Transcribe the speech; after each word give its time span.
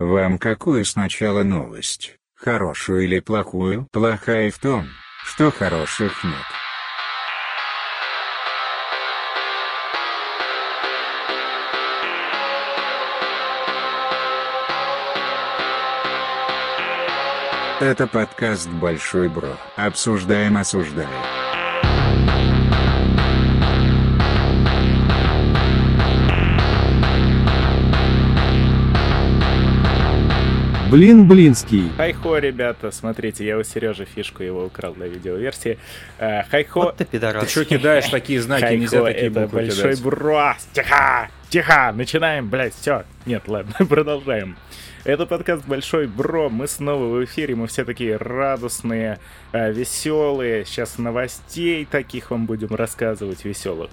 Вам 0.00 0.38
какую 0.38 0.86
сначала 0.86 1.42
новость? 1.42 2.16
Хорошую 2.34 3.04
или 3.04 3.20
плохую? 3.20 3.86
Плохая 3.92 4.50
в 4.50 4.58
том, 4.58 4.86
что 5.26 5.50
хороших 5.50 6.24
нет. 6.24 6.34
Это 17.78 18.06
подкаст 18.06 18.70
«Большой 18.70 19.28
Бро». 19.28 19.54
Обсуждаем, 19.76 20.56
осуждаем. 20.56 21.39
Блин, 30.90 31.28
блинский. 31.28 31.88
Хайхо, 31.96 32.38
ребята, 32.38 32.90
смотрите, 32.90 33.46
я 33.46 33.56
у 33.56 33.62
Сережи 33.62 34.04
фишку 34.04 34.42
его 34.42 34.64
украл 34.64 34.96
на 34.96 35.04
видеоверсии. 35.04 35.78
Э, 36.18 36.42
Хайхо. 36.50 36.80
Вот 36.80 36.96
ты 36.96 37.04
пидорас. 37.04 37.44
Ты 37.44 37.48
что 37.48 37.64
кидаешь 37.64 38.06
такие 38.10 38.40
знаки? 38.42 38.62
Хайхо 38.62 38.76
Нельзя 38.76 39.04
такие 39.04 39.26
это 39.28 39.40
буквы 39.42 39.58
большой 39.60 39.90
кидать. 39.92 40.02
бро. 40.02 40.54
Тихо, 40.72 41.28
тихо, 41.48 41.92
начинаем, 41.94 42.48
блядь, 42.48 42.74
все. 42.74 43.04
Нет, 43.24 43.44
ладно, 43.46 43.86
продолжаем. 43.88 44.56
Это 45.04 45.26
подкаст 45.26 45.64
Большой 45.64 46.06
Бро, 46.08 46.50
мы 46.50 46.66
снова 46.68 47.04
в 47.06 47.24
эфире, 47.24 47.54
мы 47.54 47.68
все 47.68 47.84
такие 47.86 48.16
радостные, 48.16 49.18
э, 49.52 49.72
веселые. 49.72 50.64
Сейчас 50.64 50.98
новостей 50.98 51.86
таких 51.90 52.32
вам 52.32 52.46
будем 52.46 52.74
рассказывать 52.74 53.44
веселых. 53.44 53.90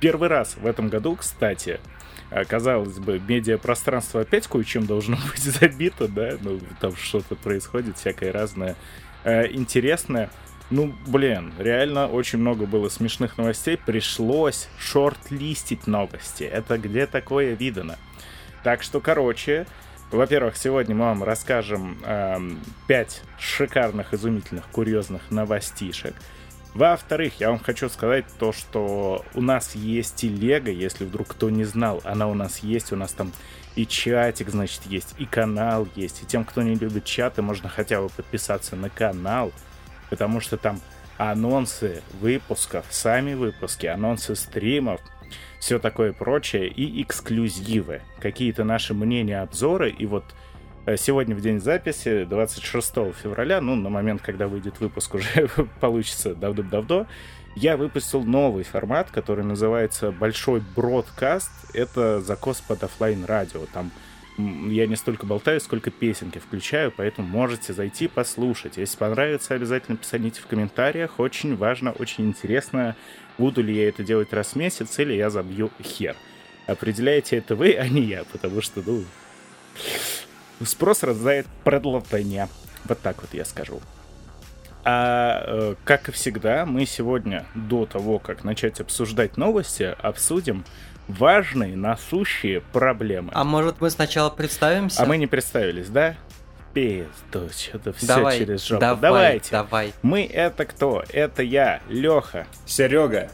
Первый 0.00 0.28
раз 0.28 0.56
в 0.56 0.66
этом 0.66 0.88
году, 0.88 1.16
кстати, 1.16 1.80
казалось 2.48 2.98
бы, 2.98 3.20
медиапространство 3.20 4.22
опять 4.22 4.46
кое-чем 4.46 4.86
должно 4.86 5.16
быть 5.30 5.42
забито, 5.42 6.08
да, 6.08 6.36
ну, 6.40 6.60
там 6.80 6.96
что-то 6.96 7.36
происходит, 7.36 7.98
всякое 7.98 8.32
разное 8.32 8.76
э, 9.24 9.50
интересное. 9.52 10.30
Ну, 10.68 10.92
блин, 11.06 11.52
реально 11.58 12.08
очень 12.08 12.40
много 12.40 12.66
было 12.66 12.88
смешных 12.88 13.38
новостей, 13.38 13.76
пришлось 13.78 14.68
шорт-листить 14.78 15.86
новости. 15.86 16.42
Это 16.42 16.76
где 16.76 17.06
такое 17.06 17.54
видано? 17.54 17.96
Так 18.64 18.82
что, 18.82 19.00
короче, 19.00 19.66
во-первых, 20.10 20.56
сегодня 20.56 20.96
мы 20.96 21.04
вам 21.04 21.22
расскажем 21.22 21.98
эм, 22.04 22.58
5 22.88 23.22
шикарных, 23.38 24.12
изумительных, 24.12 24.66
курьезных 24.68 25.30
новостишек. 25.30 26.14
Во-вторых, 26.76 27.40
я 27.40 27.48
вам 27.48 27.58
хочу 27.58 27.88
сказать 27.88 28.26
то, 28.38 28.52
что 28.52 29.24
у 29.32 29.40
нас 29.40 29.74
есть 29.74 30.16
телега, 30.16 30.70
если 30.70 31.06
вдруг 31.06 31.28
кто 31.28 31.48
не 31.48 31.64
знал, 31.64 32.02
она 32.04 32.28
у 32.28 32.34
нас 32.34 32.58
есть, 32.58 32.92
у 32.92 32.96
нас 32.96 33.12
там 33.12 33.32
и 33.76 33.86
чатик, 33.86 34.50
значит, 34.50 34.82
есть, 34.84 35.14
и 35.16 35.24
канал 35.24 35.88
есть, 35.96 36.22
и 36.22 36.26
тем, 36.26 36.44
кто 36.44 36.60
не 36.60 36.74
любит 36.74 37.06
чаты, 37.06 37.40
можно 37.40 37.70
хотя 37.70 38.02
бы 38.02 38.10
подписаться 38.10 38.76
на 38.76 38.90
канал, 38.90 39.52
потому 40.10 40.40
что 40.40 40.58
там 40.58 40.82
анонсы 41.16 42.02
выпусков, 42.20 42.84
сами 42.90 43.32
выпуски, 43.32 43.86
анонсы 43.86 44.36
стримов, 44.36 45.00
все 45.58 45.78
такое 45.78 46.12
прочее 46.12 46.68
и 46.68 47.00
эксклюзивы, 47.02 48.02
какие-то 48.20 48.64
наши 48.64 48.92
мнения, 48.92 49.40
обзоры, 49.40 49.88
и 49.88 50.04
вот 50.04 50.26
сегодня 50.96 51.34
в 51.34 51.40
день 51.40 51.60
записи, 51.60 52.24
26 52.24 52.94
февраля, 53.20 53.60
ну, 53.60 53.74
на 53.74 53.88
момент, 53.88 54.22
когда 54.22 54.46
выйдет 54.46 54.78
выпуск, 54.80 55.14
уже 55.16 55.48
получится 55.80 56.34
давно-давно, 56.34 57.06
я 57.56 57.78
выпустил 57.78 58.22
новый 58.22 58.64
формат, 58.64 59.10
который 59.10 59.42
называется 59.42 60.12
Большой 60.12 60.62
Бродкаст. 60.76 61.50
Это 61.72 62.20
закос 62.20 62.60
под 62.60 62.84
оффлайн 62.84 63.24
радио. 63.24 63.60
Там 63.72 63.90
я 64.36 64.86
не 64.86 64.96
столько 64.96 65.24
болтаю, 65.24 65.58
сколько 65.60 65.90
песенки 65.90 66.38
включаю, 66.38 66.92
поэтому 66.94 67.26
можете 67.26 67.72
зайти 67.72 68.08
послушать. 68.08 68.76
Если 68.76 68.98
понравится, 68.98 69.54
обязательно 69.54 69.96
писаните 69.96 70.42
в 70.42 70.46
комментариях. 70.46 71.18
Очень 71.18 71.56
важно, 71.56 71.92
очень 71.92 72.26
интересно, 72.26 72.94
буду 73.38 73.62
ли 73.62 73.74
я 73.74 73.88
это 73.88 74.04
делать 74.04 74.34
раз 74.34 74.48
в 74.48 74.56
месяц 74.56 74.98
или 74.98 75.14
я 75.14 75.30
забью 75.30 75.70
хер. 75.82 76.14
Определяете 76.66 77.38
это 77.38 77.56
вы, 77.56 77.72
а 77.72 77.88
не 77.88 78.02
я, 78.02 78.24
потому 78.24 78.60
что, 78.60 78.82
ну, 78.84 79.04
спрос 80.64 81.02
рождает 81.02 81.46
предложение. 81.64 82.48
Вот 82.84 83.00
так 83.00 83.20
вот 83.20 83.34
я 83.34 83.44
скажу. 83.44 83.80
А 84.84 85.42
э, 85.46 85.74
как 85.84 86.08
и 86.08 86.12
всегда, 86.12 86.64
мы 86.64 86.86
сегодня, 86.86 87.44
до 87.54 87.86
того, 87.86 88.20
как 88.20 88.44
начать 88.44 88.80
обсуждать 88.80 89.36
новости, 89.36 89.96
обсудим 90.00 90.64
важные, 91.08 91.76
насущие 91.76 92.60
проблемы. 92.60 93.32
А 93.34 93.42
может 93.42 93.80
мы 93.80 93.90
сначала 93.90 94.30
представимся? 94.30 95.02
А 95.02 95.06
мы 95.06 95.16
не 95.16 95.26
представились, 95.26 95.88
да? 95.88 96.14
Пизду, 96.72 97.48
что-то 97.50 97.92
все 97.94 98.06
давай, 98.06 98.38
через 98.38 98.64
жопу. 98.64 98.80
давай, 98.80 99.00
Давайте. 99.00 99.50
давай. 99.50 99.92
Мы 100.02 100.24
это 100.24 100.66
кто? 100.66 101.02
Это 101.08 101.42
я, 101.42 101.80
Леха. 101.88 102.46
Серега, 102.66 103.30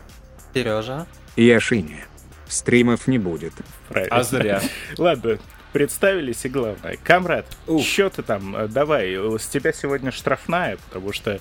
Сережа. 0.54 1.06
Яшиня. 1.37 2.04
Стримов 2.47 3.06
не 3.09 3.19
будет. 3.19 3.53
Правильно. 3.89 4.16
а 4.16 4.22
зря. 4.22 4.60
Ладно, 4.99 5.39
представились 5.72 6.44
и 6.44 6.49
главное. 6.49 6.97
Камрад, 7.03 7.47
что 7.83 8.10
ты 8.10 8.22
там? 8.22 8.55
Э, 8.56 8.69
Давай, 8.69 9.12
э, 9.15 9.38
с 9.38 9.47
тебя 9.47 9.72
сегодня 9.72 10.10
штрафная, 10.10 10.77
потому 10.88 11.12
что 11.12 11.41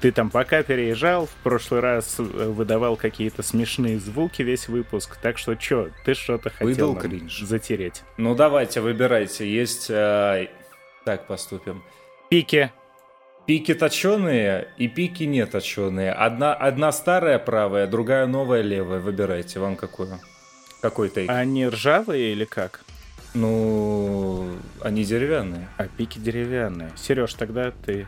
ты 0.00 0.12
там 0.12 0.30
пока 0.30 0.62
переезжал, 0.62 1.26
в 1.26 1.34
прошлый 1.42 1.80
раз 1.80 2.16
э, 2.18 2.22
выдавал 2.22 2.96
какие-то 2.96 3.42
смешные 3.42 3.98
звуки 3.98 4.42
весь 4.42 4.68
выпуск, 4.68 5.16
так 5.22 5.38
что 5.38 5.54
чё, 5.54 5.90
ты 6.04 6.14
что-то 6.14 6.50
хотел 6.50 6.66
Выдал 6.66 6.96
кринж. 6.96 7.40
затереть. 7.40 8.02
Ну 8.16 8.34
давайте, 8.34 8.80
выбирайте. 8.80 9.50
Есть... 9.50 9.86
э, 9.90 10.48
Так 11.04 11.26
поступим. 11.26 11.82
Пики. 12.30 12.72
Пики 13.46 13.74
точеные 13.74 14.68
и 14.76 14.88
пики 14.88 15.22
не 15.22 15.46
точеные. 15.46 16.10
Одна, 16.10 16.52
одна 16.52 16.90
старая 16.90 17.38
правая, 17.38 17.86
другая 17.86 18.26
новая 18.26 18.60
левая. 18.62 18.98
Выбирайте, 18.98 19.60
вам 19.60 19.76
какую? 19.76 20.18
Какой 20.82 21.08
тейк? 21.10 21.30
Они 21.30 21.64
ржавые 21.66 22.32
или 22.32 22.44
как? 22.44 22.80
Ну, 23.36 24.56
они 24.80 25.04
деревянные, 25.04 25.68
А 25.76 25.84
пики 25.84 26.18
деревянные. 26.18 26.90
Сереж, 26.96 27.34
тогда 27.34 27.70
ты. 27.84 28.06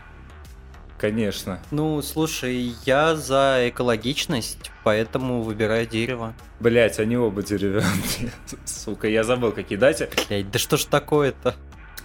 конечно. 0.99 1.61
Ну, 1.71 2.01
слушай, 2.01 2.73
я 2.87 3.15
за 3.15 3.69
экологичность, 3.69 4.71
поэтому 4.85 5.43
выбираю 5.43 5.87
дерево. 5.87 6.33
Блять, 6.61 6.99
они 6.99 7.17
оба 7.19 7.43
деревянные. 7.43 8.33
Сука, 8.65 9.07
я 9.07 9.23
забыл 9.23 9.53
какие. 9.53 9.77
Дайте. 9.79 10.09
Блядь, 10.29 10.51
да 10.51 10.59
что 10.59 10.79
ж 10.79 10.85
такое-то? 10.87 11.55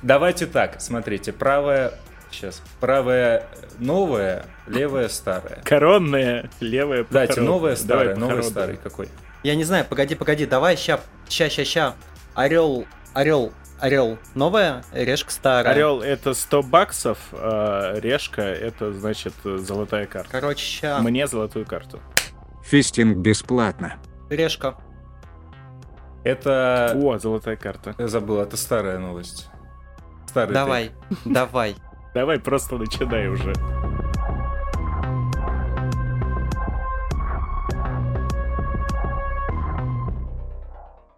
Давайте 0.01 0.45
так, 0.45 0.81
смотрите. 0.81 1.31
Правая... 1.31 1.93
Сейчас. 2.29 2.61
Правая 2.79 3.47
новая, 3.79 4.45
левая 4.67 5.07
старая. 5.07 5.61
Коронная, 5.63 6.49
левая 6.59 7.05
Дайте, 7.09 7.41
новая 7.41 7.75
старая, 7.75 8.15
Давай 8.15 8.19
новая 8.19 8.41
старый 8.41 8.77
какой? 8.77 9.07
Я 9.43 9.55
не 9.55 9.63
знаю, 9.63 9.85
погоди, 9.85 10.15
погоди, 10.15 10.45
давай 10.45 10.75
ща, 10.75 10.99
ща, 11.29 11.49
ща, 11.49 11.63
ща. 11.63 11.93
Орел, 12.33 12.85
орел, 13.13 13.53
орел. 13.79 14.17
Новая, 14.35 14.83
решка 14.91 15.31
старая. 15.31 15.73
Орел 15.73 16.01
это 16.01 16.33
100 16.33 16.63
баксов, 16.63 17.17
а 17.31 17.99
решка 17.99 18.41
это 18.41 18.93
значит 18.93 19.33
золотая 19.43 20.05
карта. 20.05 20.29
Короче, 20.31 20.65
ща. 20.65 20.99
Мне 20.99 21.27
золотую 21.27 21.65
карту. 21.65 21.99
Фистинг 22.63 23.17
бесплатно. 23.17 23.95
Решка. 24.29 24.75
Это... 26.23 26.93
О, 26.95 27.19
золотая 27.19 27.57
карта. 27.57 27.95
Я 27.97 28.07
забыл, 28.07 28.39
это 28.39 28.55
старая 28.55 28.97
новость. 28.97 29.49
Старый 30.27 30.53
Давай, 30.53 30.91
давай. 31.25 31.75
Давай 32.13 32.39
просто 32.39 32.77
начинай 32.77 33.27
уже. 33.27 33.53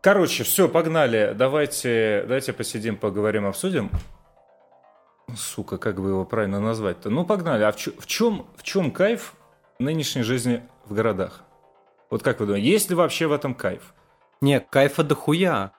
Короче, 0.06 0.44
все, 0.44 0.70
погнали. 0.70 1.34
Давайте, 1.36 2.26
давайте 2.28 2.54
посидим, 2.54 2.96
поговорим, 2.96 3.48
обсудим. 3.48 3.90
Сука, 5.36 5.80
как 5.80 6.00
бы 6.00 6.10
его 6.10 6.26
правильно 6.26 6.60
назвать-то? 6.60 7.10
Ну, 7.10 7.26
погнали. 7.26 7.64
А 7.64 7.72
в, 7.72 7.76
чё- 7.76 8.00
в 8.00 8.06
чем, 8.06 8.46
в 8.56 8.62
чем 8.62 8.92
кайф 8.92 9.34
нынешней 9.80 10.22
жизни 10.22 10.62
в 10.86 10.94
городах? 10.94 11.42
Вот 12.12 12.22
как 12.22 12.40
вы 12.40 12.46
думаете, 12.46 12.70
есть 12.70 12.92
ли 12.92 12.96
вообще 12.96 13.26
в 13.26 13.32
этом 13.32 13.56
кайф? 13.56 13.96
Не, 14.42 14.60
кайфа 14.60 15.04
дохуя. 15.04 15.72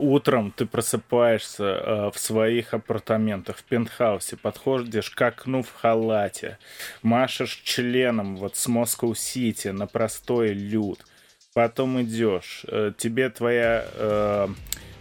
Утром 0.00 0.50
ты 0.50 0.66
просыпаешься 0.66 1.64
э, 1.64 2.10
в 2.12 2.18
своих 2.18 2.74
апартаментах, 2.74 3.58
в 3.58 3.62
пентхаусе, 3.62 4.36
подходишь 4.36 5.10
к 5.10 5.22
окну 5.22 5.62
в 5.62 5.72
халате, 5.72 6.58
машешь 7.02 7.62
членом 7.62 8.36
вот 8.36 8.56
с 8.56 8.66
Москва-Сити 8.66 9.68
на 9.68 9.86
простой 9.86 10.48
люд, 10.48 11.06
потом 11.54 12.02
идешь, 12.02 12.66
э, 12.68 12.92
тебе 12.98 13.30
твоя 13.30 13.86
э, 13.94 14.48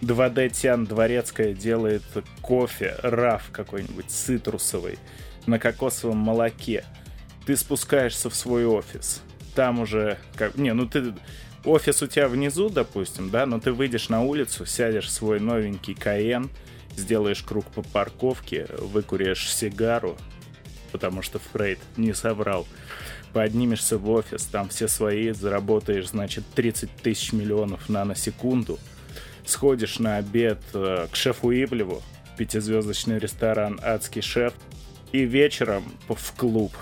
2D 0.01 0.50
Тян 0.50 0.85
Дворецкая 0.85 1.53
делает 1.53 2.03
кофе, 2.41 2.95
раф 3.01 3.50
какой-нибудь 3.51 4.09
цитрусовый 4.09 5.00
на 5.47 5.59
кокосовом 5.59 6.17
молоке, 6.17 6.85
ты 7.45 7.57
спускаешься 7.57 8.29
в 8.29 8.35
свой 8.35 8.65
офис, 8.65 9.21
там 9.55 9.79
уже 9.79 10.17
как 10.35 10.55
не, 10.55 10.73
ну 10.73 10.88
ты 10.88 11.13
офис 11.65 12.01
у 12.03 12.07
тебя 12.07 12.27
внизу, 12.27 12.69
допустим, 12.69 13.29
да, 13.29 13.45
но 13.45 13.59
ты 13.59 13.71
выйдешь 13.71 14.09
на 14.09 14.21
улицу, 14.21 14.65
сядешь 14.65 15.07
в 15.07 15.11
свой 15.11 15.39
новенький 15.39 15.95
Каен 15.95 16.50
сделаешь 16.95 17.41
круг 17.41 17.65
по 17.65 17.81
парковке, 17.81 18.67
выкуришь 18.77 19.51
сигару, 19.53 20.17
потому 20.91 21.21
что 21.21 21.39
Фрейд 21.39 21.79
не 21.97 22.13
соврал. 22.13 22.67
Поднимешься 23.33 23.97
в 23.97 24.09
офис, 24.12 24.44
там 24.44 24.69
все 24.69 24.88
свои, 24.88 25.31
заработаешь, 25.31 26.09
значит, 26.09 26.44
30 26.53 26.89
тысяч 26.97 27.33
миллионов 27.33 27.89
наносекунду. 27.89 28.80
Сходишь 29.45 30.00
на 30.00 30.18
обед 30.18 30.59
э, 30.74 31.07
к 31.12 31.15
шефу 31.15 31.51
Иблеву, 31.51 32.01
пятизвездочный 32.38 33.18
ресторан 33.18 33.80
«Адский 33.83 34.21
шеф», 34.21 34.53
и 35.12 35.25
вечером 35.25 35.83
в 36.09 36.33
клуб. 36.38 36.74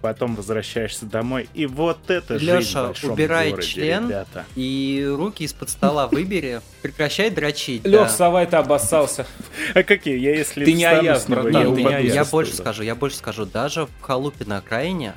Потом 0.00 0.36
возвращаешься 0.36 1.06
домой, 1.06 1.48
и 1.54 1.66
вот 1.66 1.98
это 2.08 2.38
жизнь 2.38 2.52
в 2.52 2.58
Леша, 2.58 2.86
большом 2.86 3.12
убирай 3.12 3.50
городе, 3.50 3.66
член 3.66 4.06
ребята. 4.06 4.44
и 4.54 5.04
руки 5.10 5.42
из-под 5.42 5.70
стола 5.70 6.06
выбери. 6.12 6.60
Прекращай 6.82 7.30
дрочить. 7.30 7.84
Лех, 7.84 8.02
да. 8.02 8.08
Савай, 8.08 8.46
ты 8.46 8.56
обоссался. 8.56 9.26
А 9.74 9.82
какие? 9.82 10.16
Я 10.18 10.36
если 10.36 10.64
Ты 10.64 10.72
не 10.72 10.84
Аяз, 10.84 11.26
братан, 11.26 11.76
я 11.76 11.98
Я 11.98 12.24
больше 12.24 12.54
скажу, 12.54 12.84
я 12.84 12.94
больше 12.94 13.16
скажу, 13.16 13.44
даже 13.44 13.86
в 13.86 14.00
халупе 14.00 14.44
на 14.44 14.58
окраине 14.58 15.14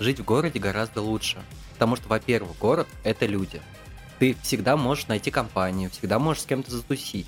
жить 0.00 0.20
в 0.20 0.24
городе 0.24 0.58
гораздо 0.58 1.00
лучше. 1.02 1.38
Потому 1.74 1.96
что, 1.96 2.08
во-первых, 2.08 2.56
город— 2.58 2.88
это 3.04 3.26
люди. 3.26 3.60
Ты 4.18 4.36
всегда 4.42 4.76
можешь 4.76 5.08
найти 5.08 5.30
компанию, 5.30 5.90
всегда 5.90 6.18
можешь 6.18 6.42
с 6.42 6.46
кем-то 6.46 6.70
затусить. 6.70 7.26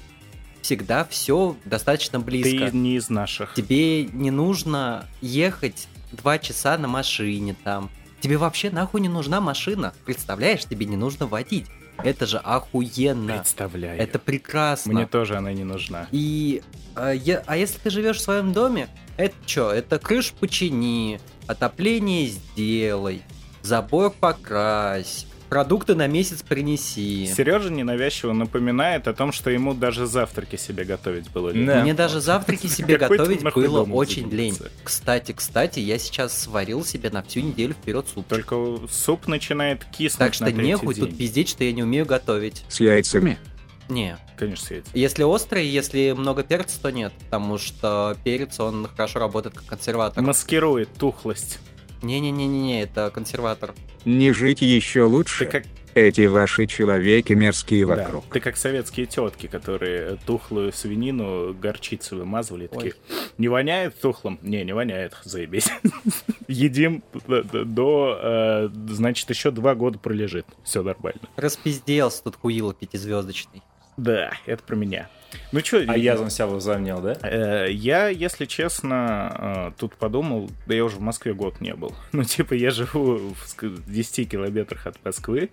Всегда 0.62 1.04
все 1.04 1.56
достаточно 1.64 2.18
близко. 2.20 2.70
Ты 2.70 2.76
не 2.76 2.96
из 2.96 3.08
наших. 3.10 3.54
Тебе 3.54 4.04
не 4.04 4.30
нужно 4.30 5.06
ехать 5.20 5.88
два 6.12 6.38
часа 6.38 6.76
на 6.78 6.88
машине 6.88 7.56
там. 7.64 7.90
Тебе 8.20 8.36
вообще 8.36 8.70
нахуй 8.70 9.00
не 9.00 9.08
нужна 9.08 9.40
машина. 9.40 9.94
Представляешь, 10.04 10.64
тебе 10.64 10.86
не 10.86 10.96
нужно 10.96 11.26
водить. 11.26 11.66
Это 11.98 12.26
же 12.26 12.38
охуенно. 12.38 13.34
Представляю. 13.38 14.00
Это 14.00 14.18
прекрасно. 14.18 14.92
Мне 14.92 15.06
тоже 15.06 15.36
она 15.36 15.52
не 15.52 15.64
нужна. 15.64 16.08
И 16.10 16.62
а, 16.94 17.12
я- 17.12 17.42
а 17.46 17.56
если 17.56 17.78
ты 17.78 17.90
живешь 17.90 18.18
в 18.18 18.22
своем 18.22 18.52
доме, 18.52 18.88
это 19.16 19.34
что? 19.46 19.72
Это 19.72 19.98
крыш 19.98 20.32
почини, 20.32 21.20
отопление 21.46 22.26
сделай, 22.26 23.22
забор 23.62 24.10
покрась, 24.10 25.26
продукты 25.48 25.94
на 25.94 26.06
месяц 26.06 26.42
принеси. 26.42 27.26
Сережа 27.26 27.70
ненавязчиво 27.70 28.32
напоминает 28.32 29.08
о 29.08 29.14
том, 29.14 29.32
что 29.32 29.50
ему 29.50 29.74
даже 29.74 30.06
завтраки 30.06 30.56
себе 30.56 30.84
готовить 30.84 31.30
было 31.30 31.50
лень. 31.50 31.66
Да. 31.66 31.82
Мне 31.82 31.94
даже 31.94 32.20
завтраки 32.20 32.66
себе 32.66 32.96
готовить 32.98 33.42
было 33.42 33.82
очень 33.84 34.30
лень. 34.30 34.56
Кстати, 34.82 35.32
кстати, 35.32 35.80
я 35.80 35.98
сейчас 35.98 36.36
сварил 36.38 36.84
себе 36.84 37.10
на 37.10 37.22
всю 37.22 37.40
неделю 37.40 37.74
вперед 37.74 38.06
суп. 38.12 38.26
Только 38.26 38.78
суп 38.90 39.26
начинает 39.28 39.84
киснуть 39.84 40.18
Так 40.18 40.34
что 40.34 40.50
нехуй 40.50 40.94
тут 40.94 41.16
пиздеть, 41.16 41.48
что 41.48 41.64
я 41.64 41.72
не 41.72 41.82
умею 41.82 42.06
готовить. 42.06 42.64
С 42.68 42.80
яйцами. 42.80 43.38
Не. 43.88 44.18
Конечно, 44.36 44.66
Светь. 44.66 44.86
Если 44.94 45.22
острый, 45.22 45.66
если 45.66 46.12
много 46.12 46.42
перца, 46.42 46.80
то 46.80 46.90
нет. 46.90 47.12
Потому 47.26 47.58
что 47.58 48.16
перец, 48.24 48.58
он 48.60 48.88
хорошо 48.88 49.18
работает 49.20 49.54
как 49.54 49.66
консерватор. 49.66 50.22
Маскирует 50.22 50.92
тухлость. 50.94 51.58
Не-не-не-не, 52.02 52.82
это 52.82 53.10
консерватор. 53.10 53.74
Не 54.04 54.32
жить 54.32 54.60
еще 54.62 55.02
лучше. 55.04 55.46
Ты 55.46 55.50
как, 55.50 55.64
Эти 55.94 56.26
ваши 56.26 56.66
человеки 56.66 57.32
мерзкие 57.32 57.86
да, 57.86 57.96
вокруг. 57.96 58.24
ты 58.30 58.38
как 58.40 58.56
советские 58.56 59.06
тетки, 59.06 59.46
которые 59.46 60.18
тухлую 60.26 60.72
свинину 60.72 61.54
горчицей 61.54 62.18
вымазывали. 62.18 62.66
Такие, 62.66 62.94
не 63.38 63.48
воняет 63.48 63.98
тухлым? 63.98 64.38
Не, 64.42 64.62
не 64.64 64.74
воняет, 64.74 65.16
заебись. 65.24 65.68
Едим 66.48 67.02
д- 67.26 67.42
до, 67.64 68.18
э, 68.22 68.68
значит, 68.90 69.28
еще 69.30 69.50
два 69.50 69.74
года 69.74 69.98
пролежит. 69.98 70.46
Все 70.64 70.82
нормально. 70.82 71.22
Распизделся 71.36 72.22
тут 72.24 72.36
хуило 72.36 72.74
пятизвездочный. 72.74 73.62
Да, 73.96 74.32
это 74.46 74.62
про 74.62 74.76
меня. 74.76 75.08
Ну 75.52 75.60
что, 75.60 75.78
А 75.88 75.96
я 75.96 76.16
за 76.16 76.30
себя 76.30 76.46
возомнил, 76.46 77.00
да? 77.00 77.16
Э, 77.22 77.66
Я, 77.70 78.08
если 78.08 78.44
честно, 78.46 79.70
э, 79.74 79.78
тут 79.78 79.94
подумал, 79.96 80.50
да 80.66 80.74
я 80.74 80.84
уже 80.84 80.96
в 80.96 81.00
Москве 81.00 81.34
год 81.34 81.60
не 81.60 81.74
был. 81.74 81.94
Ну, 82.12 82.24
типа, 82.24 82.54
я 82.54 82.70
живу 82.70 83.16
в 83.34 83.44
ск- 83.44 83.82
10 83.86 84.30
километрах 84.30 84.86
от 84.86 85.04
Москвы. 85.04 85.50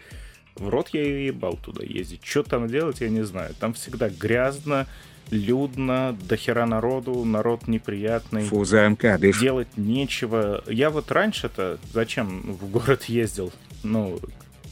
В 0.56 0.70
рот 0.70 0.90
я 0.94 1.04
и 1.04 1.26
ебал 1.26 1.58
туда 1.58 1.84
ездить. 1.84 2.22
Что 2.24 2.44
там 2.44 2.68
делать, 2.68 3.02
я 3.02 3.10
не 3.10 3.24
знаю. 3.24 3.56
Там 3.60 3.74
всегда 3.74 4.10
грязно, 4.10 4.86
людно, 5.32 6.16
дохера 6.22 6.66
народу, 6.66 7.26
народ 7.26 7.68
неприятный. 7.68 8.44
Фу, 8.44 8.64
замкадыш. 8.64 9.40
Делать 9.40 9.70
нечего. 9.78 10.64
Я 10.68 10.92
вот 10.92 11.12
раньше-то 11.12 11.80
зачем 11.92 12.42
в 12.54 12.70
город 12.70 13.06
ездил? 13.06 13.52
Ну, 13.82 14.20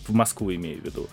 в 0.08 0.14
Москву 0.14 0.54
имею 0.54 0.80
в 0.82 0.86
виду. 0.86 1.10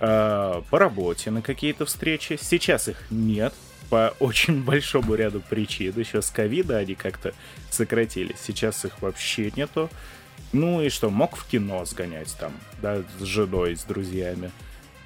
А, 0.00 0.62
по 0.70 0.78
работе 0.78 1.30
на 1.30 1.42
какие-то 1.42 1.86
встречи. 1.86 2.38
Сейчас 2.40 2.88
их 2.88 3.02
нет 3.10 3.54
по 3.90 4.14
очень 4.20 4.62
большому 4.62 5.14
ряду 5.14 5.40
причин. 5.40 5.94
Еще 5.96 6.22
с 6.22 6.30
ковида 6.30 6.78
они 6.78 6.94
как-то 6.94 7.34
сократились. 7.70 8.38
Сейчас 8.40 8.84
их 8.84 9.00
вообще 9.02 9.50
нету. 9.56 9.90
Ну 10.52 10.80
и 10.82 10.88
что, 10.88 11.10
мог 11.10 11.36
в 11.36 11.46
кино 11.46 11.84
сгонять 11.84 12.34
там, 12.38 12.52
да, 12.80 13.02
с 13.18 13.22
женой, 13.22 13.76
с 13.76 13.84
друзьями. 13.84 14.50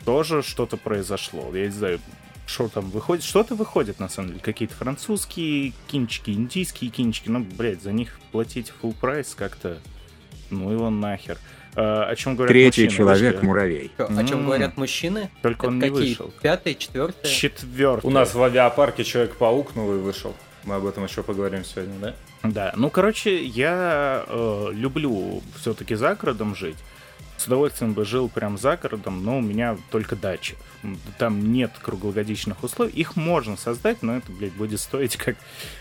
Тоже 0.04 0.42
что-то 0.42 0.76
произошло. 0.76 1.54
Я 1.54 1.66
не 1.66 1.72
знаю, 1.72 2.00
что 2.46 2.68
там 2.68 2.90
выходит. 2.90 3.24
Что-то 3.24 3.54
выходит, 3.54 3.98
на 3.98 4.08
самом 4.08 4.28
деле. 4.30 4.40
Какие-то 4.40 4.74
французские 4.74 5.72
кинчики, 5.88 6.30
индийские 6.30 6.90
кинчики. 6.90 7.28
Ну, 7.28 7.40
блядь, 7.40 7.82
за 7.82 7.92
них 7.92 8.20
платить 8.30 8.72
full 8.82 8.94
прайс 8.94 9.34
как-то... 9.34 9.78
Ну 10.50 10.70
его 10.70 10.90
нахер. 10.90 11.38
А, 11.38 11.42
о 11.74 12.14
чем 12.16 12.36
говорят 12.36 12.52
Третий 12.52 12.84
мужчины? 12.84 12.96
человек 12.98 13.42
муравей. 13.42 13.90
О 13.98 14.24
чем 14.24 14.40
М. 14.40 14.46
говорят 14.46 14.76
мужчины? 14.76 15.30
Только 15.42 15.66
он 15.66 15.78
Это 15.78 15.86
не 15.86 15.90
какие? 15.96 16.10
вышел. 16.10 16.32
Пятый, 16.42 16.74
четвертый? 16.74 17.28
Четвертый. 17.30 18.06
У 18.06 18.10
нас 18.10 18.34
в 18.34 18.42
авиапарке 18.42 19.04
Человек-паук 19.04 19.74
новый 19.74 19.98
вышел. 19.98 20.34
Мы 20.64 20.74
об 20.76 20.86
этом 20.86 21.04
еще 21.04 21.22
поговорим 21.22 21.64
сегодня, 21.64 21.94
да? 22.00 22.14
Да, 22.44 22.72
ну, 22.76 22.90
короче, 22.90 23.42
я 23.44 24.24
э, 24.28 24.68
люблю 24.72 25.42
все-таки 25.60 25.94
за 25.94 26.14
городом 26.14 26.54
жить. 26.54 26.76
С 27.42 27.48
удовольствием 27.48 27.92
бы 27.92 28.04
жил 28.04 28.28
прям 28.28 28.56
за 28.56 28.76
городом, 28.76 29.24
но 29.24 29.38
у 29.38 29.40
меня 29.40 29.76
только 29.90 30.14
дача. 30.14 30.54
Там 31.18 31.52
нет 31.52 31.72
круглогодичных 31.82 32.62
условий. 32.62 32.92
Их 32.92 33.16
можно 33.16 33.56
создать, 33.56 34.00
но 34.00 34.16
это, 34.16 34.30
блядь, 34.30 34.52
будет 34.52 34.78
стоить 34.78 35.16
как 35.16 35.34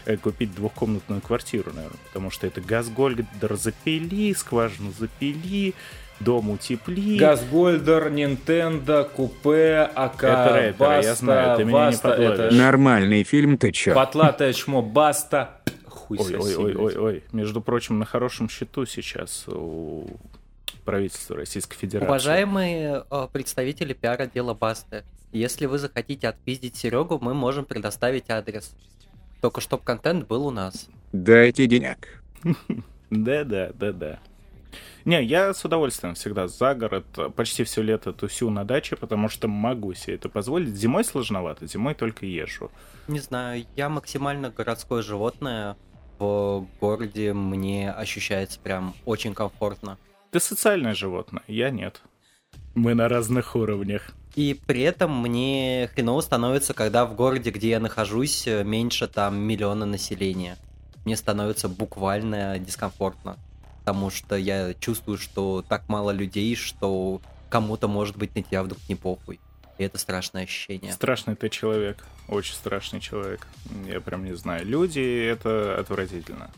э, 0.06 0.18
купить 0.18 0.56
двухкомнатную 0.56 1.22
квартиру, 1.22 1.72
наверное. 1.72 2.00
Потому 2.08 2.32
что 2.32 2.48
это 2.48 2.62
газгольдер 2.62 3.56
запили, 3.58 4.34
скважину 4.34 4.92
запили, 4.98 5.76
дом 6.20 6.50
утепли. 6.50 7.20
Газгольдер, 7.20 8.10
Нинтендо, 8.10 9.04
Купе, 9.04 9.88
АК, 9.94 10.24
Это 10.24 10.50
рэперы, 10.54 10.74
Баста, 10.80 11.08
я 11.10 11.16
знаю, 11.16 11.58
ты 11.58 11.64
меня 11.64 11.78
не 11.78 11.92
Баста, 11.92 12.10
подловишь. 12.10 12.40
это 12.40 12.56
Нормальный 12.56 13.24
фильм, 13.24 13.60
ты 13.60 13.72
чё? 13.72 13.94
Потлатое 13.94 14.52
чмо, 14.54 14.82
Баста. 14.82 15.62
Хуй 15.86 16.18
Ой, 16.18 16.36
ой, 16.38 16.56
ой, 16.56 16.76
ой, 16.76 16.96
ой. 16.98 17.24
Между 17.32 17.62
прочим, 17.62 18.00
на 18.00 18.06
хорошем 18.06 18.50
счету 18.50 18.88
сейчас 18.88 19.44
у 19.48 20.08
правительства 20.82 21.36
Российской 21.36 21.78
Федерации. 21.78 22.08
Уважаемые 22.08 23.06
э, 23.10 23.28
представители 23.32 23.94
пиар-отдела 23.94 24.54
Басты, 24.54 25.04
если 25.32 25.66
вы 25.66 25.78
захотите 25.78 26.28
отпиздить 26.28 26.76
Серегу, 26.76 27.20
мы 27.22 27.34
можем 27.34 27.66
предоставить 27.66 28.30
адрес. 28.30 28.76
Только 29.42 29.62
чтоб 29.62 29.84
контент 29.84 30.28
был 30.28 30.46
у 30.46 30.52
нас. 30.52 30.88
Дайте 31.12 31.68
денег. 31.68 32.22
Да, 33.12 33.44
да, 33.44 33.72
да, 33.74 33.92
да. 33.92 34.20
Не, 35.04 35.22
я 35.22 35.54
с 35.54 35.66
удовольствием 35.66 36.16
всегда 36.16 36.48
за 36.48 36.76
город. 36.76 37.06
Почти 37.36 37.66
все 37.66 37.82
лето 37.82 38.14
тусю 38.14 38.50
на 38.50 38.64
даче, 38.64 38.96
потому 38.96 39.28
что 39.28 39.50
могу 39.50 39.94
себе 39.94 40.16
это 40.16 40.30
позволить. 40.30 40.76
Зимой 40.76 41.04
сложновато, 41.04 41.66
зимой 41.66 41.94
только 41.94 42.26
езжу. 42.26 42.72
Не 43.10 43.20
знаю, 43.20 43.66
я 43.76 43.90
максимально 43.90 44.50
городское 44.50 45.02
животное. 45.02 45.76
В 46.20 46.66
городе 46.80 47.34
мне 47.34 47.92
ощущается 47.92 48.60
прям 48.60 48.94
очень 49.06 49.34
комфортно. 49.34 49.98
Ты 50.32 50.40
социальное 50.40 50.96
животное, 50.96 51.44
я 51.48 51.70
нет. 51.70 52.02
Мы 52.74 52.94
на 52.94 53.10
разных 53.10 53.54
уровнях. 53.56 54.12
И 54.36 54.58
при 54.66 54.82
этом 54.82 55.22
мне 55.22 55.90
хреново 55.94 56.22
становится, 56.22 56.74
когда 56.74 57.06
в 57.06 57.16
городе, 57.16 57.52
где 57.52 57.72
я 57.72 57.80
нахожусь, 57.82 58.48
э, 58.48 58.64
меньше 58.64 59.10
там 59.10 59.38
миллиона 59.38 59.86
населения. 59.86 60.58
Мне 61.04 61.18
становится 61.18 61.68
буквально 61.68 62.58
дискомфортно. 62.60 63.38
Потому 63.80 64.10
что 64.10 64.38
я 64.38 64.74
чувствую, 64.76 65.18
что 65.18 65.66
так 65.68 65.90
мало 65.90 66.12
людей, 66.12 66.56
что 66.56 67.20
кому-то 67.50 67.90
может 67.90 68.16
быть 68.16 68.34
на 68.34 68.42
тебя 68.42 68.64
вдруг 68.64 68.80
не 68.88 68.96
похуй. 68.96 69.42
И 69.78 69.84
это 69.84 69.98
страшное 69.98 70.44
ощущение. 70.44 70.94
Страшный 70.94 71.36
ты 71.36 71.50
человек. 71.50 72.06
Очень 72.30 72.54
страшный 72.54 73.02
человек. 73.02 73.46
Я 73.86 74.00
прям 74.00 74.24
не 74.24 74.38
знаю. 74.38 74.66
Люди— 74.66 75.26
это 75.26 75.78
отвратительно. 75.78 76.52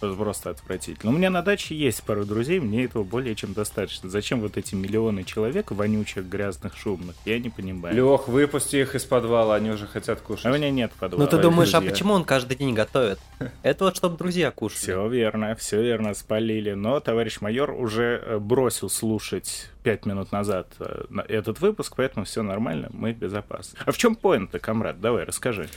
Просто 0.00 0.50
отвратительно. 0.50 1.12
У 1.12 1.14
меня 1.14 1.30
на 1.30 1.42
даче 1.42 1.74
есть 1.74 2.02
пару 2.02 2.24
друзей, 2.24 2.58
мне 2.58 2.84
этого 2.84 3.04
более 3.04 3.34
чем 3.34 3.52
достаточно. 3.52 4.08
Зачем 4.08 4.40
вот 4.40 4.56
эти 4.56 4.74
миллионы 4.74 5.24
человек, 5.24 5.70
вонючих, 5.70 6.24
грязных, 6.24 6.76
шумных? 6.76 7.16
Я 7.24 7.38
не 7.38 7.50
понимаю. 7.50 7.94
Лех, 7.94 8.28
выпусти 8.28 8.76
их 8.76 8.94
из 8.94 9.04
подвала, 9.04 9.56
они 9.56 9.70
уже 9.70 9.86
хотят 9.86 10.20
кушать. 10.20 10.46
А 10.46 10.50
у 10.50 10.54
меня 10.54 10.70
нет 10.70 10.92
подвала. 10.92 11.24
Ну 11.24 11.30
ты 11.30 11.38
думаешь, 11.38 11.68
а 11.74 11.80
друзья. 11.80 11.90
почему 11.90 12.14
он 12.14 12.24
каждый 12.24 12.56
день 12.56 12.74
готовит? 12.74 13.18
Это 13.62 13.84
вот 13.84 13.96
чтобы 13.96 14.16
друзья 14.16 14.50
кушали. 14.50 14.80
Все 14.80 15.08
верно, 15.08 15.54
все 15.54 15.82
верно, 15.82 16.14
спалили. 16.14 16.72
Но 16.72 17.00
товарищ 17.00 17.40
майор 17.40 17.70
уже 17.70 18.22
э, 18.24 18.38
бросил 18.38 18.88
слушать 18.88 19.70
пять 19.82 20.06
минут 20.06 20.32
назад 20.32 20.68
э, 20.78 21.04
этот 21.28 21.60
выпуск, 21.60 21.94
поэтому 21.96 22.24
все 22.24 22.42
нормально, 22.42 22.88
мы 22.92 23.12
безопасны. 23.12 23.78
А 23.84 23.92
в 23.92 23.98
чем 23.98 24.14
поинт-то, 24.14 24.58
комрад? 24.58 25.00
Давай, 25.00 25.24
расскажи. 25.24 25.68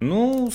Ну, 0.00 0.50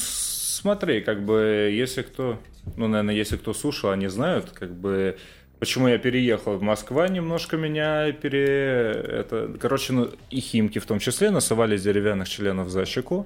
смотри, 0.57 1.01
как 1.01 1.23
бы, 1.23 1.71
если 1.73 2.01
кто, 2.01 2.39
ну, 2.75 2.87
наверное, 2.87 3.15
если 3.15 3.37
кто 3.37 3.53
слушал, 3.53 3.91
они 3.91 4.07
знают, 4.07 4.51
как 4.51 4.71
бы, 4.73 5.17
почему 5.59 5.87
я 5.87 5.97
переехал. 5.97 6.59
Москва 6.59 7.07
немножко 7.07 7.57
меня 7.57 8.11
пере... 8.11 8.91
Это, 9.07 9.55
короче, 9.59 9.93
ну, 9.93 10.09
и 10.29 10.39
химки 10.39 10.79
в 10.79 10.85
том 10.85 10.99
числе 10.99 11.29
насывали 11.29 11.77
деревянных 11.77 12.27
членов 12.27 12.69
за 12.69 12.85
щеку. 12.85 13.25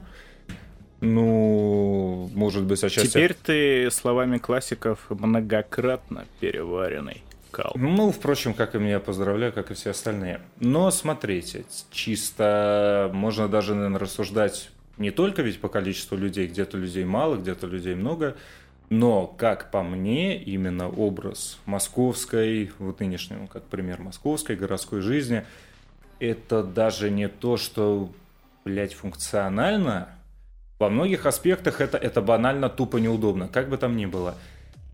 Ну, 0.99 2.29
может 2.35 2.63
быть, 2.63 2.83
отчасти... 2.83 3.07
Теперь 3.07 3.33
ты 3.33 3.89
словами 3.89 4.37
классиков 4.37 4.99
многократно 5.09 6.25
переваренный 6.39 7.23
кал. 7.49 7.71
Ну, 7.75 8.11
впрочем, 8.11 8.53
как 8.53 8.75
и 8.75 8.77
меня 8.79 8.99
поздравляю, 8.99 9.51
как 9.51 9.71
и 9.71 9.73
все 9.73 9.89
остальные. 9.89 10.41
Но 10.59 10.91
смотрите, 10.91 11.65
чисто 11.91 13.09
можно 13.13 13.47
даже, 13.47 13.73
наверное, 13.73 13.99
рассуждать 13.99 14.69
не 15.01 15.11
только 15.11 15.41
ведь 15.41 15.59
по 15.59 15.67
количеству 15.67 16.15
людей, 16.15 16.47
где-то 16.47 16.77
людей 16.77 17.03
мало, 17.03 17.35
где-то 17.35 17.67
людей 17.67 17.95
много, 17.95 18.37
но, 18.89 19.25
как 19.25 19.71
по 19.71 19.83
мне, 19.83 20.41
именно 20.41 20.89
образ 20.89 21.59
московской, 21.65 22.71
вот 22.77 22.99
нынешнего, 22.99 23.47
как 23.47 23.63
пример 23.63 24.01
московской 24.01 24.55
городской 24.55 25.01
жизни, 25.01 25.43
это 26.19 26.61
даже 26.61 27.09
не 27.09 27.27
то, 27.27 27.57
что, 27.57 28.11
блядь, 28.63 28.93
функционально, 28.93 30.09
во 30.77 30.89
многих 30.89 31.25
аспектах 31.25 31.81
это, 31.81 31.97
это 31.97 32.21
банально 32.21 32.69
тупо 32.69 32.97
неудобно, 32.97 33.47
как 33.47 33.69
бы 33.69 33.77
там 33.77 33.95
ни 33.95 34.05
было. 34.05 34.35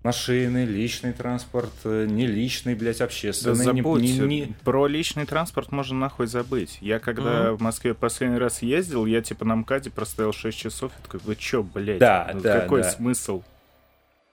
Машины, 0.07 0.63
личный 0.63 1.11
транспорт, 1.11 1.73
э, 1.83 2.05
не 2.09 2.27
личный, 2.27 2.75
блядь, 2.75 3.01
общественный. 3.01 3.57
Да 3.57 3.63
забудь, 3.63 4.01
не, 4.01 4.17
не, 4.19 4.39
не... 4.41 4.53
про 4.63 4.87
личный 4.87 5.25
транспорт 5.25 5.73
можно 5.73 5.97
нахуй 5.99 6.27
забыть. 6.27 6.77
Я 6.79 6.99
когда 6.99 7.27
Mm-hmm. 7.47 7.53
в 7.57 7.61
Москве 7.61 7.93
последний 7.93 8.37
раз 8.37 8.61
ездил, 8.61 9.05
я 9.05 9.21
типа 9.21 9.43
на 9.43 9.57
МКАДе 9.57 9.89
простоял 9.89 10.31
6 10.31 10.57
часов, 10.57 10.93
я 10.97 11.03
такой, 11.03 11.19
вы 11.25 11.35
чё, 11.35 11.61
блядь? 11.61 11.97
Да, 11.99 12.31
ну, 12.33 12.39
да, 12.39 12.61
Какой 12.61 12.83
да. 12.83 12.89
смысл? 12.91 13.43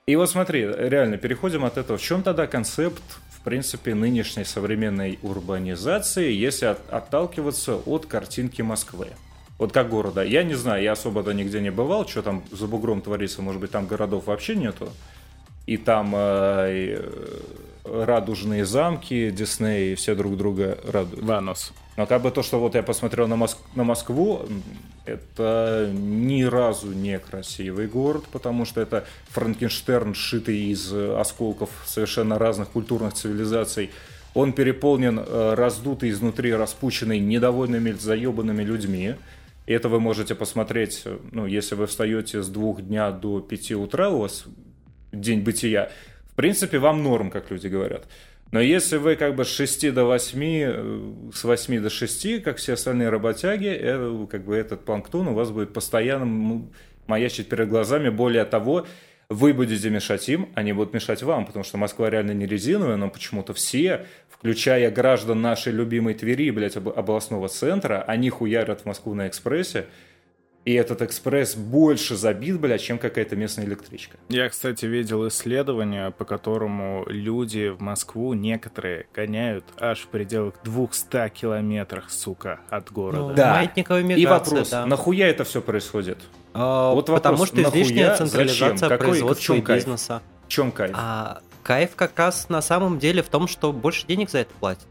И 0.06 0.14
вот 0.14 0.30
смотри, 0.30 0.60
реально, 0.64 1.16
переходим 1.16 1.64
от 1.64 1.76
этого. 1.76 1.98
В 1.98 2.02
чем 2.02 2.22
тогда 2.22 2.46
концепт, 2.46 3.02
в 3.30 3.40
принципе, 3.42 3.94
нынешней 3.96 4.44
современной 4.44 5.18
урбанизации, 5.22 6.30
если 6.32 6.66
от- 6.66 6.88
отталкиваться 6.92 7.74
от 7.74 8.06
картинки 8.06 8.62
Москвы? 8.62 9.08
Вот 9.58 9.72
как 9.72 9.88
города. 9.88 10.22
Я 10.22 10.44
не 10.44 10.54
знаю, 10.54 10.82
я 10.84 10.92
особо-то 10.92 11.32
нигде 11.32 11.60
не 11.60 11.70
бывал, 11.70 12.06
что 12.06 12.22
там 12.22 12.44
за 12.52 12.66
бугром 12.68 13.00
творится, 13.00 13.42
может 13.42 13.60
быть, 13.60 13.72
там 13.72 13.86
городов 13.86 14.26
вообще 14.26 14.54
нету. 14.54 14.88
И 15.66 15.76
там 15.76 16.14
э, 16.14 16.98
э, 16.98 18.04
радужные 18.04 18.64
замки, 18.64 19.30
Дисней, 19.30 19.92
и 19.92 19.94
все 19.94 20.14
друг 20.14 20.36
друга 20.36 20.78
радуют. 20.84 21.24
Ванус. 21.24 21.72
Но 21.96 22.06
как 22.06 22.22
бы 22.22 22.30
то, 22.30 22.42
что 22.42 22.58
вот 22.58 22.74
я 22.74 22.82
посмотрел 22.82 23.28
на, 23.28 23.34
Моск- 23.34 23.58
на 23.74 23.84
Москву, 23.84 24.42
это 25.06 25.90
ни 25.92 26.42
разу 26.42 26.92
не 26.92 27.18
красивый 27.18 27.86
город, 27.86 28.24
потому 28.32 28.64
что 28.64 28.80
это 28.80 29.04
Франкенштерн, 29.28 30.14
сшитый 30.14 30.70
из 30.72 30.92
осколков 30.92 31.70
совершенно 31.86 32.38
разных 32.38 32.70
культурных 32.70 33.14
цивилизаций. 33.14 33.90
Он 34.34 34.52
переполнен, 34.52 35.20
э, 35.20 35.54
раздутый 35.54 36.10
изнутри, 36.10 36.52
распущенный 36.52 37.20
недовольными, 37.20 37.92
заебанными 37.92 38.64
людьми. 38.64 39.14
И 39.66 39.72
это 39.72 39.88
вы 39.88 40.00
можете 40.00 40.34
посмотреть, 40.34 41.02
э, 41.04 41.18
ну, 41.30 41.46
если 41.46 41.76
вы 41.76 41.86
встаете 41.86 42.42
с 42.42 42.48
двух 42.48 42.82
дня 42.82 43.12
до 43.12 43.40
пяти 43.40 43.76
утра, 43.76 44.10
у 44.10 44.18
вас 44.18 44.44
день 45.20 45.40
бытия. 45.40 45.90
В 46.30 46.34
принципе, 46.34 46.78
вам 46.78 47.02
норм, 47.02 47.30
как 47.30 47.50
люди 47.50 47.68
говорят. 47.68 48.06
Но 48.50 48.60
если 48.60 48.98
вы 48.98 49.16
как 49.16 49.34
бы 49.34 49.44
с 49.44 49.48
6 49.48 49.90
до 49.90 50.04
8, 50.04 50.42
э, 50.42 51.30
с 51.34 51.44
8 51.44 51.80
до 51.80 51.90
6, 51.90 52.40
как 52.40 52.58
все 52.58 52.74
остальные 52.74 53.08
работяги, 53.08 53.66
э, 53.68 54.26
как 54.30 54.44
бы 54.44 54.56
этот 54.56 54.84
планктон 54.84 55.28
у 55.28 55.34
вас 55.34 55.50
будет 55.50 55.72
постоянно 55.72 56.62
маячить 57.06 57.48
перед 57.48 57.68
глазами. 57.68 58.10
Более 58.10 58.44
того, 58.44 58.86
вы 59.28 59.54
будете 59.54 59.90
мешать 59.90 60.28
им, 60.28 60.50
они 60.54 60.72
будут 60.72 60.94
мешать 60.94 61.22
вам, 61.22 61.46
потому 61.46 61.64
что 61.64 61.78
Москва 61.78 62.10
реально 62.10 62.32
не 62.32 62.46
резиновая, 62.46 62.96
но 62.96 63.08
почему-то 63.08 63.54
все, 63.54 64.06
включая 64.28 64.90
граждан 64.90 65.40
нашей 65.40 65.72
любимой 65.72 66.14
Твери, 66.14 66.50
блядь, 66.50 66.76
об- 66.76 66.90
областного 66.90 67.48
центра, 67.48 68.04
они 68.06 68.30
хуярят 68.30 68.82
в 68.82 68.86
Москву 68.86 69.14
на 69.14 69.26
экспрессе, 69.26 69.86
и 70.64 70.72
этот 70.72 71.02
экспресс 71.02 71.54
больше 71.56 72.16
забит, 72.16 72.58
блядь, 72.58 72.80
чем 72.80 72.98
какая-то 72.98 73.36
местная 73.36 73.66
электричка. 73.66 74.16
Я, 74.28 74.48
кстати, 74.48 74.86
видел 74.86 75.28
исследование, 75.28 76.10
по 76.10 76.24
которому 76.24 77.04
люди 77.06 77.68
в 77.68 77.80
Москву 77.80 78.32
некоторые 78.34 79.06
гоняют 79.14 79.64
аж 79.78 80.00
в 80.00 80.08
пределах 80.08 80.54
200 80.64 81.28
километрах, 81.30 82.10
сука, 82.10 82.60
от 82.70 82.90
города. 82.90 83.28
Ну, 83.28 83.34
Да. 83.34 83.62
И 83.64 84.26
вопрос, 84.26 84.70
да. 84.70 84.86
нахуя 84.86 85.28
это 85.28 85.44
все 85.44 85.60
происходит? 85.60 86.18
А, 86.54 86.92
вот 86.94 87.06
Потому 87.06 87.36
вопрос, 87.36 87.48
что 87.48 87.62
излишняя 87.62 88.10
нахуя, 88.10 88.26
централизация 88.26 88.76
зачем, 88.76 88.88
какой- 88.88 88.96
в 88.96 89.10
производства 89.10 89.44
чем 89.44 89.56
и 89.56 89.60
кайф? 89.60 89.78
бизнеса. 89.80 90.22
В 90.46 90.48
чем 90.48 90.72
кайф? 90.72 90.92
А 90.94 91.40
кайф 91.62 91.90
как 91.96 92.18
раз 92.18 92.48
на 92.48 92.62
самом 92.62 92.98
деле 92.98 93.22
в 93.22 93.28
том, 93.28 93.48
что 93.48 93.72
больше 93.72 94.06
денег 94.06 94.30
за 94.30 94.38
это 94.38 94.50
платят. 94.60 94.86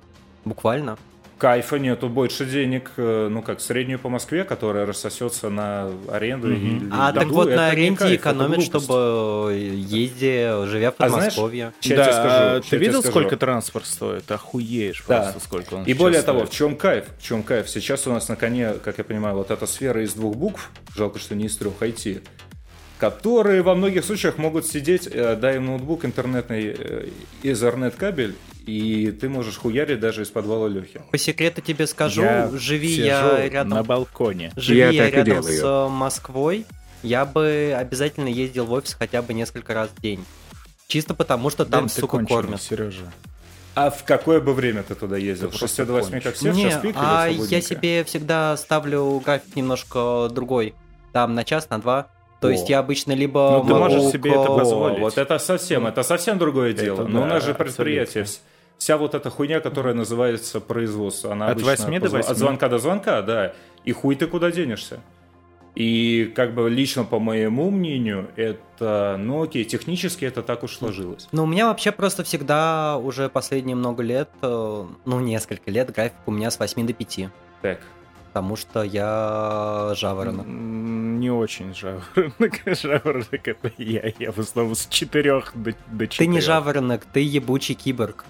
Буквально. 0.46 0.98
Кайфа 1.44 1.76
нету, 1.78 2.08
больше 2.08 2.46
денег, 2.46 2.92
э, 2.96 3.28
ну 3.30 3.42
как, 3.42 3.60
среднюю 3.60 4.00
по 4.00 4.08
Москве, 4.08 4.46
которая 4.46 4.86
рассосется 4.86 5.50
на 5.50 5.90
аренду 6.10 6.48
Мгм. 6.48 6.88
и 6.88 6.90
А 6.90 7.10
еду, 7.10 7.20
так 7.20 7.28
вот 7.32 7.50
на 7.50 7.68
аренде 7.68 7.98
кайф, 8.00 8.20
экономят, 8.22 8.64
чтобы 8.64 9.54
ездя, 9.76 10.66
живя 10.68 10.92
в 10.92 10.96
А 11.00 11.10
знаешь, 11.10 11.34
Подмосковье. 11.36 11.74
Ща 11.82 11.90
я 11.90 11.96
да, 11.98 12.04
тебе 12.06 12.14
скажу, 12.14 12.30
а 12.30 12.54
я 12.56 12.62
ты 12.62 12.78
видел, 12.78 13.00
скажу. 13.02 13.12
сколько 13.12 13.36
транспорт 13.36 13.86
стоит? 13.88 14.32
Охуеешь 14.32 15.04
Да. 15.06 15.20
просто, 15.34 15.40
сколько 15.42 15.74
он 15.74 15.84
И 15.84 15.94
более 15.94 16.22
того, 16.22 16.40
стоит. 16.46 16.54
в 16.54 16.56
чем 16.56 16.78
кайф? 16.78 17.06
В 17.20 17.22
чем 17.28 17.44
кайф? 17.44 17.70
Сейчас 17.70 18.08
у 18.08 18.14
нас 18.14 18.30
на 18.30 18.38
коне, 18.38 18.76
как 18.82 18.98
я 19.00 19.04
понимаю, 19.04 19.36
вот 19.36 19.52
эта 19.52 19.68
сфера 19.68 20.02
из 20.02 20.14
двух 20.14 20.38
букв, 20.38 20.72
жалко, 20.96 21.20
что 21.20 21.36
не 21.36 21.48
из 21.48 21.58
трех 21.58 21.74
IT, 21.82 22.22
которые 23.00 23.64
во 23.64 23.76
многих 23.76 24.06
случаях 24.06 24.38
могут 24.38 24.66
сидеть, 24.66 25.10
э, 25.12 25.36
дай 25.36 25.58
им 25.58 25.66
ноутбук, 25.66 26.06
интернетный 26.06 26.68
э, 26.78 27.08
Ethernet 27.44 27.92
кабель, 27.98 28.34
и 28.66 29.12
ты 29.12 29.30
можешь 29.30 29.58
хуярить 29.58 30.00
даже 30.00 30.24
из 30.24 30.30
подвала 30.30 30.68
Лехи. 30.68 31.02
По 31.12 31.18
секрету 31.18 31.62
тебе 31.62 31.88
скажу, 31.88 32.22
Я 32.22 32.50
живи 32.54 32.96
сижу 32.96 33.06
я 33.06 33.50
рядом, 33.50 33.70
на 33.70 33.84
балконе. 33.84 34.52
живи 34.56 34.80
Я 34.80 34.90
я 34.90 35.04
так 35.06 35.14
и 35.14 35.30
рядом 35.30 35.44
с 35.44 35.62
э, 35.62 35.88
Москвой, 35.90 36.66
я 37.02 37.26
бы 37.26 37.76
обязательно 37.78 38.28
ездил 38.30 38.66
в 38.66 38.72
офис 38.72 38.96
хотя 38.98 39.22
бы 39.22 39.34
несколько 39.34 39.74
раз 39.74 39.90
в 39.90 40.02
день. 40.02 40.24
Чисто 40.88 41.14
потому, 41.14 41.50
что 41.50 41.66
там, 41.66 41.86
Блин, 41.86 41.90
ты 41.90 42.02
сука, 42.02 42.18
конченый, 42.18 42.42
кормят. 42.42 42.62
Сережа. 42.62 43.12
А 43.76 43.90
в 43.90 44.04
какое 44.04 44.40
бы 44.40 44.54
время 44.54 44.84
ты 44.84 44.96
туда 44.96 45.18
ездил? 45.18 45.50
Ты 45.50 45.58
С 45.58 45.60
6 45.60 45.78
до 45.78 45.94
8, 45.94 46.10
просто 46.10 46.22
как 46.22 46.36
все, 46.36 46.52
Не, 46.52 46.64
час 46.70 46.82
пик 46.82 46.96
а 46.98 47.28
или 47.28 47.42
я 47.46 47.62
себе 47.62 48.04
всегда 48.04 48.56
ставлю 48.56 49.20
график 49.26 49.56
немножко 49.56 50.30
другой. 50.32 50.76
Там 51.12 51.34
на 51.34 51.44
час, 51.44 51.70
на 51.70 51.80
два. 51.80 52.08
То 52.40 52.50
О. 52.50 52.52
есть 52.52 52.70
я 52.70 52.80
обычно 52.80 53.14
либо 53.14 53.62
Ну, 53.64 53.68
ты 53.68 53.74
могу 53.74 53.86
можешь 53.86 54.12
себе 54.12 54.32
это 54.32 54.46
позволить. 54.46 54.98
О, 54.98 55.02
вот 55.02 55.18
это 55.18 55.40
совсем, 55.40 55.88
это 55.88 56.04
совсем 56.04 56.38
другое 56.38 56.74
дело. 56.74 57.02
Это 57.02 57.08
Но 57.08 57.22
у 57.22 57.24
да, 57.24 57.30
нас 57.30 57.46
же 57.46 57.54
предприятие, 57.54 58.24
абсолютно. 58.24 58.53
Вся 58.84 58.98
вот 58.98 59.16
эта 59.16 59.30
хуйня, 59.30 59.62
которая 59.62 59.94
называется 59.94 60.60
производство, 60.60 61.32
она 61.32 61.46
От 61.48 61.54
обычно 61.54 61.72
8 61.72 62.00
до 62.02 62.06
позва- 62.08 62.18
8? 62.18 62.32
От 62.32 62.38
звонка 62.38 62.68
до 62.70 62.80
звонка, 62.80 63.22
да. 63.22 63.54
И 63.86 63.94
хуй 63.94 64.16
ты 64.16 64.28
куда 64.28 64.52
денешься. 64.52 65.00
И 65.74 66.32
как 66.36 66.54
бы 66.54 66.70
лично 66.70 67.06
по 67.06 67.18
моему 67.18 67.72
мнению, 67.72 68.28
это, 68.36 69.16
ну 69.18 69.42
окей, 69.42 69.64
технически 69.64 70.26
это 70.26 70.44
так 70.44 70.64
уж 70.64 70.76
сложилось. 70.76 71.30
Ну, 71.32 71.44
у 71.44 71.46
меня 71.46 71.68
вообще 71.68 71.94
просто 71.94 72.26
всегда 72.26 72.98
уже 72.98 73.30
последние 73.30 73.78
много 73.78 74.04
лет, 74.04 74.30
э, 74.42 74.86
ну, 75.06 75.20
несколько 75.22 75.72
лет, 75.72 75.90
график 75.94 76.18
у 76.26 76.32
меня 76.32 76.52
с 76.52 76.60
8 76.60 76.86
до 76.86 76.94
5. 76.94 77.30
Так, 77.62 77.80
Потому 78.34 78.56
что 78.58 78.84
я 78.84 79.94
жаворонок. 79.96 80.46
Не 80.48 81.32
очень 81.32 81.74
жаворонок. 81.74 82.62
Жаворонок 82.66 83.48
это 83.48 83.72
я. 83.78 84.12
Я 84.20 84.32
в 84.32 84.40
основном 84.40 84.76
с 84.76 84.88
4 84.88 85.44
до, 85.56 85.74
до 85.92 86.08
4. 86.08 86.10
Ты 86.18 86.28
не 86.28 86.42
жаворонок, 86.42 87.06
ты 87.06 87.22
ебучий 87.22 87.76
киборг. 87.76 88.26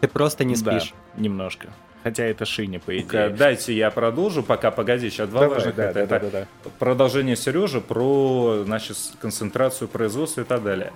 Ты 0.00 0.08
просто 0.08 0.44
не 0.44 0.54
Да, 0.56 0.78
спишь. 0.80 0.94
немножко. 1.16 1.68
Хотя 2.02 2.24
это 2.24 2.44
шиня, 2.44 2.78
по 2.78 2.96
идее. 2.96 3.30
дайте 3.30 3.74
я 3.74 3.90
продолжу, 3.90 4.42
пока, 4.44 4.70
погоди, 4.70 5.10
сейчас 5.10 5.28
два 5.28 5.40
Давай, 5.40 5.56
важных. 5.56 5.74
да, 5.74 5.84
это, 5.90 5.94
да, 5.94 6.00
это 6.02 6.20
да, 6.20 6.30
да, 6.30 6.46
да. 6.64 6.70
продолжение 6.78 7.34
Сережи 7.34 7.80
про, 7.80 8.62
значит, 8.64 8.96
концентрацию 9.20 9.88
производства 9.88 10.42
и 10.42 10.44
так 10.44 10.62
далее. 10.62 10.92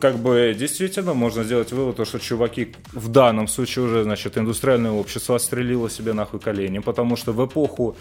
Как 0.00 0.16
бы 0.16 0.54
действительно 0.58 1.14
можно 1.14 1.44
сделать 1.44 1.70
вывод, 1.72 1.96
то, 1.96 2.04
что 2.04 2.18
чуваки 2.18 2.74
в 2.92 3.08
данном 3.08 3.46
случае 3.48 3.84
уже, 3.84 4.02
значит, 4.04 4.36
индустриальное 4.38 4.90
общество 4.92 5.36
отстрелило 5.36 5.88
себе 5.90 6.12
нахуй 6.12 6.40
колени, 6.40 6.78
потому 6.80 7.14
что 7.16 7.32
в 7.32 7.44
эпоху 7.46 7.96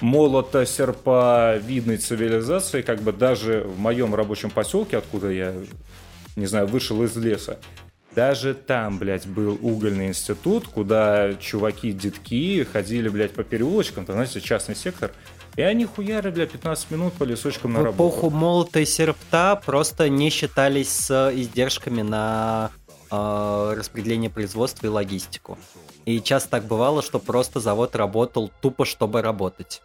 молота 0.00 0.64
серпа 0.66 1.56
видной 1.58 1.98
цивилизации, 1.98 2.82
как 2.82 3.00
бы 3.02 3.12
даже 3.12 3.62
в 3.62 3.78
моем 3.78 4.14
рабочем 4.14 4.50
поселке, 4.50 4.98
откуда 4.98 5.30
я, 5.30 5.54
не 6.36 6.46
знаю, 6.46 6.66
вышел 6.66 7.02
из 7.04 7.16
леса, 7.16 7.58
даже 8.14 8.54
там, 8.54 8.98
блядь, 8.98 9.26
был 9.26 9.58
угольный 9.62 10.08
институт, 10.08 10.66
куда 10.66 11.34
чуваки-детки 11.34 12.64
ходили, 12.64 13.08
блядь, 13.08 13.32
по 13.32 13.44
переулочкам, 13.44 14.04
там, 14.04 14.16
знаете, 14.16 14.40
частный 14.40 14.74
сектор, 14.74 15.12
и 15.56 15.62
они 15.62 15.84
хуяри, 15.84 16.30
блядь, 16.30 16.50
15 16.50 16.90
минут 16.90 17.12
по 17.14 17.24
лесочкам 17.24 17.72
на 17.72 17.80
В 17.80 17.84
работу. 17.84 18.10
эпоху 18.10 18.30
молота 18.30 18.80
и 18.80 18.84
серпта 18.84 19.60
просто 19.64 20.08
не 20.08 20.30
считались 20.30 20.88
с 20.90 21.32
издержками 21.34 22.02
на 22.02 22.70
э, 23.10 23.74
распределение 23.76 24.30
производства 24.30 24.86
и 24.86 24.90
логистику. 24.90 25.58
И 26.06 26.20
часто 26.20 26.50
так 26.50 26.64
бывало, 26.64 27.02
что 27.02 27.18
просто 27.18 27.60
завод 27.60 27.94
работал 27.94 28.50
тупо, 28.60 28.84
чтобы 28.84 29.22
работать. 29.22 29.82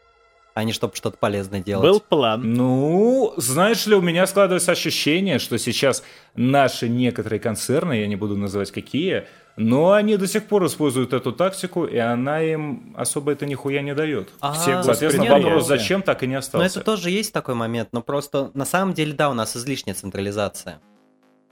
А 0.56 0.64
не 0.64 0.72
чтобы 0.72 0.96
что-то 0.96 1.18
полезное 1.18 1.60
делать. 1.60 1.84
Был 1.84 2.00
план. 2.00 2.54
Ну, 2.54 3.34
знаешь 3.36 3.86
ли, 3.86 3.94
у 3.94 4.02
меня 4.02 4.26
складывается 4.26 4.72
ощущение, 4.72 5.38
что 5.38 5.58
сейчас 5.60 6.02
наши 6.34 6.88
некоторые 6.88 7.42
концерны, 7.42 8.00
я 8.00 8.08
не 8.08 8.16
буду 8.16 8.38
называть 8.38 8.72
какие, 8.72 9.26
но 9.58 9.92
они 9.92 10.16
до 10.16 10.28
сих 10.28 10.48
пор 10.48 10.66
используют 10.66 11.12
эту 11.12 11.34
тактику, 11.34 11.84
и 11.84 11.98
она 11.98 12.42
им 12.42 12.96
особо 12.98 13.34
это 13.34 13.46
нихуя 13.46 13.82
не 13.82 13.94
дает. 13.94 14.30
А, 14.40 14.54
Все 14.54 14.82
Соответственно, 14.82 15.30
вопрос, 15.30 15.68
зачем, 15.68 16.02
так 16.02 16.24
и 16.24 16.28
не 16.28 16.34
Но 16.34 16.40
остался. 16.40 16.80
это 16.80 16.86
тоже 16.86 17.10
есть 17.10 17.34
такой 17.34 17.56
момент, 17.56 17.90
но 17.92 18.02
просто 18.02 18.50
на 18.54 18.66
самом 18.66 18.94
деле, 18.94 19.12
да, 19.12 19.30
у 19.30 19.34
нас 19.34 19.58
излишняя 19.58 19.94
централизация. 19.94 20.80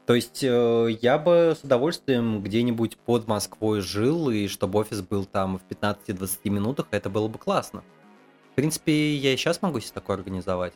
То 0.05 0.15
есть 0.15 0.43
э, 0.43 0.97
я 1.01 1.17
бы 1.17 1.55
с 1.59 1.63
удовольствием 1.63 2.41
где-нибудь 2.41 2.97
под 2.97 3.27
Москвой 3.27 3.81
жил, 3.81 4.29
и 4.29 4.47
чтобы 4.47 4.79
офис 4.79 5.01
был 5.01 5.25
там 5.25 5.59
в 5.59 5.73
15-20 5.73 6.49
минутах, 6.49 6.87
это 6.91 7.09
было 7.09 7.27
бы 7.27 7.37
классно. 7.37 7.83
В 8.53 8.55
принципе, 8.55 9.15
я 9.15 9.33
и 9.33 9.37
сейчас 9.37 9.63
могу 9.63 9.79
себе 9.79 9.93
такое 9.95 10.17
организовать. 10.17 10.73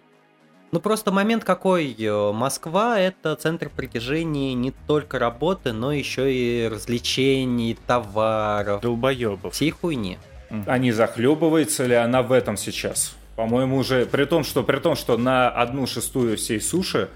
Ну 0.72 0.80
просто 0.80 1.12
момент 1.12 1.44
какой, 1.44 1.94
э, 1.94 2.32
Москва 2.34 3.00
это 3.00 3.36
центр 3.36 3.70
притяжения 3.70 4.56
не 4.56 4.72
только 4.72 5.20
работы, 5.20 5.74
но 5.74 5.94
еще 5.94 6.34
и 6.34 6.68
развлечений, 6.68 7.78
товаров, 7.86 8.82
Долбоебов. 8.82 9.54
Всей 9.54 9.70
хуйни. 9.70 10.18
А 10.66 10.80
не 10.80 10.92
захлебывается 10.92 11.86
ли 11.86 11.94
она 11.94 12.24
в 12.24 12.32
этом 12.32 12.58
сейчас? 12.58 13.16
По-моему, 13.36 13.78
уже 13.78 14.08
при 14.08 14.26
том, 14.26 14.44
что 14.44 14.64
при 14.64 14.80
том, 14.80 14.96
что 14.96 15.18
на 15.18 15.50
одну 15.50 15.86
шестую 15.86 16.36
всей 16.36 16.60
суши 16.60 17.10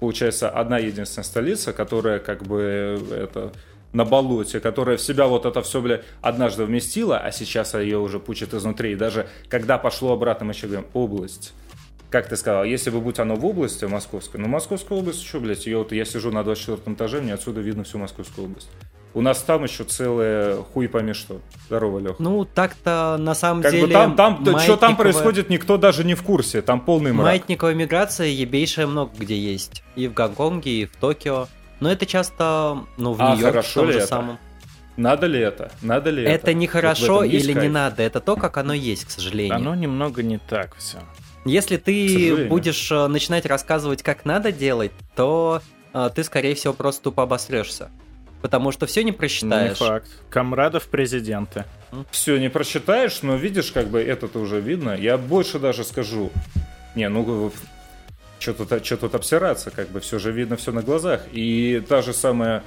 получается 0.00 0.50
одна 0.50 0.78
единственная 0.78 1.24
столица, 1.24 1.72
которая 1.72 2.18
как 2.18 2.42
бы 2.42 3.00
это 3.12 3.52
на 3.92 4.04
болоте, 4.04 4.60
которая 4.60 4.96
в 4.96 5.00
себя 5.00 5.26
вот 5.26 5.46
это 5.46 5.62
все, 5.62 5.80
бля, 5.80 6.02
однажды 6.20 6.64
вместила, 6.64 7.18
а 7.18 7.32
сейчас 7.32 7.74
ее 7.74 7.98
уже 7.98 8.18
пучит 8.20 8.54
изнутри. 8.54 8.92
И 8.92 8.96
даже 8.96 9.28
когда 9.48 9.78
пошло 9.78 10.12
обратно, 10.12 10.46
мы 10.46 10.52
еще 10.52 10.66
говорим, 10.66 10.86
область. 10.92 11.54
Как 12.10 12.28
ты 12.28 12.36
сказал, 12.36 12.64
если 12.64 12.88
бы 12.88 13.00
будь 13.00 13.18
оно 13.18 13.36
в 13.36 13.44
области 13.44 13.84
московской, 13.84 14.40
ну 14.40 14.48
Московская 14.48 14.98
область, 14.98 15.26
что, 15.26 15.40
блядь, 15.40 15.66
ее 15.66 15.78
вот 15.78 15.92
я 15.92 16.06
сижу 16.06 16.30
на 16.30 16.42
24 16.42 16.94
этаже, 16.94 17.20
мне 17.20 17.34
отсюда 17.34 17.60
видно 17.60 17.84
всю 17.84 17.98
Московскую 17.98 18.46
область. 18.46 18.68
У 19.14 19.20
нас 19.20 19.42
там 19.42 19.64
еще 19.64 19.84
целое 19.84 20.56
хуй 20.56 20.88
пойми 20.88 21.12
что. 21.12 21.40
Здорово, 21.66 21.98
Лех. 21.98 22.18
Ну 22.18 22.44
так-то 22.44 23.16
на 23.18 23.34
самом 23.34 23.62
Как 23.62 23.72
деле... 23.72 23.86
бы 23.86 23.92
там, 23.92 24.16
там, 24.16 24.58
что 24.60 24.76
там 24.76 24.96
происходит, 24.96 25.48
никто 25.48 25.76
даже 25.76 26.04
не 26.04 26.14
в 26.14 26.22
курсе. 26.22 26.62
Там 26.62 26.80
полный 26.80 27.12
мрак. 27.12 27.26
Маятниковая 27.26 27.74
миграция 27.74 28.28
ебейшая 28.28 28.86
много 28.86 29.12
где 29.18 29.36
есть. 29.36 29.82
И 29.96 30.08
в 30.08 30.14
Гонконге, 30.14 30.70
и 30.70 30.84
в 30.84 30.94
Токио. 30.96 31.48
Но 31.80 31.90
это 31.90 32.06
часто, 32.06 32.84
ну, 32.96 33.12
в 33.12 33.20
А 33.22 33.30
Нью-Йорке 33.34 33.60
в 33.62 33.74
том 33.74 33.92
же 33.92 33.98
это? 33.98 34.06
самом. 34.06 34.38
Надо 34.96 35.26
ли 35.26 35.38
это? 35.38 35.70
Надо 35.80 36.10
ли 36.10 36.24
это? 36.24 36.32
Это 36.32 36.54
не 36.54 36.66
Вот 36.66 37.24
или 37.26 37.48
не 37.52 37.60
кайф? 37.60 37.72
надо, 37.72 38.02
это 38.02 38.20
то, 38.20 38.34
как 38.36 38.56
оно 38.56 38.72
есть, 38.74 39.04
к 39.04 39.10
сожалению. 39.10 39.54
Оно 39.56 39.74
немного 39.76 40.22
не 40.24 40.38
так 40.38 40.74
все. 40.76 40.98
Если 41.44 41.76
ты 41.76 42.46
будешь 42.48 42.90
э, 42.90 43.06
начинать 43.06 43.46
рассказывать, 43.46 44.02
как 44.02 44.24
надо 44.24 44.50
делать, 44.50 44.90
то 45.14 45.62
э, 45.94 46.10
ты, 46.14 46.24
скорее 46.24 46.54
всего, 46.56 46.72
просто 46.74 47.04
тупо 47.04 47.22
обосрешься. 47.22 47.90
Потому 48.42 48.72
что 48.72 48.86
все 48.86 49.02
не 49.02 49.12
Не 49.12 49.16
просчитаешь. 49.16 49.78
факт. 49.78 50.08
Комрадов 50.30 50.88
президенты. 50.88 51.64
Все 52.10 52.36
не 52.38 52.50
прочитаешь, 52.50 53.22
но 53.22 53.36
видишь, 53.36 53.70
как 53.72 53.86
бы 53.88 54.00
это-то 54.00 54.40
уже 54.40 54.60
видно. 54.60 54.96
Я 54.96 55.16
больше 55.16 55.58
даже 55.58 55.84
скажу. 55.84 56.30
Не, 56.96 57.08
ну 57.08 57.52
что 58.38 58.54
тут, 58.54 58.82
чё 58.82 58.96
тут 58.96 59.14
обсираться, 59.14 59.70
как 59.70 59.88
бы 59.88 60.00
все 60.00 60.18
же 60.18 60.32
видно 60.32 60.56
все 60.56 60.72
на 60.72 60.82
глазах. 60.82 61.22
И 61.32 61.82
та 61.88 62.02
же 62.02 62.12
самая... 62.12 62.62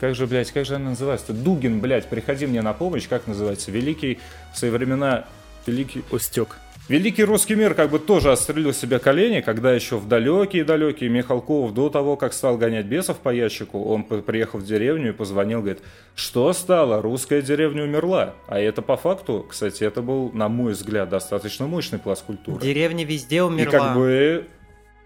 Как 0.00 0.14
же, 0.14 0.26
блядь, 0.26 0.50
как 0.50 0.64
же 0.64 0.76
она 0.76 0.90
называется? 0.90 1.32
Дугин, 1.32 1.80
блядь, 1.80 2.08
приходи 2.08 2.46
мне 2.46 2.62
на 2.62 2.72
помощь, 2.72 3.06
как 3.06 3.26
называется? 3.26 3.70
Великий, 3.70 4.18
в 4.54 4.58
свои 4.58 4.70
времена, 4.70 5.26
великий... 5.66 6.02
Устек. 6.10 6.56
Великий 6.90 7.22
русский 7.22 7.54
мир 7.54 7.74
как 7.74 7.90
бы 7.90 8.00
тоже 8.00 8.32
отстрелил 8.32 8.74
себе 8.74 8.98
колени, 8.98 9.42
когда 9.42 9.72
еще 9.72 9.96
в 9.96 10.08
далекие-далекие 10.08 11.08
Михалков 11.08 11.72
до 11.72 11.88
того, 11.88 12.16
как 12.16 12.32
стал 12.32 12.56
гонять 12.58 12.86
бесов 12.86 13.18
по 13.18 13.28
ящику, 13.28 13.84
он 13.84 14.02
приехал 14.02 14.58
в 14.58 14.64
деревню 14.64 15.10
и 15.10 15.12
позвонил, 15.12 15.60
говорит, 15.60 15.82
что 16.16 16.52
стало, 16.52 17.00
русская 17.00 17.42
деревня 17.42 17.84
умерла. 17.84 18.34
А 18.48 18.58
это 18.58 18.82
по 18.82 18.96
факту, 18.96 19.46
кстати, 19.48 19.84
это 19.84 20.02
был, 20.02 20.32
на 20.32 20.48
мой 20.48 20.72
взгляд, 20.72 21.08
достаточно 21.10 21.68
мощный 21.68 22.00
пласт 22.00 22.24
культуры. 22.24 22.60
Деревня 22.60 23.04
везде 23.04 23.36
И 23.36 23.40
умерла. 23.40 23.70
как 23.70 23.96
бы 23.96 24.48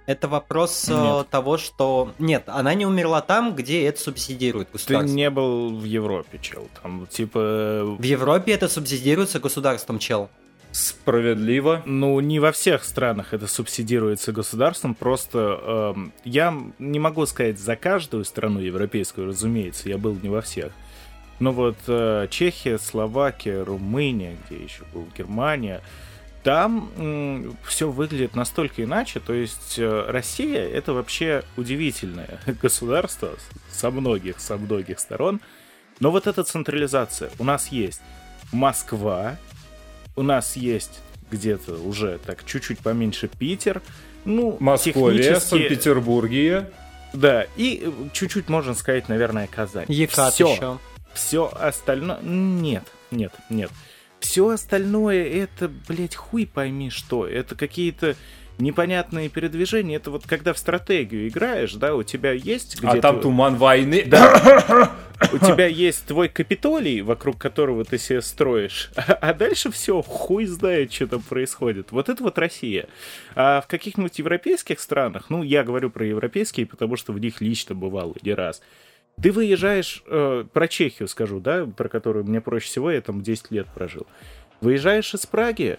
Это 0.07 0.27
вопрос 0.27 0.89
э, 0.89 0.95
Нет. 0.95 1.29
того, 1.29 1.59
что... 1.59 2.15
Нет, 2.19 2.45
она 2.47 2.73
не 2.73 2.87
умерла 2.87 3.21
там, 3.21 3.55
где 3.55 3.85
это 3.85 4.01
субсидирует 4.01 4.69
Ты 4.69 4.79
государство. 4.79 5.15
не 5.15 5.29
был 5.29 5.77
в 5.77 5.85
Европе, 5.85 6.39
чел. 6.41 6.67
Там, 6.83 7.07
типа... 7.09 7.95
В 7.99 8.03
Европе 8.03 8.53
это 8.53 8.71
субсидируется 8.71 9.39
государством, 9.39 9.99
чел. 9.99 10.31
Справедливо. 10.75 11.83
Ну, 11.87 12.19
не 12.19 12.41
во 12.41 12.51
всех 12.51 12.83
странах 12.83 13.33
это 13.33 13.47
субсидируется 13.47 14.33
государством, 14.33 14.97
просто 14.97 15.95
эм, 15.95 16.13
я 16.25 16.53
не 16.81 16.99
могу 16.99 17.27
сказать 17.27 17.61
за 17.61 17.77
каждую 17.77 18.25
страну 18.25 18.59
европейскую, 18.59 19.29
разумеется, 19.29 19.89
я 19.89 19.99
был 19.99 20.19
не 20.21 20.29
во 20.29 20.41
всех. 20.41 20.73
Но 21.39 21.53
вот 21.53 21.77
э, 21.87 22.27
Чехия, 22.29 22.79
Словакия, 22.79 23.63
Румыния, 23.63 24.37
где 24.49 24.65
еще 24.65 24.83
был 24.93 25.07
Германия, 25.17 25.81
там 26.43 27.57
все 27.65 27.89
выглядит 27.89 28.35
настолько 28.35 28.83
иначе. 28.83 29.21
То 29.21 29.33
есть 29.33 29.79
э, 29.79 30.07
Россия 30.09 30.69
это 30.69 30.93
вообще 30.93 31.45
удивительное 31.57 32.41
государство 32.61 33.31
со 33.71 33.93
многих, 33.93 34.41
со 34.41 34.57
многих 34.57 34.99
сторон. 34.99 35.41
Но 36.01 36.11
вот 36.11 36.27
эта 36.27 36.43
централизация 36.43 37.31
у 37.39 37.45
нас 37.45 37.69
есть 37.69 38.03
Москва, 38.53 39.39
у 40.17 40.23
нас 40.23 40.57
есть 40.57 41.01
где-то 41.31 41.75
уже 41.75 42.19
так 42.25 42.45
чуть-чуть 42.45 42.79
поменьше 42.81 43.29
Питер, 43.29 43.83
ну, 44.25 44.57
Московия, 44.61 45.19
технически- 45.23 45.49
Санкт-Петербургия. 45.49 46.71
Да, 47.13 47.47
и 47.57 47.83
э, 47.85 47.91
чуть-чуть 48.13 48.49
можно 48.49 48.75
сказать, 48.75 49.09
наверное, 49.09 49.47
Казань. 49.47 49.87
Екат 49.89 50.35
Всё. 50.35 50.53
еще. 50.53 50.79
Все 51.13 51.51
остальное... 51.55 52.19
Нет, 52.23 52.85
нет, 53.11 53.33
нет. 53.51 53.71
Все 54.19 54.49
остальное 54.49 55.25
это, 55.25 55.71
блядь, 55.87 56.17
хуй 56.17 56.47
пойми 56.47 56.91
что. 56.91 57.27
Это 57.27 57.55
какие-то 57.55 58.17
непонятные 58.59 59.29
передвижения. 59.29 59.97
Это 59.97 60.11
вот 60.11 60.27
когда 60.27 60.53
в 60.53 60.59
стратегию 60.59 61.29
играешь, 61.29 61.75
да, 61.75 61.95
у 61.95 62.03
тебя 62.03 62.33
есть 62.33 62.77
А 62.83 62.93
где-то... 62.93 63.03
там 63.03 63.21
туман 63.21 63.57
войны. 63.57 64.05
У 65.33 65.39
тебя 65.39 65.67
есть 65.67 66.07
твой 66.07 66.29
Капитолий, 66.29 67.01
вокруг 67.01 67.39
которого 67.39 67.85
ты 67.85 67.99
себе 67.99 68.21
строишь, 68.21 68.91
а 68.97 69.33
дальше 69.33 69.71
все, 69.71 70.03
хуй 70.03 70.45
знает, 70.47 70.93
что 70.93 71.07
там 71.07 71.23
происходит. 71.23 71.93
Вот 71.93 72.09
это 72.09 72.23
вот 72.23 72.37
Россия. 72.39 72.89
А 73.35 73.61
в 73.61 73.67
каких-нибудь 73.67 74.19
европейских 74.19 74.81
странах, 74.81 75.31
ну, 75.31 75.43
я 75.43 75.63
говорю 75.63 75.91
про 75.91 76.05
европейские, 76.05 76.67
потому 76.67 76.97
что 76.97 77.13
в 77.13 77.21
них 77.21 77.41
лично 77.41 77.75
бывал 77.75 78.17
не 78.23 78.35
раз, 78.35 78.61
ты 79.23 79.31
выезжаешь, 79.31 80.03
э, 80.07 80.45
про 80.53 80.69
Чехию 80.69 81.09
скажу, 81.09 81.39
да, 81.41 81.67
про 81.67 81.89
которую 81.89 82.25
мне 82.25 82.41
проще 82.41 82.67
всего, 82.67 82.91
я 82.91 83.01
там 83.01 83.23
10 83.23 83.51
лет 83.53 83.67
прожил. 83.73 84.07
Выезжаешь 84.61 85.15
из 85.15 85.25
Праги, 85.27 85.79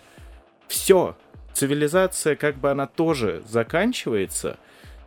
все, 0.68 1.18
цивилизация, 1.56 2.36
как 2.36 2.58
бы 2.58 2.70
она 2.70 2.86
тоже 2.86 3.42
заканчивается, 3.48 4.60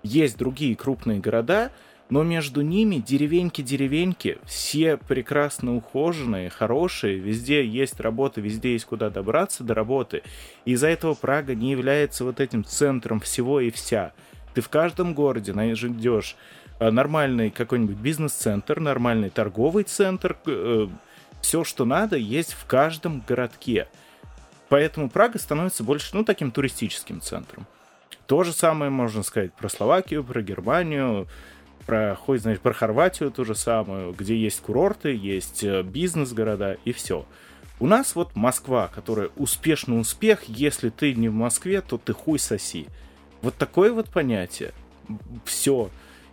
есть 0.02 0.38
другие 0.38 0.74
крупные 0.74 1.20
города, 1.20 1.70
но 2.08 2.22
между 2.22 2.62
ними 2.62 2.96
деревеньки-деревеньки, 2.96 4.38
все 4.44 4.96
прекрасно 4.96 5.76
ухоженные, 5.76 6.48
хорошие, 6.48 7.18
везде 7.18 7.64
есть 7.66 8.00
работа, 8.00 8.40
везде 8.40 8.72
есть 8.72 8.87
куда 8.87 9.11
добраться 9.11 9.62
до 9.62 9.74
работы. 9.74 10.22
И 10.64 10.72
из-за 10.72 10.88
этого 10.88 11.12
Прага 11.12 11.54
не 11.54 11.70
является 11.70 12.24
вот 12.24 12.40
этим 12.40 12.64
центром 12.64 13.20
всего 13.20 13.61
и 13.61 13.70
вся. 13.70 14.12
Ты 14.54 14.62
в 14.62 14.70
каждом 14.70 15.12
городе 15.12 15.52
найдешь 15.52 16.34
э, 16.80 16.90
нормальный 16.90 17.50
какой-нибудь 17.50 17.98
бизнес-центр, 17.98 18.80
нормальный 18.80 19.28
торговый 19.28 19.84
центр, 19.84 20.38
все, 21.42 21.62
что 21.62 21.84
надо, 21.84 22.16
есть 22.16 22.54
в 22.54 22.64
каждом 22.64 23.22
городке. 23.28 23.87
Поэтому 24.68 25.09
Прага 25.09 25.38
становится 25.38 25.83
больше, 25.83 26.14
ну, 26.14 26.24
таким 26.24 26.50
туристическим 26.50 27.20
центром. 27.20 27.66
То 28.26 28.44
же 28.44 28.52
самое 28.52 28.90
можно 28.90 29.22
сказать 29.22 29.54
про 29.54 29.68
Словакию, 29.68 30.22
про 30.22 30.42
Германию, 30.42 31.26
про, 31.87 32.14
хоть 32.14 32.42
знаешь, 32.42 32.61
про 32.61 32.74
Хорватию 32.74 33.31
ту 33.31 33.46
же 33.46 33.54
самую, 33.54 34.12
где 34.12 34.37
есть 34.37 34.61
курорты, 34.61 35.14
есть 35.14 35.64
э, 35.64 35.83
бизнес-города 35.83 36.76
и 36.85 36.92
все. 36.92 37.24
У 37.81 37.87
нас 37.87 38.14
вот 38.14 38.37
Москва, 38.37 38.88
которая 38.88 39.31
успешный 39.37 39.98
успех, 39.98 40.42
если 40.48 40.90
ты 40.90 41.14
не 41.14 41.31
в 41.31 41.35
Москве, 41.35 41.81
то 41.81 41.96
ты 41.96 42.12
хуй 42.12 42.38
соси. 42.38 42.87
Вот 43.40 43.54
такое 43.54 43.92
вот 43.92 44.11
понятие. 44.11 44.72
Все. 45.46 45.88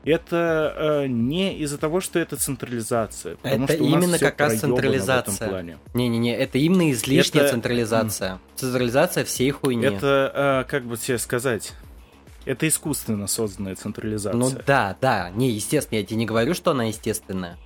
Это 0.06 0.74
э, 1.04 1.08
не 1.08 1.58
из-за 1.60 1.78
того, 1.80 2.00
что 2.00 2.20
это 2.20 2.38
централизация. 2.38 3.38
потому 3.38 3.66
Это 3.66 3.74
что 3.74 3.84
именно 3.84 4.20
как 4.20 4.40
раз 4.40 4.60
централизация. 4.60 5.78
Не-не-не, 5.94 6.36
это 6.38 6.60
именно 6.60 6.92
излишняя 6.92 7.44
Это- 7.44 7.54
централизация. 7.54 8.40
Централизация 8.56 9.26
всей 9.26 9.50
хуйни. 9.50 9.84
Это, 9.86 10.64
э, 10.68 10.70
как 10.70 10.86
бы 10.86 10.96
тебе 10.98 11.18
сказать, 11.18 11.74
это 12.46 12.68
искусственно 12.68 13.26
созданная 13.26 13.76
централизация. 13.76 14.38
Ну 14.38 14.52
да, 14.66 14.96
да, 15.02 15.32
не, 15.32 15.50
естественно, 15.50 15.98
я 15.98 16.06
тебе 16.06 16.18
не 16.18 16.26
говорю, 16.28 16.54
что 16.54 16.72
она 16.72 16.84
естественная. 16.86 17.58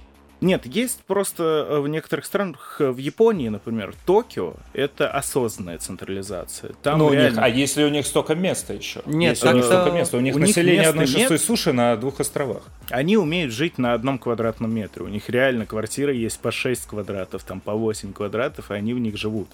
Нет, 0.41 0.65
есть 0.65 1.01
просто 1.05 1.67
э, 1.69 1.79
в 1.79 1.87
некоторых 1.87 2.25
странах, 2.25 2.77
э, 2.79 2.89
в 2.89 2.97
Японии, 2.97 3.49
например, 3.49 3.93
Токио, 4.05 4.53
это 4.73 5.09
осознанная 5.09 5.77
централизация. 5.79 6.71
Там 6.81 6.99
ну, 6.99 7.07
у 7.07 7.09
них, 7.09 7.19
реально... 7.19 7.43
а 7.43 7.49
если 7.49 7.83
у 7.83 7.89
них 7.89 8.05
столько 8.05 8.35
места 8.35 8.73
еще? 8.73 9.01
Нет, 9.05 9.35
если 9.35 9.49
у 9.49 9.53
них 9.53 9.65
столько 9.65 9.91
места, 9.91 10.17
у 10.17 10.21
них 10.21 10.35
у 10.35 10.39
население 10.39 10.87
одной 10.87 11.07
шестой 11.07 11.37
нет. 11.37 11.41
суши 11.41 11.73
на 11.73 11.95
двух 11.97 12.21
островах. 12.21 12.63
Они 12.89 13.17
умеют 13.17 13.51
жить 13.51 13.77
на 13.77 13.93
одном 13.93 14.17
квадратном 14.17 14.73
метре. 14.73 15.03
У 15.03 15.09
них 15.09 15.29
реально 15.29 15.65
квартиры 15.65 16.13
есть 16.13 16.39
по 16.39 16.51
6 16.51 16.87
квадратов, 16.87 17.43
там 17.43 17.59
по 17.59 17.73
8 17.73 18.13
квадратов, 18.13 18.71
и 18.71 18.73
они 18.75 18.93
в 18.93 18.99
них 18.99 19.17
живут. 19.17 19.49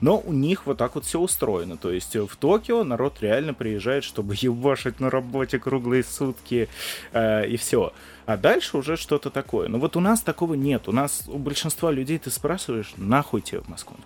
Но 0.00 0.20
у 0.20 0.32
них 0.32 0.66
вот 0.66 0.78
так 0.78 0.94
вот 0.94 1.04
все 1.04 1.18
устроено. 1.18 1.76
То 1.76 1.90
есть 1.90 2.14
э, 2.14 2.20
в 2.20 2.36
Токио 2.36 2.84
народ 2.84 3.16
реально 3.20 3.54
приезжает, 3.54 4.04
чтобы 4.04 4.34
ебашить 4.36 5.00
на 5.00 5.10
работе 5.10 5.58
круглые 5.58 6.04
сутки, 6.04 6.68
э, 7.12 7.46
и 7.48 7.56
все. 7.56 7.92
А 8.28 8.36
дальше 8.36 8.76
уже 8.76 8.98
что-то 8.98 9.30
такое. 9.30 9.68
Но 9.68 9.78
вот 9.78 9.96
у 9.96 10.00
нас 10.00 10.20
такого 10.20 10.52
нет. 10.52 10.86
У 10.86 10.92
нас 10.92 11.24
у 11.28 11.38
большинства 11.38 11.90
людей 11.90 12.18
ты 12.18 12.30
спрашиваешь, 12.30 12.92
нахуй 12.98 13.40
тебе 13.40 13.60
в 13.60 13.68
Москву? 13.68 13.96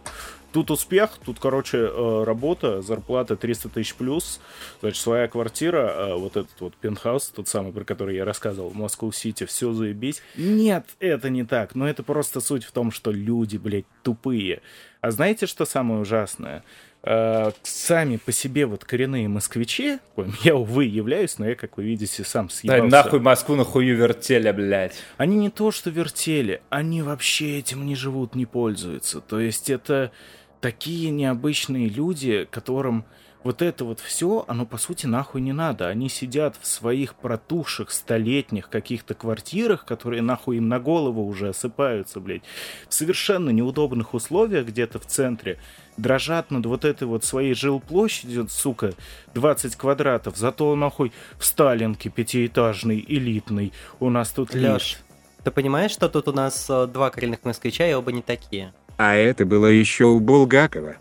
Тут 0.53 0.71
успех, 0.71 1.11
тут, 1.25 1.41
короче, 1.41 1.79
э, 1.79 2.25
работа, 2.25 2.83
зарплата 2.83 3.35
300 3.35 3.71
тысяч 3.71 3.97
плюс, 3.97 4.41
значит, 4.81 5.03
своя 5.03 5.27
квартира, 5.27 5.79
э, 5.79 6.15
вот 6.15 6.37
этот 6.37 6.61
вот 6.61 6.75
пентхаус, 6.77 7.31
тот 7.35 7.49
самый, 7.49 7.73
про 7.73 7.83
который 7.83 8.15
я 8.15 8.25
рассказывал, 8.25 8.69
в 8.69 8.77
Москву-Сити, 8.77 9.45
все 9.45 9.73
заебись. 9.73 10.23
Нет, 10.37 10.87
это 11.01 11.29
не 11.29 11.43
так, 11.43 11.75
но 11.75 11.89
это 11.89 12.05
просто 12.05 12.41
суть 12.41 12.63
в 12.63 12.71
том, 12.71 12.93
что 12.93 13.11
люди, 13.11 13.57
блядь, 13.57 13.87
тупые. 14.05 14.63
А 15.01 15.11
знаете, 15.11 15.47
что 15.47 15.65
самое 15.65 16.01
ужасное? 16.01 16.63
Э, 17.05 17.51
сами 17.65 18.17
по 18.17 18.31
себе 18.31 18.65
вот 18.65 18.85
коренные 18.85 19.27
москвичи, 19.27 19.99
коим 20.15 20.35
я, 20.43 20.55
увы, 20.55 20.85
являюсь, 20.85 21.39
но 21.39 21.49
я, 21.49 21.57
как 21.57 21.77
вы 21.77 21.85
видите, 21.85 22.23
сам 22.23 22.47
Да 22.47 22.55
съебался. 22.55 22.85
нахуй 22.87 23.21
Москву 23.21 23.57
на 23.57 23.65
хую 23.65 23.97
вертели, 23.97 24.51
блядь. 24.53 24.95
Они 25.17 25.37
не 25.37 25.51
то 25.51 25.73
что 25.73 25.91
вертели, 25.91 26.63
они 26.71 27.03
вообще 27.03 27.59
этим 27.59 27.85
не 27.87 27.97
живут, 27.97 28.37
не 28.37 28.47
пользуются. 28.47 29.21
То 29.21 29.41
есть 29.41 29.69
это 29.69 30.13
такие 30.61 31.11
необычные 31.11 31.89
люди, 31.89 32.47
которым 32.51 33.05
вот 33.45 33.63
это 33.63 33.85
вот 33.85 34.01
все, 34.01 34.45
оно 34.49 34.67
по 34.67 34.79
сути 34.79 35.07
нахуй 35.07 35.41
не 35.41 35.53
надо. 35.53 35.89
Они 35.89 36.09
сидят 36.09 36.57
в 36.61 36.67
своих 36.67 37.15
протухших 37.15 37.91
столетних 37.91 38.69
каких-то 38.69 39.15
квартирах, 39.15 39.85
которые 39.85 40.23
нахуй 40.23 40.59
им 40.59 40.69
на 40.69 40.79
голову 40.79 41.27
уже 41.27 41.49
осыпаются, 41.51 42.21
блядь, 42.21 42.43
в 42.89 42.95
совершенно 42.95 43.51
неудобных 43.51 44.15
условиях 44.15 44.67
где-то 44.67 44.99
в 44.99 45.07
центре, 45.07 45.59
дрожат 45.97 46.51
над 46.51 46.67
вот 46.67 46.85
этой 46.85 47.07
вот 47.07 47.25
своей 47.25 47.55
жилплощадью, 47.55 48.49
сука, 48.49 48.95
20 49.35 49.77
квадратов, 49.77 50.37
зато 50.37 50.75
нахуй 50.77 51.13
в 51.39 51.45
Сталинке 51.45 52.11
пятиэтажный, 52.11 53.05
элитный, 53.07 53.73
у 54.01 54.11
нас 54.11 54.31
тут 54.31 54.55
лишь. 54.55 54.73
Леш, 54.73 54.99
ты 55.45 55.51
понимаешь, 55.51 55.91
что 55.91 56.09
тут 56.09 56.29
у 56.29 56.33
нас 56.33 56.67
э, 56.71 56.87
два 56.87 57.11
коренных 57.11 57.45
москвича, 57.45 57.87
и 57.87 57.93
оба 57.93 58.13
не 58.13 58.23
такие? 58.23 58.73
А 58.97 59.15
это 59.15 59.45
было 59.45 59.67
еще 59.67 60.05
у 60.05 60.21
Булгакова. 60.21 60.97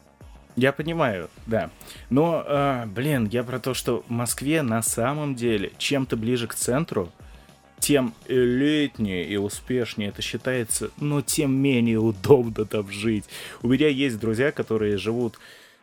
Я 0.56 0.72
понимаю, 0.74 1.30
да. 1.46 1.70
Но, 2.10 2.44
а, 2.46 2.86
блин, 2.86 3.28
я 3.32 3.44
про 3.44 3.60
то, 3.60 3.74
что 3.74 4.04
в 4.08 4.12
Москве 4.12 4.62
на 4.62 4.82
самом 4.82 5.36
деле, 5.36 5.72
чем 5.78 6.06
ты 6.06 6.16
ближе 6.16 6.48
к 6.48 6.56
центру, 6.56 7.12
тем 7.80 8.14
элитнее 8.28 9.26
и 9.26 9.38
успешнее 9.38 10.10
это 10.10 10.22
считается, 10.22 10.92
но 11.00 11.22
тем 11.22 11.54
менее 11.54 11.98
удобно 11.98 12.66
там 12.66 12.90
жить. 12.92 13.26
У 13.64 13.68
меня 13.68 13.88
есть 13.88 14.20
друзья, 14.20 14.52
которые 14.52 14.98
живут 14.98 15.40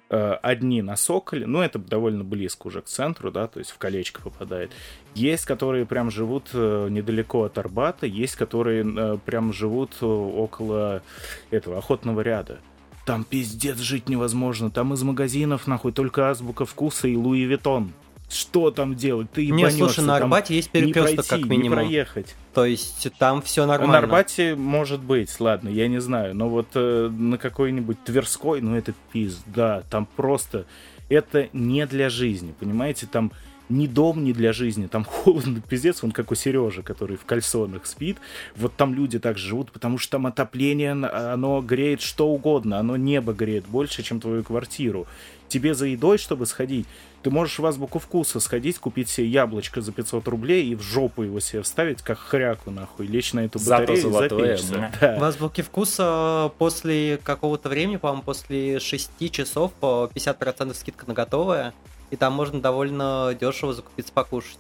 э, 0.09 0.39
одни 0.43 0.81
на 0.81 0.97
Соколе, 0.97 1.47
ну, 1.47 1.61
это 1.61 1.79
довольно 1.79 2.23
близко 2.23 2.69
уже 2.69 2.83
к 2.83 2.87
центру, 2.87 3.33
да, 3.33 3.49
то 3.49 3.59
есть 3.59 3.71
в 3.71 3.79
колечко 3.79 4.23
попадает. 4.23 4.71
Есть, 5.15 5.45
которые 5.45 5.87
прям 5.87 6.11
живут 6.11 6.51
э, 6.53 6.89
недалеко 6.89 7.43
от 7.43 7.59
Арбата, 7.59 8.07
есть, 8.07 8.37
которые 8.37 8.85
э, 8.87 9.19
прям 9.25 9.53
живут 9.53 9.97
э, 10.01 10.07
около 10.07 11.03
этого 11.51 11.79
охотного 11.79 12.21
ряда. 12.21 12.61
Там 13.09 13.25
пиздец 13.25 13.79
жить 13.79 14.11
невозможно. 14.11 14.71
Там 14.71 14.93
из 14.93 15.03
магазинов, 15.03 15.67
нахуй, 15.67 15.93
только 15.93 16.29
азбука 16.29 16.67
вкуса 16.67 17.09
и 17.09 17.17
Луи 17.17 17.45
Виттон. 17.45 17.95
Что 18.29 18.71
там 18.71 18.97
делать? 18.97 19.31
Ты 19.33 19.41
Не, 19.47 19.61
ебанешься. 19.63 19.79
слушай, 19.79 20.01
на 20.01 20.19
там 20.19 20.25
Арбате 20.25 20.55
есть 20.57 20.75
не 20.75 20.83
перекресток, 20.83 21.27
пройти, 21.27 21.29
как 21.31 21.39
не 21.51 21.57
минимум. 21.57 21.79
проехать. 21.79 22.35
То 22.53 22.67
есть 22.67 23.09
там 23.19 23.41
все 23.41 23.65
нормально. 23.65 23.93
На 23.95 23.99
Арбате 24.01 24.55
может 24.57 25.01
быть, 25.01 25.35
ладно, 25.41 25.71
я 25.71 25.89
не 25.89 26.03
знаю. 26.03 26.35
Но 26.35 26.51
вот 26.51 26.67
э, 26.75 27.09
на 27.11 27.39
какой-нибудь 27.39 28.05
Тверской, 28.05 28.61
ну 28.61 28.77
это 28.77 28.93
пизда. 29.11 29.85
Там 29.89 30.07
просто... 30.15 30.67
Это 31.09 31.49
не 31.55 31.87
для 31.87 32.11
жизни, 32.11 32.53
понимаете? 32.61 33.09
Там 33.11 33.33
ни 33.69 33.87
дом 33.87 34.25
не 34.25 34.33
для 34.33 34.53
жизни, 34.53 34.87
там 34.87 35.05
холодно, 35.09 35.61
пиздец, 35.61 36.03
он 36.05 36.13
как 36.13 36.31
у 36.31 36.35
Сережи, 36.35 36.83
который 36.83 37.17
в 37.17 37.25
кальсонах 37.25 37.87
спит. 37.87 38.19
Вот 38.57 38.75
там 38.77 38.95
люди 38.95 39.19
так 39.19 39.39
живут, 39.39 39.73
потому 39.73 39.99
что 39.99 40.13
там 40.13 40.27
отопление, 40.27 40.93
оно 40.93 41.61
греет 41.61 42.01
что 42.01 42.29
угодно, 42.29 42.79
оно 42.79 42.97
небо 42.97 43.33
греет 43.33 43.67
больше, 43.67 44.03
чем 44.03 44.21
твою 44.21 44.45
квартиру. 44.45 45.07
Тебе 45.49 45.73
за 45.73 45.87
едой, 45.87 46.19
чтобы 46.19 46.45
сходить, 46.45 46.87
ты 47.23 47.31
можешь 47.31 47.59
в 47.59 47.67
азбуку 47.67 47.99
вкуса 47.99 48.39
сходить, 48.39 48.79
купить 48.79 49.09
себе 49.09 49.27
яблочко 49.27 49.81
за 49.81 49.93
500 49.93 50.29
рублей 50.29 50.69
и 50.71 50.75
в 50.75 50.83
жопу 50.83 51.23
его 51.23 51.41
себе 51.41 51.63
вставить, 51.63 52.03
как 52.03 52.19
хряку, 52.19 52.71
нахуй, 52.71 53.07
лечь 53.07 53.33
на 53.33 53.41
эту 53.41 53.59
Зато 53.59 53.83
батарею 53.83 53.99
и 53.99 54.03
золотое, 54.03 54.57
запечься. 54.57 54.93
да. 55.01 55.19
В 55.19 55.25
азбуке 55.25 55.63
вкуса 55.63 56.53
после 56.59 57.19
какого-то 57.25 57.69
времени, 57.69 57.97
по-моему, 57.97 58.23
после 58.23 58.79
6 58.79 59.31
часов 59.31 59.73
по 59.73 60.11
50% 60.15 60.75
скидка 60.75 61.07
на 61.07 61.15
готовое. 61.15 61.73
И 62.11 62.17
там 62.17 62.33
можно 62.33 62.61
довольно 62.61 63.37
дешево 63.39 63.75
закупиться 63.75 64.13
покушать. 64.13 64.59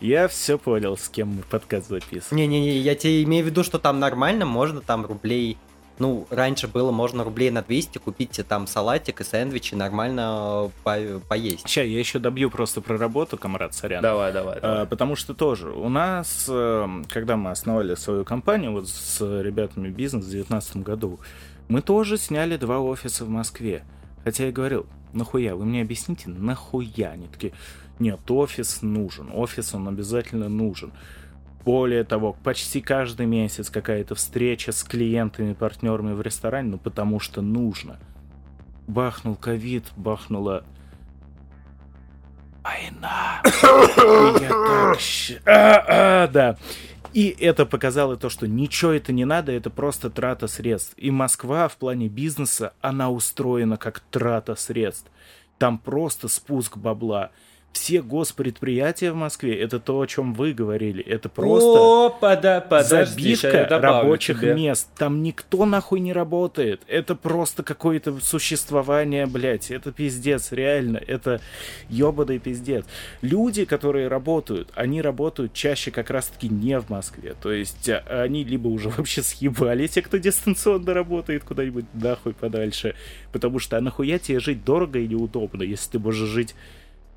Я 0.00 0.26
все 0.28 0.56
понял, 0.58 0.96
с 0.96 1.08
кем 1.08 1.28
мы 1.36 1.42
подкаст 1.42 1.88
записываем. 1.88 2.48
Не-не-не, 2.48 2.78
я 2.78 2.94
тебе 2.94 3.22
имею 3.24 3.44
в 3.44 3.48
виду, 3.48 3.62
что 3.62 3.78
там 3.78 3.98
нормально, 4.00 4.46
можно 4.46 4.80
там 4.80 5.04
рублей... 5.04 5.58
Ну, 5.98 6.28
раньше 6.30 6.68
было, 6.68 6.92
можно 6.92 7.24
рублей 7.24 7.50
на 7.50 7.60
200 7.60 7.98
купить 7.98 8.40
там 8.48 8.68
салатик 8.68 9.20
и 9.20 9.24
сэндвичи, 9.24 9.74
нормально 9.74 10.70
по- 10.84 11.20
поесть. 11.28 11.62
Сейчас 11.68 11.86
я 11.86 11.98
еще 11.98 12.20
добью 12.20 12.50
просто 12.50 12.80
про 12.80 12.96
работу, 12.96 13.36
комрад, 13.36 13.74
сорян. 13.74 14.00
Давай, 14.00 14.32
давай, 14.32 14.58
А, 14.58 14.60
давай. 14.60 14.86
Потому 14.86 15.16
что 15.16 15.34
тоже 15.34 15.70
у 15.72 15.88
нас, 15.88 16.46
э, 16.48 16.88
когда 17.08 17.36
мы 17.36 17.50
основали 17.50 17.96
свою 17.96 18.24
компанию 18.24 18.70
вот 18.70 18.88
с 18.88 19.20
ребятами 19.42 19.88
бизнес 19.88 20.24
в 20.24 20.30
2019 20.30 20.76
году, 20.84 21.18
мы 21.66 21.82
тоже 21.82 22.16
сняли 22.16 22.56
два 22.56 22.78
офиса 22.78 23.24
в 23.24 23.28
Москве. 23.28 23.82
Хотя 24.22 24.46
я 24.46 24.52
говорил, 24.52 24.86
нахуя, 25.12 25.54
вы 25.54 25.64
мне 25.64 25.82
объясните, 25.82 26.30
нахуя? 26.30 27.10
Они 27.10 27.26
такие, 27.26 27.52
нет, 27.98 28.30
офис 28.30 28.82
нужен, 28.82 29.30
офис 29.32 29.74
он 29.74 29.88
обязательно 29.88 30.48
нужен. 30.48 30.92
Более 31.64 32.04
того, 32.04 32.34
почти 32.44 32.80
каждый 32.80 33.26
месяц 33.26 33.68
какая-то 33.68 34.14
встреча 34.14 34.72
с 34.72 34.82
клиентами, 34.84 35.52
партнерами 35.52 36.14
в 36.14 36.22
ресторане, 36.22 36.70
ну 36.70 36.78
потому 36.78 37.20
что 37.20 37.42
нужно. 37.42 37.98
Бахнул 38.86 39.36
ковид, 39.36 39.84
бахнула 39.96 40.64
война. 42.68 43.42
Я 44.40 44.48
так... 44.48 44.98
А, 45.46 45.84
а, 45.88 46.28
да. 46.28 46.56
И 47.12 47.34
это 47.40 47.64
показало 47.64 48.16
то, 48.16 48.28
что 48.28 48.46
ничего 48.46 48.92
это 48.92 49.12
не 49.12 49.24
надо, 49.24 49.52
это 49.52 49.70
просто 49.70 50.10
трата 50.10 50.46
средств. 50.46 50.94
И 50.96 51.10
Москва 51.10 51.68
в 51.68 51.76
плане 51.76 52.08
бизнеса, 52.08 52.72
она 52.80 53.10
устроена 53.10 53.76
как 53.76 54.00
трата 54.00 54.54
средств. 54.54 55.10
Там 55.58 55.78
просто 55.78 56.28
спуск 56.28 56.76
бабла. 56.76 57.30
Все 57.78 58.02
госпредприятия 58.02 59.12
в 59.12 59.14
Москве, 59.14 59.54
это 59.54 59.78
то, 59.78 60.00
о 60.00 60.06
чем 60.06 60.34
вы 60.34 60.52
говорили, 60.52 61.00
это 61.00 61.28
просто 61.28 61.68
О, 61.68 62.10
пода, 62.10 62.60
подожди, 62.60 63.36
забивка 63.36 63.78
рабочих 63.78 64.40
тебе. 64.40 64.54
мест. 64.54 64.88
Там 64.96 65.22
никто 65.22 65.64
нахуй 65.64 66.00
не 66.00 66.12
работает. 66.12 66.82
Это 66.88 67.14
просто 67.14 67.62
какое-то 67.62 68.18
существование, 68.18 69.26
блядь. 69.26 69.70
Это 69.70 69.92
пиздец, 69.92 70.50
реально. 70.50 70.96
Это 70.98 71.40
ебаный 71.88 72.40
пиздец. 72.40 72.84
Люди, 73.22 73.64
которые 73.64 74.08
работают, 74.08 74.70
они 74.74 75.00
работают 75.00 75.52
чаще 75.52 75.92
как 75.92 76.10
раз-таки 76.10 76.48
не 76.48 76.80
в 76.80 76.90
Москве. 76.90 77.36
То 77.40 77.52
есть 77.52 77.88
а, 77.88 78.22
они 78.24 78.42
либо 78.42 78.66
уже 78.66 78.88
вообще 78.96 79.22
съебали, 79.22 79.86
те, 79.86 80.02
кто 80.02 80.16
дистанционно 80.16 80.94
работает 80.94 81.44
куда-нибудь 81.44 81.86
нахуй 81.94 82.34
подальше. 82.34 82.96
Потому 83.30 83.60
что 83.60 83.76
а 83.76 83.80
нахуя 83.80 84.18
тебе 84.18 84.40
жить 84.40 84.64
дорого 84.64 84.98
и 84.98 85.06
неудобно, 85.06 85.62
если 85.62 85.92
ты 85.92 85.98
можешь 86.00 86.28
жить 86.28 86.56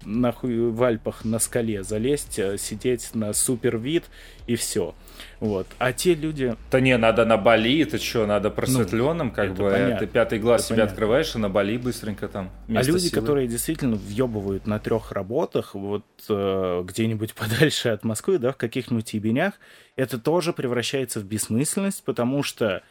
нахуй 0.06 0.70
в 0.72 0.84
Альпах 0.84 1.24
на 1.26 1.40
скале 1.40 1.84
залезть, 1.84 2.40
э, 2.40 2.58
сидеть 2.58 3.14
на 3.14 3.34
супер 3.34 3.78
вид 3.78 4.06
и 4.48 4.56
все. 4.56 4.96
Вот. 5.40 5.68
А 5.78 5.94
те 5.94 6.14
люди, 6.16 6.56
Да 6.72 6.80
не, 6.80 6.98
надо 6.98 7.26
на 7.26 7.38
Бали, 7.38 7.84
ты 7.84 7.98
что, 7.98 8.26
надо 8.26 8.50
просветленным, 8.50 9.32
как 9.32 9.50
Ну, 9.50 9.54
это 9.54 9.64
бы, 9.64 9.70
э, 9.70 9.72
понятно. 9.74 9.98
ты 10.00 10.08
пятый 10.08 10.40
глаз 10.40 10.62
Это 10.62 10.68
себе 10.68 10.76
понятно. 10.78 10.92
открываешь 10.94 11.36
и 11.36 11.38
на 11.40 11.50
Бали 11.50 11.78
быстренько 11.78 12.28
там. 12.28 12.50
а 12.68 12.82
люди, 12.84 13.08
силы. 13.08 13.22
которые 13.22 13.48
действительно 13.48 13.96
въебывают 13.96 14.68
на 14.68 14.80
трех 14.80 15.12
работах, 15.12 15.76
вот 15.76 16.06
э, 16.30 16.84
где-нибудь 16.86 17.34
подальше 17.36 17.90
от 17.90 18.04
Москвы, 18.04 18.38
да, 18.40 18.52
в 18.52 18.58
каких-нибудь 18.58 19.14
ебенях, 19.14 19.54
это 19.96 20.18
тоже 20.20 20.54
превращается 20.54 21.20
в 21.20 21.26
бессмысленность, 21.26 22.04
потому 22.04 22.44
что 22.44 22.82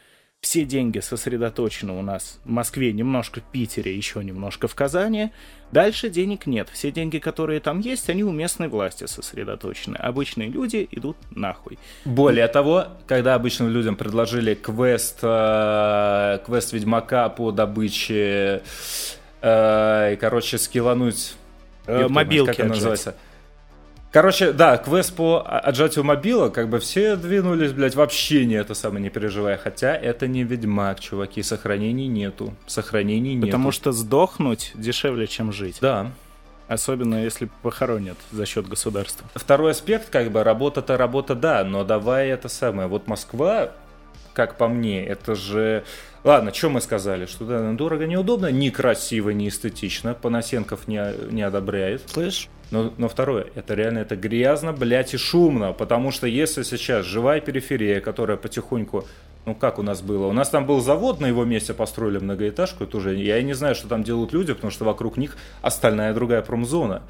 все 0.41 0.65
деньги 0.65 0.97
сосредоточены 0.99 1.93
у 1.93 2.01
нас 2.01 2.39
в 2.45 2.49
Москве, 2.49 2.91
немножко 2.93 3.41
в 3.41 3.43
Питере, 3.43 3.95
еще 3.95 4.23
немножко 4.23 4.67
в 4.67 4.73
Казани. 4.73 5.31
Дальше 5.71 6.09
денег 6.09 6.45
нет. 6.45 6.69
Все 6.71 6.91
деньги, 6.91 7.17
которые 7.17 7.59
там 7.59 7.79
есть, 7.79 8.09
они 8.09 8.23
у 8.23 8.31
местной 8.31 8.67
власти 8.67 9.05
сосредоточены. 9.05 9.95
Обычные 9.95 10.49
люди 10.49 10.87
идут 10.91 11.17
нахуй. 11.31 11.79
Более 12.05 12.47
того, 12.47 12.87
когда 13.07 13.35
обычным 13.35 13.69
людям 13.69 13.95
предложили 13.95 14.53
квест, 14.53 15.19
э, 15.21 16.39
квест 16.45 16.73
Ведьмака 16.73 17.29
по 17.29 17.51
добыче, 17.51 18.63
э, 19.41 20.15
короче, 20.19 20.57
скиллануть... 20.57 21.35
Э, 21.87 22.07
мобилки 22.07 22.47
как 22.47 22.59
это 22.59 22.69
называется? 22.69 23.15
Короче, 24.11 24.51
да, 24.51 24.77
квест 24.77 25.15
по 25.15 25.41
отжатию 25.41 26.03
мобила, 26.03 26.49
как 26.49 26.67
бы 26.67 26.79
все 26.79 27.15
двинулись, 27.15 27.71
блядь, 27.71 27.95
вообще 27.95 28.45
не 28.45 28.55
это 28.55 28.73
самое, 28.73 29.01
не 29.01 29.09
переживая. 29.09 29.57
Хотя 29.57 29.95
это 29.95 30.27
не 30.27 30.43
Ведьмак, 30.43 30.99
чуваки, 30.99 31.41
сохранений 31.41 32.07
нету. 32.07 32.53
Сохранений 32.67 33.35
нету. 33.35 33.47
Потому 33.47 33.71
что 33.71 33.93
сдохнуть 33.93 34.73
дешевле, 34.75 35.27
чем 35.27 35.53
жить. 35.53 35.77
Да. 35.79 36.11
Особенно 36.67 37.23
если 37.23 37.49
похоронят 37.61 38.17
за 38.31 38.45
счет 38.45 38.67
государства. 38.67 39.25
Второй 39.35 39.71
аспект, 39.71 40.09
как 40.09 40.29
бы, 40.29 40.43
работа-то 40.43 40.97
работа, 40.97 41.33
да, 41.33 41.63
но 41.63 41.85
давай 41.85 42.29
это 42.29 42.49
самое. 42.49 42.89
Вот 42.89 43.07
Москва, 43.07 43.71
как 44.33 44.57
по 44.57 44.67
мне, 44.67 45.05
это 45.05 45.35
же... 45.35 45.85
Ладно, 46.25 46.53
что 46.53 46.69
мы 46.69 46.81
сказали? 46.81 47.25
Что 47.25 47.45
да, 47.45 47.71
дорого, 47.71 48.05
неудобно, 48.05 48.51
некрасиво, 48.51 49.29
не 49.29 49.47
эстетично. 49.47 50.13
Панасенков 50.13 50.87
не, 50.89 51.01
не 51.31 51.41
одобряет. 51.41 52.03
Слышь? 52.07 52.49
Но, 52.71 52.93
но 52.97 53.09
второе, 53.09 53.47
это 53.53 53.73
реально 53.73 53.99
это 53.99 54.15
грязно, 54.15 54.71
блядь, 54.71 55.13
и 55.13 55.17
шумно, 55.17 55.73
потому 55.73 56.11
что 56.11 56.25
если 56.25 56.63
сейчас 56.63 57.05
живая 57.05 57.41
периферия, 57.41 57.99
которая 57.99 58.37
потихоньку, 58.37 59.05
ну 59.45 59.53
как 59.53 59.77
у 59.77 59.83
нас 59.83 60.01
было, 60.01 60.27
у 60.27 60.33
нас 60.33 60.49
там 60.49 60.65
был 60.65 60.79
завод, 60.79 61.19
на 61.19 61.25
его 61.25 61.43
месте 61.43 61.73
построили 61.73 62.17
многоэтажку, 62.17 62.85
это 62.85 62.95
уже, 62.95 63.15
я 63.15 63.37
и 63.39 63.43
не 63.43 63.53
знаю, 63.53 63.75
что 63.75 63.89
там 63.89 64.03
делают 64.03 64.31
люди, 64.31 64.53
потому 64.53 64.71
что 64.71 64.85
вокруг 64.85 65.17
них 65.17 65.35
остальная 65.61 66.13
другая 66.13 66.41
промзона. 66.41 67.03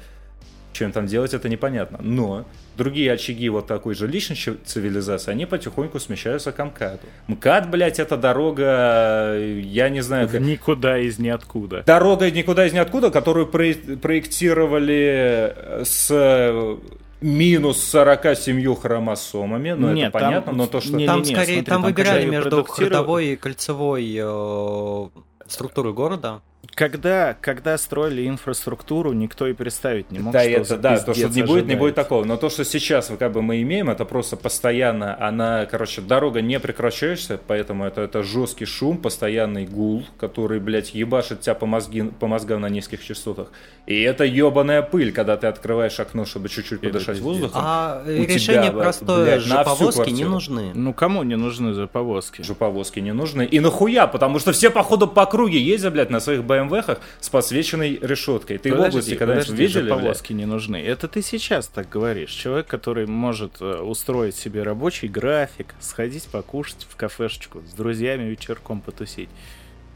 Чем 0.72 0.92
там 0.92 1.06
делать, 1.06 1.34
это 1.34 1.48
непонятно. 1.48 1.98
Но 2.00 2.44
другие 2.76 3.12
очаги 3.12 3.48
вот 3.48 3.66
такой 3.66 3.94
же 3.94 4.06
личной 4.06 4.36
цивилизации, 4.64 5.30
они 5.30 5.46
потихоньку 5.46 6.00
смещаются 6.00 6.52
к 6.52 6.64
МКАДу. 6.64 7.00
МКАД, 7.28 7.70
блядь, 7.70 8.00
это 8.00 8.16
дорога, 8.16 9.36
я 9.38 9.90
не 9.90 10.00
знаю... 10.00 10.28
Как... 10.28 10.40
Никуда 10.40 10.98
из 10.98 11.18
ниоткуда. 11.18 11.82
Дорога 11.84 12.30
никуда 12.30 12.66
из 12.66 12.72
ниоткуда, 12.72 13.10
которую 13.10 13.46
проектировали 13.46 15.54
с 15.84 16.78
минус 17.20 17.84
47 17.84 18.74
хромосомами, 18.74 19.72
ну 19.72 19.92
Нет, 19.92 20.08
это 20.08 20.18
там, 20.18 20.28
понятно, 20.28 20.52
но 20.52 20.66
то, 20.66 20.80
что... 20.80 20.94
Не, 20.94 21.06
там 21.06 21.22
не, 21.22 21.28
не, 21.28 21.34
скорее, 21.34 21.54
смотри, 21.54 21.70
там, 21.70 21.82
там 21.82 21.90
выбирали 21.90 22.26
между 22.26 22.64
ходовой 22.64 23.26
и 23.26 23.36
кольцевой 23.36 24.18
э, 24.18 25.08
структурой 25.46 25.92
города 25.92 26.40
когда, 26.74 27.36
когда 27.40 27.76
строили 27.76 28.26
инфраструктуру, 28.28 29.12
никто 29.12 29.46
и 29.46 29.52
представить 29.52 30.10
не 30.10 30.20
мог, 30.20 30.32
да, 30.32 30.42
что 30.42 30.50
это, 30.50 30.76
да, 30.78 30.98
то, 30.98 31.12
что 31.12 31.28
не 31.28 31.42
будет, 31.42 31.66
не 31.66 31.74
будет 31.74 31.94
такого. 31.94 32.24
Но 32.24 32.36
то, 32.36 32.50
что 32.50 32.64
сейчас 32.64 33.10
как 33.18 33.32
бы 33.32 33.42
мы 33.42 33.60
имеем, 33.62 33.90
это 33.90 34.04
просто 34.04 34.36
постоянно, 34.36 35.20
она, 35.20 35.66
короче, 35.66 36.00
дорога 36.00 36.40
не 36.40 36.60
прекращаешься, 36.60 37.38
поэтому 37.46 37.84
это, 37.84 38.02
это 38.02 38.22
жесткий 38.22 38.64
шум, 38.64 38.98
постоянный 38.98 39.66
гул, 39.66 40.04
который, 40.18 40.60
блядь, 40.60 40.94
ебашит 40.94 41.40
тебя 41.40 41.54
по, 41.54 41.66
мозги, 41.66 42.02
по 42.02 42.26
мозгам 42.28 42.60
на 42.60 42.68
низких 42.68 43.04
частотах. 43.04 43.48
И 43.86 44.00
это 44.00 44.24
ебаная 44.24 44.82
пыль, 44.82 45.12
когда 45.12 45.36
ты 45.36 45.48
открываешь 45.48 45.98
окно, 45.98 46.24
чтобы 46.24 46.48
чуть-чуть 46.48 46.80
подышать 46.80 47.18
воздухом. 47.18 47.60
А 47.62 48.02
решение 48.06 48.70
тебя, 48.70 48.82
простое, 48.82 49.24
блядь, 49.24 49.42
же 49.42 49.54
повозки 49.64 50.10
не 50.10 50.24
нужны. 50.24 50.70
Ну, 50.74 50.94
кому 50.94 51.24
не 51.24 51.36
нужны 51.36 51.74
же 51.74 51.88
повозки? 51.88 52.42
Же 52.42 52.54
повозки 52.54 53.00
не 53.00 53.12
нужны. 53.12 53.44
И 53.44 53.58
нахуя? 53.58 54.06
Потому 54.06 54.38
что 54.38 54.52
все, 54.52 54.70
походу, 54.70 55.08
по 55.08 55.26
круге 55.26 55.60
ездят, 55.60 55.92
блядь, 55.92 56.10
на 56.10 56.20
своих 56.20 56.44
БМВхах 56.52 57.00
с 57.20 57.28
подсвеченной 57.28 57.98
решеткой. 58.00 58.58
Ты 58.58 58.70
подожди, 58.70 58.90
в 58.90 58.94
области 58.94 59.14
когда-нибудь 59.14 59.50
видели? 59.50 59.88
повозки 59.88 60.32
не 60.32 60.44
нужны. 60.44 60.76
Это 60.76 61.08
ты 61.08 61.22
сейчас 61.22 61.66
так 61.68 61.88
говоришь. 61.88 62.30
Человек, 62.30 62.66
который 62.66 63.06
может 63.06 63.60
э, 63.60 63.80
устроить 63.80 64.36
себе 64.36 64.62
рабочий 64.62 65.08
график, 65.08 65.74
сходить 65.80 66.26
покушать 66.28 66.86
в 66.88 66.96
кафешечку, 66.96 67.62
с 67.62 67.72
друзьями 67.72 68.24
вечерком 68.24 68.80
потусить. 68.80 69.28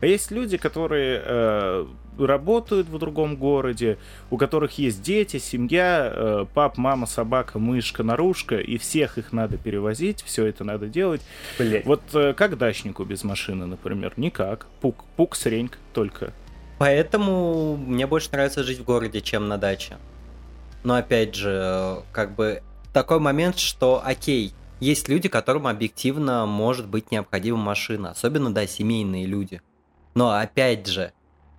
А 0.00 0.06
есть 0.06 0.30
люди, 0.30 0.58
которые 0.58 1.22
э, 1.24 1.86
работают 2.18 2.86
в 2.88 2.98
другом 2.98 3.36
городе, 3.36 3.98
у 4.30 4.36
которых 4.36 4.78
есть 4.78 5.02
дети, 5.02 5.38
семья, 5.38 6.12
э, 6.14 6.46
пап, 6.52 6.76
мама, 6.76 7.06
собака, 7.06 7.58
мышка, 7.58 8.02
наружка, 8.02 8.56
и 8.56 8.76
всех 8.76 9.16
их 9.16 9.32
надо 9.32 9.56
перевозить, 9.56 10.22
все 10.22 10.44
это 10.44 10.64
надо 10.64 10.86
делать. 10.86 11.22
Блять. 11.58 11.86
Вот 11.86 12.02
э, 12.12 12.34
как 12.34 12.58
дачнику 12.58 13.04
без 13.04 13.24
машины, 13.24 13.66
например? 13.66 14.12
Никак. 14.16 14.66
Пук, 14.80 15.04
пук, 15.16 15.34
среньк 15.34 15.78
только. 15.94 16.32
Поэтому 16.78 17.76
мне 17.76 18.06
больше 18.06 18.30
нравится 18.32 18.62
жить 18.62 18.80
в 18.80 18.84
городе, 18.84 19.20
чем 19.20 19.48
на 19.48 19.56
даче. 19.56 19.96
Но 20.84 20.94
опять 20.94 21.34
же, 21.34 22.02
как 22.12 22.34
бы 22.34 22.62
такой 22.92 23.18
момент, 23.18 23.58
что 23.58 24.02
окей, 24.04 24.52
есть 24.78 25.08
люди, 25.08 25.28
которым 25.28 25.66
объективно 25.66 26.44
может 26.46 26.86
быть 26.86 27.10
необходима 27.10 27.58
машина, 27.58 28.10
особенно, 28.10 28.52
да, 28.52 28.66
семейные 28.66 29.26
люди. 29.26 29.62
Но 30.14 30.30
опять 30.32 30.86
же, 30.86 31.12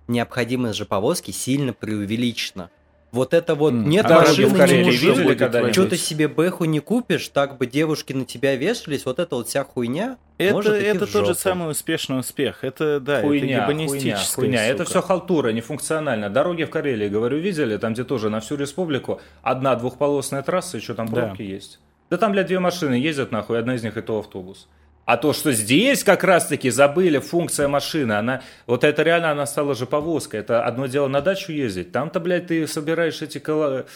необходимость 0.06 0.78
же 0.78 0.84
повозки 0.84 1.32
сильно 1.32 1.72
преувеличена. 1.72 2.70
Вот 3.10 3.32
это 3.32 3.54
вот 3.54 3.72
mm. 3.72 3.84
нет 3.84 4.06
а 4.06 4.20
машины, 4.20 4.90
видели 4.90 5.34
когда 5.34 5.72
Что 5.72 5.86
ты 5.86 5.96
себе 5.96 6.28
бэху 6.28 6.66
не 6.66 6.80
купишь, 6.80 7.28
так 7.28 7.56
бы 7.56 7.66
девушки 7.66 8.12
на 8.12 8.26
тебя 8.26 8.54
вешались, 8.54 9.06
вот 9.06 9.18
это 9.18 9.36
вот 9.36 9.48
вся 9.48 9.64
хуйня. 9.64 10.18
Это, 10.36 10.54
может 10.54 10.74
это 10.74 11.10
тот 11.10 11.26
же 11.26 11.34
самый 11.34 11.70
успешный 11.70 12.20
успех. 12.20 12.62
Это, 12.62 13.00
да, 13.00 13.22
хуйня, 13.22 13.64
это 13.64 13.74
хуйня, 13.74 14.18
хуйня. 14.34 14.66
Это 14.66 14.84
все 14.84 15.00
халтура, 15.00 15.50
нефункционально. 15.50 16.28
Дороги 16.28 16.64
в 16.64 16.70
Карелии, 16.70 17.08
говорю, 17.08 17.38
видели, 17.38 17.76
там 17.78 17.94
где 17.94 18.04
тоже 18.04 18.28
на 18.28 18.40
всю 18.40 18.56
республику 18.56 19.20
одна 19.42 19.74
двухполосная 19.74 20.42
трасса, 20.42 20.76
и 20.76 20.80
что 20.80 20.94
там 20.94 21.08
пробки 21.08 21.38
да. 21.38 21.44
есть. 21.44 21.80
Да 22.10 22.18
там, 22.18 22.32
блядь, 22.32 22.46
две 22.46 22.58
машины 22.58 22.94
ездят, 22.94 23.32
нахуй, 23.32 23.58
одна 23.58 23.74
из 23.74 23.82
них 23.82 23.96
это 23.96 24.18
автобус. 24.18 24.68
А 25.08 25.16
то, 25.16 25.32
что 25.32 25.52
здесь 25.52 26.04
как 26.04 26.22
раз-таки 26.22 26.68
забыли 26.68 27.16
функция 27.16 27.66
машины, 27.66 28.12
она, 28.12 28.42
вот 28.66 28.84
это 28.84 29.02
реально 29.02 29.30
она 29.30 29.46
стала 29.46 29.74
же 29.74 29.86
повозкой. 29.86 30.40
Это 30.40 30.66
одно 30.66 30.84
дело 30.84 31.08
на 31.08 31.22
дачу 31.22 31.50
ездить. 31.50 31.92
Там-то, 31.92 32.20
блядь, 32.20 32.48
ты 32.48 32.66
собираешь 32.66 33.22
эти 33.22 33.38
коло... 33.38 33.86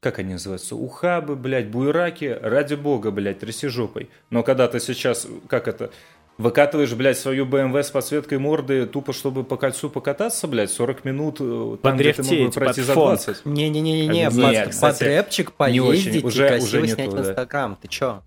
Как 0.00 0.18
они 0.18 0.32
называются? 0.32 0.76
Ухабы, 0.76 1.36
блядь, 1.36 1.68
буйраки. 1.68 2.38
Ради 2.40 2.72
бога, 2.72 3.10
блядь, 3.10 3.40
тряси 3.40 3.68
жопой. 3.68 4.08
Но 4.30 4.42
когда 4.42 4.66
ты 4.66 4.80
сейчас, 4.80 5.26
как 5.46 5.68
это, 5.68 5.90
выкатываешь, 6.38 6.94
блядь, 6.94 7.18
свою 7.18 7.44
BMW 7.44 7.82
с 7.82 7.90
подсветкой 7.90 8.38
морды 8.38 8.86
тупо, 8.86 9.12
чтобы 9.12 9.44
по 9.44 9.58
кольцу 9.58 9.90
покататься, 9.90 10.48
блядь, 10.48 10.70
40 10.70 11.04
минут, 11.04 11.36
э, 11.40 11.76
там, 11.82 11.98
где 11.98 12.14
ты 12.14 12.22
мог 12.22 12.46
бы 12.46 12.50
пройти 12.50 12.80
за 12.80 12.94
20. 12.94 13.44
Не-не-не, 13.44 14.30
под, 14.30 14.80
под 14.80 15.02
рэпчик 15.02 15.52
поездить 15.52 16.24
уже, 16.24 16.46
и 16.46 16.48
красиво 16.48 16.80
уже 16.80 16.88
снять 16.88 17.12
в 17.12 17.18
Инстаграм. 17.18 17.76
Ты 17.82 17.88
чё? 17.88 18.22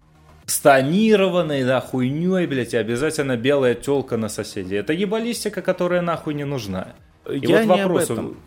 С 0.46 0.60
тонированной, 0.60 1.64
да, 1.64 1.80
хуйней, 1.80 2.46
блядь, 2.48 2.74
и 2.74 2.78
обязательно 2.78 3.38
белая 3.38 3.76
телка 3.76 4.18
на 4.18 4.30
соседей. 4.30 4.76
Это 4.76 4.94
ебалистика, 4.94 5.62
которая 5.62 6.02
нахуй 6.02 6.34
не 6.34 6.44
нужна. 6.44 6.94
И 7.30 7.40
Я 7.40 7.64
вот 7.64 7.76
не 7.76 7.84
вопрос... 7.84 8.10
об 8.10 8.18
этом. 8.18 8.38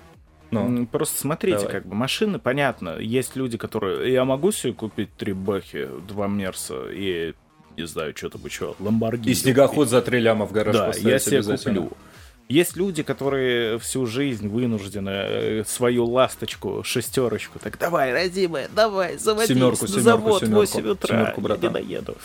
Ну, 0.50 0.86
Просто 0.86 1.18
смотрите, 1.18 1.58
давай. 1.58 1.72
как 1.72 1.86
бы 1.86 1.94
машины, 1.94 2.38
понятно, 2.38 2.98
есть 2.98 3.34
люди, 3.36 3.58
которые... 3.58 4.12
Я 4.12 4.24
могу 4.24 4.52
себе 4.52 4.72
купить 4.72 5.12
три 5.16 5.32
бэхи, 5.32 5.88
два 6.06 6.28
Мерса 6.28 6.88
и, 6.90 7.34
не 7.76 7.86
знаю, 7.86 8.14
что-то 8.16 8.38
бы 8.38 8.48
что, 8.48 8.76
Ламборгини. 8.78 9.32
И 9.32 9.34
снегоход 9.34 9.88
за 9.88 10.02
три 10.02 10.20
ляма 10.20 10.46
в 10.46 10.52
гараж 10.52 10.76
Да, 10.76 10.92
я 10.96 11.18
себе 11.18 11.42
куплю. 11.42 11.90
Есть 12.48 12.76
люди, 12.76 13.02
которые 13.02 13.78
всю 13.80 14.06
жизнь 14.06 14.48
вынуждены 14.48 15.10
э, 15.10 15.64
свою 15.66 16.04
ласточку, 16.04 16.82
шестерочку, 16.84 17.58
так 17.58 17.76
давай, 17.76 18.12
родимая, 18.12 18.68
давай, 18.72 19.18
заводись 19.18 19.48
семерку, 19.48 19.88
семерку, 19.88 20.00
завод 20.00 20.40
семерку, 20.42 20.60
8 20.60 20.88
утра, 20.88 21.08
семерку, 21.08 21.48
я 21.48 21.56
не 21.56 21.68
доеду. 21.70 22.16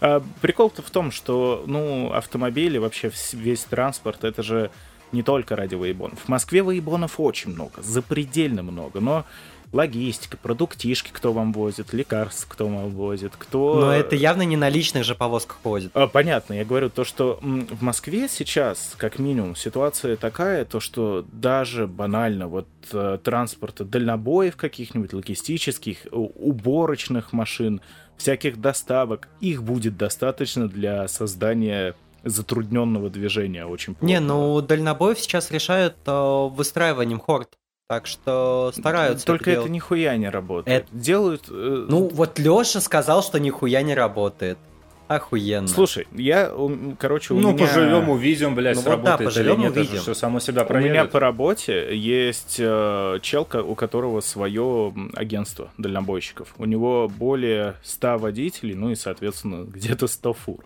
А, 0.00 0.20
прикол-то 0.40 0.82
в 0.82 0.90
том, 0.90 1.12
что, 1.12 1.62
ну, 1.66 2.12
автомобили, 2.12 2.78
вообще 2.78 3.12
весь 3.32 3.60
транспорт, 3.64 4.24
это 4.24 4.42
же 4.42 4.72
не 5.12 5.22
только 5.22 5.54
ради 5.54 5.76
воебонов. 5.76 6.18
В 6.24 6.28
Москве 6.28 6.64
воебонов 6.64 7.20
очень 7.20 7.52
много, 7.52 7.80
запредельно 7.80 8.64
много, 8.64 8.98
но 8.98 9.26
логистика, 9.72 10.36
продуктишки, 10.36 11.10
кто 11.12 11.32
вам 11.32 11.52
возит, 11.52 11.92
лекарства, 11.92 12.48
кто 12.48 12.68
вам 12.68 12.90
возит, 12.90 13.32
кто... 13.36 13.80
Но 13.80 13.92
это 13.92 14.16
явно 14.16 14.42
не 14.42 14.56
на 14.56 14.68
личных 14.68 15.04
же 15.04 15.14
повозках 15.14 15.58
возит. 15.64 15.90
А, 15.94 16.06
понятно, 16.06 16.54
я 16.54 16.64
говорю 16.64 16.90
то, 16.90 17.04
что 17.04 17.38
в 17.42 17.82
Москве 17.82 18.28
сейчас, 18.28 18.94
как 18.96 19.18
минимум, 19.18 19.56
ситуация 19.56 20.16
такая, 20.16 20.64
то, 20.64 20.80
что 20.80 21.24
даже 21.32 21.86
банально 21.86 22.48
вот 22.48 22.68
э, 22.92 23.18
транспорта 23.22 23.84
дальнобоев 23.84 24.56
каких-нибудь, 24.56 25.12
логистических, 25.12 26.06
уборочных 26.10 27.32
машин, 27.32 27.80
всяких 28.16 28.60
доставок, 28.60 29.28
их 29.40 29.62
будет 29.62 29.96
достаточно 29.96 30.68
для 30.68 31.06
создания 31.08 31.94
затрудненного 32.24 33.10
движения 33.10 33.64
очень 33.64 33.94
плохо. 33.94 34.06
Не, 34.06 34.20
ну 34.20 34.60
дальнобоев 34.60 35.18
сейчас 35.18 35.50
решают 35.50 35.96
э, 36.06 36.48
выстраиванием 36.50 37.20
хорд. 37.20 37.50
Так 37.88 38.06
что 38.06 38.70
стараются. 38.76 39.24
Только 39.24 39.50
это, 39.50 39.60
это 39.62 39.70
нихуя 39.70 40.14
не 40.18 40.28
работает. 40.28 40.84
Это... 40.84 40.94
Делают. 40.94 41.46
Э... 41.48 41.86
Ну, 41.88 42.08
вот 42.08 42.38
Леша 42.38 42.82
сказал, 42.82 43.22
что 43.22 43.40
нихуя 43.40 43.80
не 43.80 43.94
работает. 43.94 44.58
Охуенно. 45.06 45.66
Слушай, 45.66 46.06
я, 46.12 46.52
короче, 46.98 47.32
у 47.32 47.40
Ну, 47.40 47.54
меня... 47.54 47.66
поживем, 47.66 48.10
увидим, 48.10 48.54
блядь, 48.54 48.76
Ну 48.76 48.82
вот 48.82 48.84
да, 48.84 48.90
сработает 48.90 49.20
или 49.20 49.24
поживем, 49.24 49.60
нет, 49.60 49.70
это 49.70 49.80
же 49.84 49.86
увидим. 49.86 50.02
все 50.02 50.12
само 50.14 50.38
себя 50.38 50.66
У 50.68 50.74
меня 50.74 51.06
по 51.06 51.18
работе 51.18 51.96
есть 51.96 52.56
э, 52.58 53.20
челка, 53.22 53.62
у 53.62 53.74
которого 53.74 54.20
свое 54.20 54.92
агентство 55.14 55.70
дальнобойщиков. 55.78 56.54
У 56.58 56.66
него 56.66 57.08
более 57.08 57.76
100 57.84 58.18
водителей, 58.18 58.74
ну 58.74 58.90
и, 58.90 58.96
соответственно, 58.96 59.64
где-то 59.66 60.08
100 60.08 60.32
фур. 60.34 60.58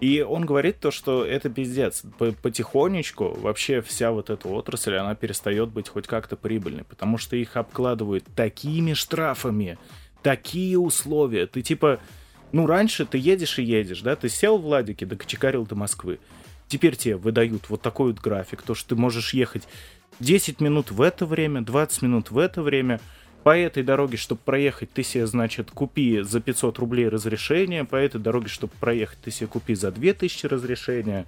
И 0.00 0.22
он 0.22 0.46
говорит 0.46 0.80
то, 0.80 0.90
что 0.90 1.24
это 1.24 1.50
пиздец. 1.50 2.02
По- 2.18 2.32
Потихонечку 2.32 3.38
вообще 3.38 3.82
вся 3.82 4.12
вот 4.12 4.30
эта 4.30 4.48
отрасль, 4.48 4.96
она 4.96 5.14
перестает 5.14 5.68
быть 5.68 5.88
хоть 5.88 6.06
как-то 6.06 6.36
прибыльной, 6.36 6.84
потому 6.84 7.18
что 7.18 7.36
их 7.36 7.56
обкладывают 7.56 8.24
такими 8.34 8.94
штрафами, 8.94 9.78
такие 10.22 10.78
условия. 10.78 11.46
Ты 11.46 11.60
типа, 11.60 12.00
ну 12.52 12.66
раньше 12.66 13.04
ты 13.04 13.18
едешь 13.18 13.58
и 13.58 13.62
едешь, 13.62 14.00
да, 14.00 14.16
ты 14.16 14.30
сел 14.30 14.56
в 14.56 14.66
Ладике, 14.66 15.04
докочекарил 15.04 15.66
до 15.66 15.74
Москвы. 15.74 16.18
Теперь 16.66 16.96
тебе 16.96 17.16
выдают 17.16 17.68
вот 17.68 17.82
такой 17.82 18.12
вот 18.12 18.20
график, 18.20 18.62
то, 18.62 18.74
что 18.74 18.90
ты 18.90 18.96
можешь 18.96 19.34
ехать 19.34 19.68
10 20.20 20.60
минут 20.60 20.90
в 20.90 21.02
это 21.02 21.26
время, 21.26 21.62
20 21.62 22.02
минут 22.02 22.30
в 22.30 22.38
это 22.38 22.62
время. 22.62 23.00
По 23.42 23.56
этой 23.56 23.82
дороге, 23.82 24.16
чтобы 24.18 24.40
проехать, 24.44 24.92
ты 24.92 25.02
себе, 25.02 25.26
значит, 25.26 25.70
купи 25.70 26.20
за 26.20 26.40
500 26.40 26.78
рублей 26.78 27.08
разрешение. 27.08 27.84
По 27.84 27.96
этой 27.96 28.20
дороге, 28.20 28.48
чтобы 28.48 28.72
проехать, 28.78 29.18
ты 29.20 29.30
себе 29.30 29.46
купи 29.46 29.74
за 29.74 29.90
2000 29.90 30.46
разрешения. 30.46 31.26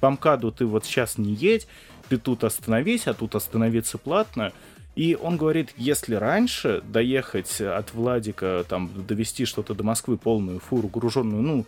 По 0.00 0.10
МКАДу 0.10 0.50
ты 0.50 0.66
вот 0.66 0.84
сейчас 0.84 1.16
не 1.16 1.32
едь, 1.32 1.68
ты 2.08 2.18
тут 2.18 2.42
остановись, 2.44 3.06
а 3.06 3.14
тут 3.14 3.34
остановиться 3.36 3.98
платно. 3.98 4.52
И 4.96 5.16
он 5.20 5.36
говорит, 5.36 5.70
если 5.76 6.14
раньше 6.14 6.82
доехать 6.88 7.60
от 7.60 7.94
Владика, 7.94 8.64
там, 8.68 8.90
довести 9.06 9.44
что-то 9.44 9.74
до 9.74 9.82
Москвы, 9.84 10.16
полную 10.16 10.60
фуру, 10.60 10.88
груженную, 10.88 11.42
ну, 11.42 11.66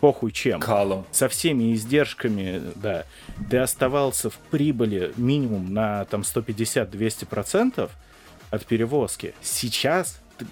похуй 0.00 0.30
чем 0.30 0.60
Калом. 0.60 1.06
со 1.10 1.28
всеми 1.28 1.72
издержками, 1.74 2.62
да, 2.76 3.04
ты 3.50 3.58
оставался 3.58 4.28
в 4.28 4.36
прибыли 4.50 5.12
минимум 5.16 5.72
на 5.72 6.04
там 6.06 6.20
150-200% 6.20 7.90
от 8.50 8.66
перевозки. 8.66 9.34
Сейчас 9.40 10.20
ты 10.38 10.44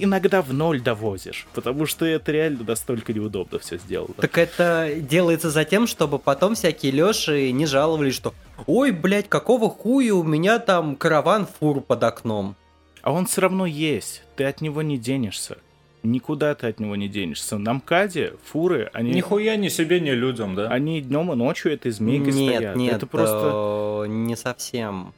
иногда 0.00 0.42
в 0.42 0.52
ноль 0.52 0.80
довозишь, 0.80 1.46
потому 1.52 1.86
что 1.86 2.06
это 2.06 2.32
реально 2.32 2.64
настолько 2.66 3.12
неудобно 3.12 3.58
все 3.58 3.78
сделано. 3.78 4.14
Так 4.14 4.38
это 4.38 4.90
делается 4.96 5.50
за 5.50 5.64
тем, 5.64 5.86
чтобы 5.86 6.18
потом 6.18 6.54
всякие 6.54 6.92
Леши 6.92 7.50
не 7.52 7.66
жаловались, 7.66 8.14
что 8.14 8.34
«Ой, 8.66 8.92
блядь, 8.92 9.28
какого 9.28 9.68
хуя 9.68 10.14
у 10.14 10.22
меня 10.22 10.58
там 10.58 10.96
караван 10.96 11.46
фур 11.46 11.80
под 11.80 12.02
окном?» 12.04 12.56
А 13.02 13.12
он 13.12 13.26
все 13.26 13.42
равно 13.42 13.66
есть, 13.66 14.22
ты 14.36 14.44
от 14.44 14.60
него 14.60 14.82
не 14.82 14.98
денешься. 14.98 15.58
Никуда 16.02 16.54
ты 16.54 16.66
от 16.66 16.80
него 16.80 16.96
не 16.96 17.08
денешься. 17.08 17.58
На 17.58 17.74
МКАДе 17.74 18.34
фуры, 18.44 18.90
они, 18.94 19.12
Нихуя 19.12 19.56
ни 19.56 19.68
себе, 19.68 20.00
ни 20.00 20.10
людям, 20.10 20.54
да? 20.54 20.68
они 20.68 21.02
днем 21.02 21.30
и 21.32 21.36
ночью 21.36 21.72
этой 21.72 21.90
змейкой 21.92 22.32
Нет, 22.32 22.56
стоят. 22.56 22.76
нет, 22.76 22.94
это 22.96 23.06
просто... 23.06 24.04
э, 24.04 24.08
не 24.08 24.34
совсем. 24.36 25.12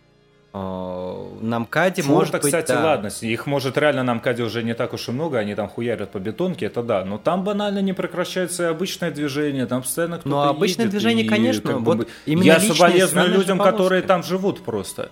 Э, 0.55 1.29
На 1.41 1.61
МКАДе 1.61 2.03
может 2.03 2.33
быть, 2.33 2.43
кстати, 2.43 2.69
да. 2.69 2.85
ладно, 2.85 3.11
их 3.23 3.47
может 3.47 3.79
реально 3.79 4.03
на 4.03 4.15
МКАДе 4.15 4.43
уже 4.43 4.63
не 4.63 4.75
так 4.75 4.93
уж 4.93 5.09
и 5.09 5.13
много, 5.13 5.39
они 5.39 5.55
там 5.55 5.69
хуярят 5.69 6.11
по 6.13 6.19
бетонке, 6.19 6.67
это 6.67 6.83
да, 6.83 7.05
но 7.05 7.17
там 7.19 7.43
банально 7.43 7.79
не 7.81 7.95
прекращается 7.95 8.65
и 8.65 8.67
обычное 8.67 9.11
движение, 9.11 9.67
там 9.67 9.83
постоянно 9.83 10.19
кто-то 10.19 10.29
Ну, 10.29 10.41
а 10.43 10.51
обычное 10.51 10.85
едет, 10.87 10.91
движение, 10.91 11.25
и 11.25 11.29
конечно, 11.29 11.73
как 11.73 11.81
бы 11.81 11.85
вот 11.85 11.97
бы- 11.99 12.07
именно 12.27 12.45
Я 12.45 12.61
соболезную 12.61 13.29
людям, 13.31 13.59
которые 13.59 14.03
там 14.03 14.23
живут 14.23 14.63
просто. 14.63 15.11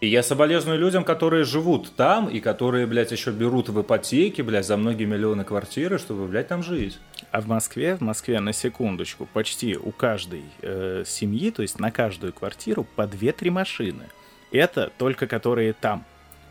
И 0.00 0.06
я 0.06 0.22
соболезную 0.22 0.78
людям, 0.78 1.02
которые 1.02 1.42
живут 1.42 1.90
там, 1.96 2.28
и 2.28 2.38
которые, 2.38 2.86
блядь, 2.86 3.10
еще 3.10 3.32
берут 3.32 3.68
в 3.68 3.82
ипотеки, 3.82 4.42
блядь, 4.42 4.64
за 4.64 4.76
многие 4.76 5.06
миллионы 5.06 5.42
квартиры, 5.42 5.98
чтобы, 5.98 6.26
блядь, 6.28 6.46
там 6.46 6.62
жить. 6.62 7.00
А 7.32 7.40
в 7.40 7.48
Москве, 7.48 7.96
в 7.96 8.00
Москве, 8.00 8.38
на 8.38 8.52
секундочку, 8.52 9.26
почти 9.32 9.76
у 9.76 9.90
каждой 9.90 10.44
э, 10.62 11.02
семьи, 11.04 11.50
то 11.50 11.62
есть 11.62 11.80
на 11.80 11.90
каждую 11.90 12.32
квартиру, 12.32 12.86
по 12.94 13.02
2-3 13.08 13.50
машины. 13.50 14.04
Это 14.52 14.90
только 14.98 15.26
которые 15.26 15.72
там. 15.72 16.04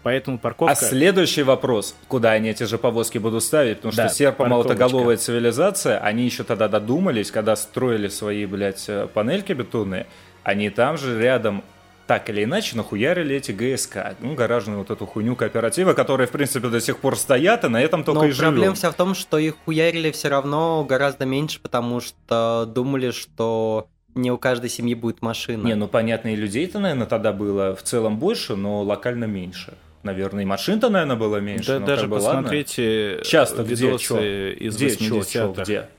Поэтому 0.04 0.38
парковка... 0.38 0.72
А 0.72 0.76
следующий 0.76 1.44
вопрос, 1.44 1.96
куда 2.08 2.32
они 2.32 2.50
эти 2.50 2.64
же 2.64 2.78
повозки 2.78 3.18
будут 3.18 3.44
ставить, 3.44 3.78
потому 3.78 3.94
Да, 3.94 4.08
что 4.08 4.16
серпомолотоголовая 4.16 5.18
цивилизация, 5.18 6.00
они 6.00 6.24
еще 6.24 6.44
тогда 6.44 6.68
додумались, 6.70 7.30
когда 7.30 7.56
строили 7.56 8.08
свои, 8.08 8.46
блядь, 8.46 8.86
э, 8.88 9.08
панельки 9.14 9.52
бетонные, 9.52 10.08
они 10.44 10.70
там 10.70 10.98
же 10.98 11.22
рядом 11.22 11.64
так 12.06 12.30
или 12.30 12.46
иначе 12.46 12.78
нахуярили 12.78 13.36
эти 13.36 13.52
ГСК, 13.52 14.16
ну, 14.22 14.34
гаражную 14.34 14.80
вот 14.80 14.90
эту 14.92 15.06
хуйню 15.06 15.36
кооператива, 15.36 15.92
которые, 15.94 16.28
в 16.28 16.32
принципе, 16.32 16.70
до 16.70 16.80
сих 16.80 17.00
пор 17.00 17.18
стоят, 17.18 17.66
и 17.66 17.68
на 17.68 17.82
этом 17.82 18.06
только 18.06 18.22
Но 18.22 18.28
и 18.28 18.32
живем. 18.32 18.52
проблема 18.52 18.76
вся 18.76 18.92
в 18.92 18.94
том, 18.94 19.14
что 19.14 19.38
их 19.38 19.56
хуярили 19.66 20.12
все 20.12 20.30
равно 20.30 20.86
гораздо 20.86 21.26
меньше, 21.26 21.60
потому 21.60 22.00
что 22.00 22.66
думали, 22.66 23.12
что 23.12 23.88
не 24.18 24.32
у 24.32 24.38
каждой 24.38 24.70
семьи 24.70 24.94
будет 24.96 25.22
машина. 25.22 25.66
Не, 25.66 25.76
ну, 25.76 25.88
понятно, 25.88 26.30
и 26.30 26.36
людей-то, 26.36 26.80
наверное, 26.80 27.08
тогда 27.08 27.32
было 27.34 27.76
в 27.76 27.84
целом 27.84 28.18
больше, 28.20 28.56
но 28.56 28.82
локально 28.84 29.26
меньше. 29.26 29.74
Наверное, 30.04 30.44
и 30.44 30.46
машин-то, 30.46 30.90
наверное, 30.90 31.16
было 31.16 31.38
меньше. 31.38 31.68
Да 31.68 31.80
но 31.80 31.86
даже 31.86 32.02
как 32.02 32.10
бы 32.10 32.14
ладно. 32.16 32.30
посмотрите 32.42 33.22
Часто 33.24 33.64
где, 33.64 33.76
видосы 33.88 34.04
чё? 34.04 34.22
из 34.54 34.76
Где, 34.76 34.90
чё, 34.96 35.24
чё, 35.24 35.52
80-х. 35.52 35.64
где? 35.64 35.90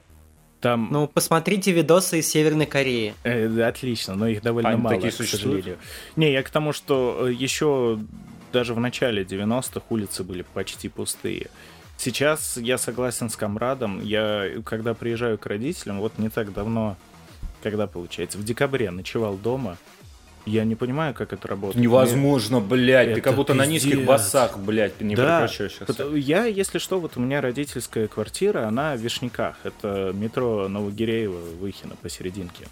Там 0.60 0.88
Ну, 0.90 1.06
посмотрите 1.06 1.72
видосы 1.72 2.18
из 2.20 2.28
Северной 2.28 2.66
Кореи. 2.66 3.14
Э, 3.22 3.48
да, 3.48 3.68
отлично, 3.68 4.14
но 4.14 4.26
их 4.26 4.42
довольно 4.42 4.70
Они 4.70 4.80
мало, 4.80 4.96
такие 4.96 5.12
к 5.12 5.14
существуют? 5.14 5.64
сожалению. 5.64 5.78
Не, 6.16 6.32
я 6.32 6.42
к 6.42 6.50
тому, 6.50 6.72
что 6.72 7.26
э, 7.28 7.32
еще 7.32 7.98
даже 8.52 8.74
в 8.74 8.80
начале 8.80 9.22
90-х 9.24 9.82
улицы 9.90 10.24
были 10.24 10.42
почти 10.54 10.88
пустые. 10.88 11.48
Сейчас 11.96 12.56
я 12.56 12.78
согласен 12.78 13.28
с 13.30 13.36
комрадом. 13.36 14.00
Я, 14.02 14.46
когда 14.64 14.94
приезжаю 14.94 15.36
к 15.38 15.46
родителям, 15.46 15.98
вот 16.00 16.16
не 16.18 16.28
так 16.28 16.52
давно, 16.52 16.96
когда 17.62 17.86
получается, 17.86 18.38
в 18.38 18.44
декабре 18.44 18.90
ночевал 18.90 19.36
дома, 19.36 19.76
я 20.46 20.64
не 20.64 20.74
понимаю, 20.74 21.14
как 21.14 21.32
это 21.32 21.46
работает. 21.46 21.80
Невозможно, 21.82 22.60
блядь, 22.60 23.08
ты 23.08 23.12
Это 23.12 23.20
как 23.20 23.36
будто 23.36 23.54
на 23.54 23.66
низких 23.66 23.92
пиздец. 23.92 24.08
басах, 24.08 24.58
блядь, 24.58 25.00
не 25.00 25.14
Да, 25.14 25.46
Я, 26.14 26.46
если 26.46 26.78
что, 26.78 27.00
вот 27.00 27.16
у 27.16 27.20
меня 27.20 27.40
родительская 27.40 28.08
квартира, 28.08 28.66
она 28.66 28.94
в 28.94 28.98
Вишняках. 28.98 29.56
Это 29.64 30.12
метро 30.14 30.68
Новогиреево, 30.68 31.38
Выхино 31.60 31.96
посерединке. 31.96 32.66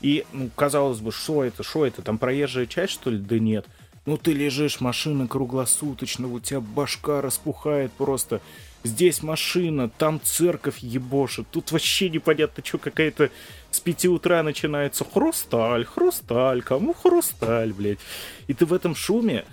И, 0.00 0.24
ну, 0.32 0.50
казалось 0.56 0.98
бы, 0.98 1.12
что 1.12 1.44
это, 1.44 1.62
что 1.62 1.86
это, 1.86 2.02
там 2.02 2.18
проезжая 2.18 2.66
часть, 2.66 2.94
что 2.94 3.10
ли? 3.10 3.18
Да 3.18 3.38
нет. 3.38 3.66
Ну, 4.04 4.16
ты 4.16 4.32
лежишь, 4.32 4.80
машина 4.80 5.28
круглосуточно, 5.28 6.26
у 6.26 6.40
тебя 6.40 6.60
башка 6.60 7.20
распухает 7.20 7.92
просто. 7.92 8.40
Здесь 8.82 9.22
машина, 9.22 9.88
там 9.88 10.20
церковь 10.24 10.78
ебошит. 10.80 11.46
Тут 11.52 11.70
вообще 11.70 12.08
непонятно, 12.08 12.64
что 12.66 12.78
какая-то 12.78 13.30
с 13.72 13.80
5 13.80 14.06
утра 14.06 14.42
начинается 14.42 15.04
хрусталь, 15.04 15.84
хрусталь, 15.84 16.62
кому 16.62 16.94
хрусталь, 16.94 17.72
блядь. 17.72 17.98
И 18.46 18.54
ты 18.54 18.66
в 18.66 18.72
этом 18.72 18.94
шуме, 18.94 19.44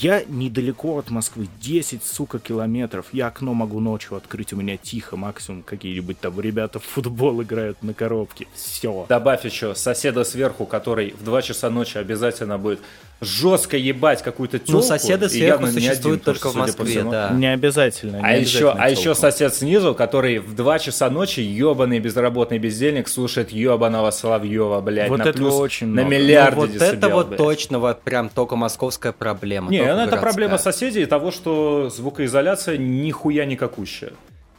я 0.00 0.22
недалеко 0.28 0.98
от 0.98 1.10
Москвы, 1.10 1.48
10, 1.60 2.04
сука, 2.04 2.38
километров. 2.38 3.06
Я 3.12 3.28
окно 3.28 3.54
могу 3.54 3.80
ночью 3.80 4.16
открыть, 4.16 4.52
у 4.52 4.56
меня 4.56 4.76
тихо, 4.76 5.16
максимум 5.16 5.62
какие-нибудь 5.62 6.20
там 6.20 6.40
ребята 6.40 6.78
в 6.78 6.84
футбол 6.84 7.42
играют 7.42 7.82
на 7.82 7.94
коробке. 7.94 8.46
Все. 8.54 9.06
Добавь 9.08 9.44
еще 9.44 9.74
соседа 9.74 10.24
сверху, 10.24 10.66
который 10.66 11.12
в 11.12 11.24
2 11.24 11.42
часа 11.42 11.70
ночи 11.70 11.98
обязательно 11.98 12.58
будет 12.58 12.80
жестко 13.20 13.76
ебать 13.76 14.20
какую-то 14.22 14.58
тёлку. 14.58 14.72
Ну, 14.72 14.82
соседы 14.82 15.26
и 15.26 15.28
сверху 15.28 15.46
явно 15.64 15.66
не 15.66 15.72
существуют 15.72 16.22
один, 16.22 16.34
только 16.34 16.48
в 16.48 16.54
Москве, 16.56 16.84
всему. 16.86 17.10
да. 17.12 17.30
Не 17.30 17.52
обязательно. 17.52 18.16
не 18.16 18.22
А 18.24 18.32
еще, 18.36 18.70
а 18.70 18.90
еще 18.90 19.14
сосед 19.14 19.54
снизу, 19.54 19.94
который 19.94 20.38
в 20.38 20.54
2 20.56 20.78
часа 20.80 21.08
ночи 21.08 21.38
ебаный 21.40 22.00
безработный 22.00 22.58
бездельник 22.58 23.06
слушает 23.06 23.50
ебаного 23.52 24.10
Соловьева, 24.10 24.80
блядь, 24.80 25.08
Вот 25.08 25.18
на 25.18 25.22
этого 25.22 25.32
плюс 25.34 25.54
очень 25.54 25.86
на 25.88 26.02
много. 26.02 26.08
миллиарды 26.16 26.56
Ну, 26.56 26.60
вот 26.62 26.72
децибел, 26.72 26.92
это 26.94 27.08
вот 27.10 27.26
блядь. 27.28 27.38
точно 27.38 27.78
вот 27.78 28.02
прям 28.02 28.28
только 28.28 28.56
московская 28.56 29.12
проблема. 29.12 29.70
Не, 29.70 29.78
ну 29.78 29.84
это 29.84 29.94
городская. 29.94 30.20
проблема 30.20 30.58
соседей 30.58 31.02
и 31.02 31.06
того, 31.06 31.30
что 31.30 31.90
звукоизоляция 31.90 32.76
нихуя 32.76 33.44
никакущая. 33.44 34.12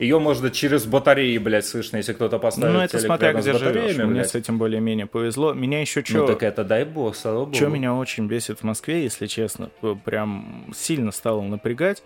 Ее 0.04 0.20
можно 0.20 0.52
через 0.52 0.86
батареи, 0.86 1.38
блядь, 1.38 1.66
слышно, 1.66 1.98
если 1.98 2.12
кто-то 2.12 2.38
поставит 2.38 2.74
Ну, 2.74 2.80
это 2.82 3.00
смотря 3.00 3.32
где 3.32 3.54
живешь. 3.54 3.62
батареями, 3.62 4.04
Мне 4.04 4.14
блядь. 4.16 4.30
с 4.30 4.36
этим 4.36 4.58
более-менее 4.58 5.06
повезло. 5.06 5.54
Меня 5.54 5.80
еще 5.80 6.02
Ну 6.02 6.06
что... 6.06 6.28
так 6.28 6.44
это 6.44 6.66
дай 6.66 6.84
бог, 6.84 7.16
слава 7.16 7.46
богу. 7.46 7.56
Что 7.56 7.68
меня 7.68 7.94
очень 7.96 8.28
бесит 8.28 8.60
в 8.60 8.64
Москве, 8.64 9.04
если 9.04 9.28
честно, 9.28 9.70
прям 10.04 10.72
сильно 10.76 11.12
стало 11.12 11.42
напрягать, 11.42 12.04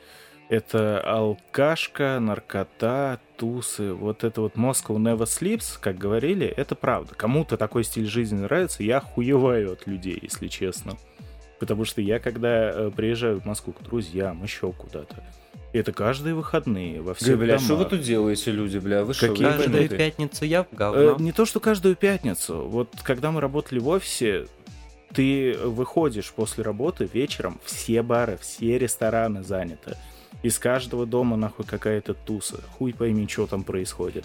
это 0.50 1.02
алкашка, 1.02 2.20
наркота, 2.22 3.20
тусы, 3.36 3.94
вот 3.94 4.24
это 4.24 4.42
вот 4.42 4.54
Moscow 4.56 4.96
never 4.98 5.24
sleeps, 5.26 5.78
как 5.80 5.98
говорили, 5.98 6.46
это 6.46 6.76
правда. 6.76 7.16
Кому-то 7.16 7.58
такой 7.58 7.84
стиль 7.84 8.06
жизни 8.06 8.38
нравится, 8.40 8.84
я 8.84 9.00
хуеваю 9.00 9.74
от 9.74 9.88
людей, 9.88 10.18
если 10.22 10.48
честно. 10.48 10.94
Потому 11.60 11.84
что 11.86 12.02
я, 12.02 12.20
когда 12.20 12.70
э, 12.70 12.92
приезжаю 12.96 13.42
в 13.42 13.46
Москву 13.46 13.74
к 13.74 13.82
друзьям, 13.82 14.44
еще 14.44 14.72
куда-то, 14.72 15.24
это 15.74 15.92
каждые 15.92 16.34
выходные, 16.36 17.02
во 17.02 17.14
всех 17.14 17.38
бля, 17.38 17.60
что 17.60 17.74
вы 17.74 17.84
домах. 17.84 17.90
тут 17.90 18.02
делаете, 18.02 18.52
люди, 18.52 18.78
бля? 18.78 19.04
Вы 19.04 19.14
что, 19.14 19.28
Какие 19.30 19.46
Каждую 19.46 19.90
пятницу 19.90 20.46
я 20.46 20.64
в 20.64 20.68
Э, 20.72 20.76
говно. 20.76 21.16
не 21.20 21.32
то, 21.32 21.46
что 21.46 21.60
каждую 21.60 21.96
пятницу. 21.96 22.68
Вот 22.68 22.90
когда 23.04 23.32
мы 23.32 23.42
работали 23.42 23.80
в 23.80 23.88
офисе, 23.88 24.48
ты 25.14 25.58
выходишь 25.58 26.32
после 26.32 26.64
работы 26.64 27.10
вечером, 27.12 27.60
все 27.64 28.02
бары, 28.02 28.38
все 28.42 28.78
рестораны 28.78 29.44
заняты. 29.44 29.98
Из 30.44 30.60
каждого 30.60 31.06
дома 31.06 31.36
нахуй 31.36 31.66
какая-то 31.66 32.14
туса. 32.14 32.60
Хуй 32.78 32.94
пойми, 32.94 33.28
что 33.28 33.48
там 33.48 33.64
происходит. 33.64 34.24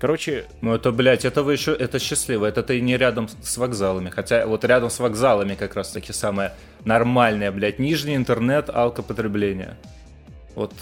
Короче, 0.00 0.46
Ну 0.60 0.74
это, 0.74 0.90
блядь, 0.90 1.24
это 1.24 1.42
вы 1.42 1.52
еще, 1.52 1.72
это 1.72 1.98
счастливо, 1.98 2.46
это 2.46 2.62
ты 2.62 2.80
не 2.80 2.96
рядом 2.96 3.28
с 3.42 3.56
вокзалами, 3.56 4.10
хотя 4.10 4.46
вот 4.46 4.64
рядом 4.64 4.90
с 4.90 4.98
вокзалами 4.98 5.54
как 5.54 5.76
раз 5.76 5.92
таки 5.92 6.12
самое 6.12 6.52
нормальное, 6.84 7.52
блядь, 7.52 7.78
нижний 7.78 8.16
интернет 8.16 8.68
алкопотребления. 8.68 9.78
Вот 10.54 10.72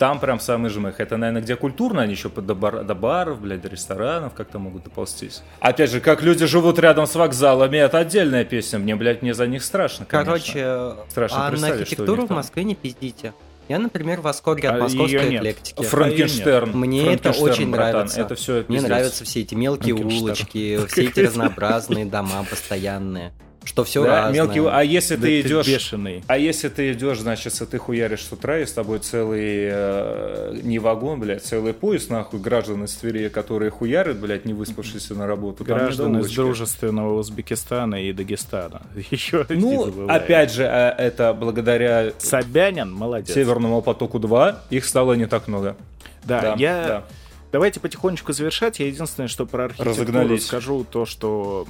там 0.00 0.18
прям 0.18 0.40
самый 0.40 0.70
жмых. 0.70 0.98
Это, 0.98 1.18
наверное, 1.18 1.42
где 1.42 1.56
культурно, 1.56 2.00
они 2.00 2.12
еще 2.12 2.30
до, 2.30 2.54
бар- 2.54 2.84
до 2.84 2.94
баров, 2.94 3.42
блядь, 3.42 3.60
до 3.60 3.68
ресторанов 3.68 4.32
как-то 4.32 4.58
могут 4.58 4.84
доползтись. 4.84 5.42
Опять 5.60 5.90
же, 5.90 6.00
как 6.00 6.22
люди 6.22 6.46
живут 6.46 6.78
рядом 6.78 7.06
с 7.06 7.14
вокзалами, 7.14 7.76
это 7.76 7.98
отдельная 7.98 8.46
песня. 8.46 8.78
Мне, 8.78 8.96
блядь, 8.96 9.20
мне 9.20 9.34
за 9.34 9.46
них 9.46 9.62
страшно, 9.62 10.06
конечно. 10.06 10.32
Короче, 10.32 10.96
Страшно 11.10 11.46
а 11.46 11.50
на 11.50 11.66
архитектуру 11.68 12.26
в. 12.26 12.30
Москве 12.30 12.64
не 12.64 12.74
пиздите. 12.74 13.34
Я, 13.68 13.78
например, 13.78 14.20
в 14.20 14.22
восторге 14.22 14.70
А 14.70 14.72
от 14.72 14.90
её 14.90 15.02
московской 15.02 15.36
эклектики. 15.36 15.82
Франкенштерн. 15.82 16.70
Мне 16.72 17.14
это 17.14 17.30
очень 17.32 17.70
братан, 17.70 17.92
нравится. 17.92 18.20
Это 18.22 18.34
все 18.34 18.64
Мне 18.66 18.80
нравятся 18.80 19.24
все 19.24 19.42
эти 19.42 19.54
мелкие 19.54 19.94
улочки, 19.94 20.80
все 20.88 21.04
эти 21.04 21.20
разнообразные 21.20 22.06
дома 22.06 22.44
постоянные. 22.48 23.32
Что 23.62 23.84
все 23.84 24.02
Да, 24.02 24.22
разное. 24.22 24.34
мелкий, 24.34 24.60
а 24.70 24.82
если 24.82 25.16
да 25.16 25.22
ты 25.22 25.40
идешь 25.42 25.66
бешеный. 25.66 26.24
А 26.26 26.38
если 26.38 26.68
ты 26.68 26.92
идешь, 26.92 27.18
значит, 27.18 27.52
ты 27.70 27.78
хуяришь 27.78 28.24
с 28.24 28.32
утра, 28.32 28.58
и 28.58 28.64
с 28.64 28.72
тобой 28.72 29.00
целый, 29.00 29.68
э, 29.70 30.58
не 30.62 30.78
вагон, 30.78 31.20
блядь, 31.20 31.42
целый 31.42 31.74
поезд, 31.74 32.08
нахуй, 32.10 32.40
граждан 32.40 32.84
из 32.84 32.94
Твери, 32.94 33.28
которые 33.28 33.70
хуярят, 33.70 34.18
блядь, 34.18 34.46
не 34.46 34.54
выспавшиеся 34.54 35.14
на 35.14 35.26
работу. 35.26 35.62
Граждан 35.64 36.18
из 36.20 36.30
дружественного 36.34 37.18
Узбекистана 37.18 38.02
и 38.02 38.12
Дагестана. 38.12 38.80
Еще 39.10 39.44
Ну, 39.50 40.08
опять 40.08 40.52
же, 40.52 40.62
э, 40.64 40.94
это 40.96 41.34
благодаря 41.34 42.12
Собянин, 42.18 42.90
молодец. 42.92 43.34
Северному 43.34 43.82
потоку-2, 43.82 44.56
их 44.70 44.84
стало 44.86 45.12
не 45.14 45.26
так 45.26 45.48
много. 45.48 45.76
Да, 46.24 46.40
Да, 46.40 46.54
я... 46.58 46.86
да. 46.86 47.04
Давайте 47.52 47.80
потихонечку 47.80 48.32
завершать. 48.32 48.78
Я 48.78 48.86
единственное, 48.86 49.26
что 49.28 49.44
про 49.44 49.64
архитектуру 49.64 49.90
Разогнались. 49.90 50.46
скажу, 50.46 50.84
то, 50.84 51.04
что 51.04 51.66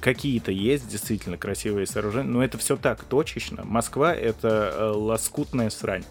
какие-то 0.00 0.52
есть 0.52 0.88
действительно 0.88 1.36
красивые 1.36 1.86
сооружения, 1.86 2.30
но 2.30 2.44
это 2.44 2.56
все 2.58 2.76
так 2.76 3.02
точечно. 3.04 3.64
Москва— 3.64 4.14
это 4.14 4.72
э, 4.76 4.84
лоскутная 4.90 5.70
срань. 5.70 6.04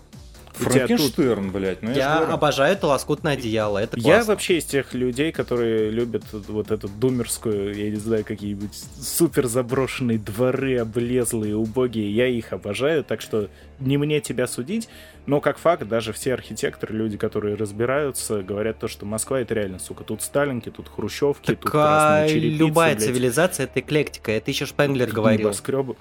Тут- 0.58 0.72
Франкенштерн, 0.72 1.51
блядь, 1.51 1.82
ну 1.82 1.89
я, 1.91 1.95
Я 1.95 2.16
говорю. 2.18 2.34
обожаю 2.34 2.74
это 2.74 2.88
лоскутное 2.88 3.34
одеяло, 3.34 3.80
это 3.80 3.97
Я 3.97 4.04
классно. 4.04 4.34
вообще 4.34 4.58
из 4.60 4.66
тех 4.66 4.93
людей, 4.93 5.32
которые 5.32 5.89
любят 5.89 6.24
вот 6.32 6.70
эту 6.72 6.88
думерскую, 6.88 7.74
я 7.76 7.89
не 7.89 7.95
знаю, 7.95 8.24
какие-нибудь 8.24 8.74
супер 9.01 9.47
заброшенные 9.47 10.20
дворы, 10.20 10.78
облезлые, 10.78 11.56
убогие. 11.56 12.12
Я 12.14 12.28
их 12.28 12.54
обожаю, 12.54 13.04
так 13.04 13.22
что 13.22 13.49
не 13.80 13.97
мне 13.97 14.22
тебя 14.22 14.45
судить. 14.47 14.89
Но 15.26 15.39
как 15.41 15.58
факт, 15.58 15.88
даже 15.88 16.14
все 16.14 16.34
архитекторы, 16.34 16.93
люди, 16.95 17.18
которые 17.18 17.56
разбираются, 17.56 18.43
говорят 18.43 18.78
то, 18.80 18.88
что 18.88 19.06
Москва 19.06 19.39
это 19.39 19.54
реально, 19.54 19.80
сука, 19.80 20.04
тут 20.04 20.22
Сталинки, 20.22 20.70
тут 20.70 20.88
Хрущевки, 20.89 21.47
тут 21.47 21.62
Так, 21.62 21.72
красные 21.72 22.26
а, 22.26 22.28
черепицы, 22.30 22.58
любая 22.60 22.95
блядь, 22.95 23.06
цивилизация 23.08 23.64
это 23.66 23.80
эклектика. 23.80 24.32
Это 24.32 24.51
еще 24.51 24.66
Шпенглер 24.66 25.10
говорил. 25.12 25.47
небоскребы. 25.47 25.95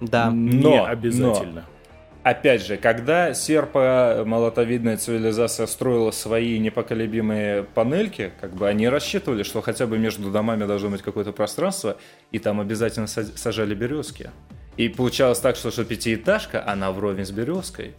Да. 0.00 0.30
Не 0.30 0.62
Но, 0.62 0.84
обязательно. 0.86 1.66
Опять 2.22 2.66
же, 2.66 2.76
когда 2.76 3.32
серпо-молотовидная 3.32 4.98
цивилизация 4.98 5.66
строила 5.66 6.10
свои 6.10 6.58
непоколебимые 6.58 7.62
панельки, 7.62 8.32
как 8.42 8.52
бы 8.52 8.68
они 8.68 8.88
рассчитывали, 8.90 9.42
что 9.42 9.62
хотя 9.62 9.86
бы 9.86 9.98
между 9.98 10.30
домами 10.30 10.66
должно 10.66 10.90
быть 10.90 11.00
какое-то 11.00 11.32
пространство, 11.32 11.96
и 12.30 12.38
там 12.38 12.60
обязательно 12.60 13.06
сажали 13.06 13.74
березки. 13.74 14.30
И 14.76 14.90
получалось 14.90 15.38
так, 15.38 15.56
что, 15.56 15.70
что 15.70 15.84
пятиэтажка, 15.84 16.62
она 16.66 16.92
вровень 16.92 17.24
с 17.24 17.30
березкой. 17.30 17.94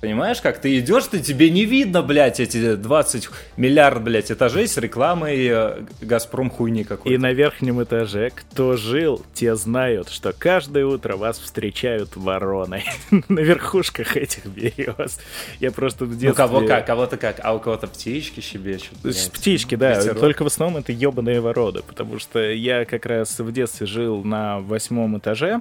Понимаешь, 0.00 0.40
как 0.40 0.58
ты 0.58 0.78
идешь, 0.78 1.04
ты 1.06 1.20
тебе 1.20 1.50
не 1.50 1.66
видно, 1.66 2.02
блядь, 2.02 2.40
эти 2.40 2.74
20 2.74 3.28
миллиард, 3.58 4.02
блядь, 4.02 4.32
этажей 4.32 4.66
с 4.66 4.78
рекламой 4.78 5.46
э, 5.46 5.82
Газпром 6.00 6.48
хуйни 6.48 6.80
И 6.80 6.84
какой-то. 6.84 7.20
на 7.20 7.32
верхнем 7.32 7.82
этаже, 7.82 8.30
кто 8.34 8.76
жил, 8.76 9.22
те 9.34 9.54
знают, 9.56 10.08
что 10.08 10.32
каждое 10.32 10.86
утро 10.86 11.16
вас 11.16 11.38
встречают 11.38 12.16
вороны 12.16 12.82
на 13.28 13.40
верхушках 13.40 14.16
этих 14.16 14.46
берез. 14.46 15.20
Я 15.58 15.70
просто 15.70 16.06
в 16.06 16.12
детстве... 16.12 16.30
Ну, 16.30 16.34
кого 16.34 16.66
как, 16.66 16.86
кого-то 16.86 17.18
как, 17.18 17.36
а 17.42 17.54
у 17.54 17.60
кого-то 17.60 17.86
птички 17.86 18.40
щебечут. 18.40 18.96
Блядь. 19.02 19.30
Птички, 19.30 19.74
да, 19.74 19.98
Ветерок. 19.98 20.18
только 20.20 20.44
в 20.44 20.46
основном 20.46 20.80
это 20.80 20.92
ебаные 20.92 21.42
вороны, 21.42 21.82
потому 21.82 22.18
что 22.18 22.40
я 22.50 22.86
как 22.86 23.04
раз 23.04 23.38
в 23.38 23.52
детстве 23.52 23.86
жил 23.86 24.24
на 24.24 24.60
восьмом 24.60 25.18
этаже, 25.18 25.60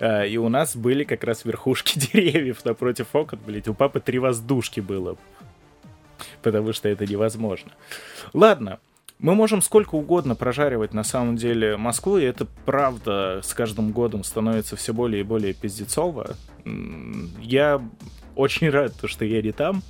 э, 0.00 0.26
и 0.26 0.38
у 0.38 0.48
нас 0.48 0.74
были 0.74 1.04
как 1.04 1.22
раз 1.22 1.44
верхушки 1.44 1.98
деревьев 2.12 2.64
напротив 2.64 3.08
окон, 3.12 3.38
блядь, 3.46 3.68
у 3.74 3.76
папы 3.76 3.98
три 3.98 4.20
воздушки 4.20 4.78
было, 4.78 5.16
потому 6.42 6.72
что 6.72 6.88
это 6.88 7.04
невозможно. 7.06 7.72
Ладно, 8.32 8.78
мы 9.18 9.34
можем 9.34 9.62
сколько 9.62 9.96
угодно 9.96 10.36
прожаривать 10.36 10.94
на 10.94 11.02
самом 11.02 11.36
деле 11.36 11.76
Москву, 11.76 12.16
и 12.16 12.22
это 12.22 12.46
правда 12.64 13.40
с 13.42 13.52
каждым 13.52 13.90
годом 13.90 14.22
становится 14.22 14.76
все 14.76 14.94
более 14.94 15.20
и 15.20 15.24
более 15.24 15.54
пиздецово. 15.54 16.36
Я 17.40 17.82
очень 18.36 18.70
рад, 18.70 18.94
то, 19.00 19.08
что 19.08 19.24
я 19.24 19.42
не 19.42 19.50
там. 19.52 19.82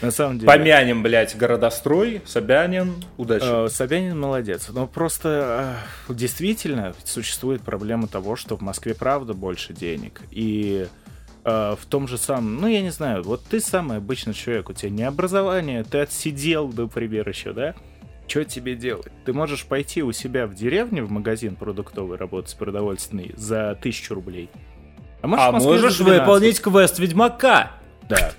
На 0.00 0.10
самом 0.10 0.38
деле. 0.38 0.46
Помянем, 0.46 1.02
блядь, 1.02 1.36
городострой, 1.36 2.20
Собянин, 2.24 2.94
удачи. 3.16 3.66
Э, 3.66 3.68
Собянин 3.68 4.18
молодец. 4.18 4.68
Но 4.68 4.86
просто 4.86 5.78
э, 6.08 6.12
действительно 6.14 6.94
существует 7.04 7.62
проблема 7.62 8.06
того, 8.06 8.36
что 8.36 8.56
в 8.56 8.60
Москве 8.60 8.94
правда 8.94 9.34
больше 9.34 9.72
денег. 9.72 10.20
И 10.30 10.86
в 11.44 11.80
том 11.88 12.06
же 12.06 12.18
самом, 12.18 12.60
ну 12.60 12.68
я 12.68 12.82
не 12.82 12.90
знаю, 12.90 13.22
вот 13.22 13.42
ты 13.44 13.60
самый 13.60 13.98
обычный 13.98 14.34
человек, 14.34 14.70
у 14.70 14.72
тебя 14.72 14.90
не 14.90 15.02
образование, 15.02 15.82
ты 15.82 15.98
отсидел, 15.98 16.68
например, 16.68 17.28
еще, 17.28 17.52
да? 17.52 17.74
Что 18.28 18.44
тебе 18.44 18.76
делать? 18.76 19.08
Ты 19.24 19.32
можешь 19.32 19.66
пойти 19.66 20.02
у 20.02 20.12
себя 20.12 20.46
в 20.46 20.54
деревне 20.54 21.02
в 21.02 21.10
магазин 21.10 21.56
продуктовый 21.56 22.16
работать 22.16 22.56
продовольственный 22.56 23.32
за 23.36 23.76
тысячу 23.82 24.14
рублей. 24.14 24.48
можешь 25.22 25.44
а 25.44 25.50
в 25.50 25.54
Москве 25.54 25.72
за 25.72 25.82
можешь 25.82 25.98
12. 25.98 26.20
выполнить 26.20 26.60
квест 26.60 26.98
Ведьмака? 26.98 27.72
Да. 28.12 28.32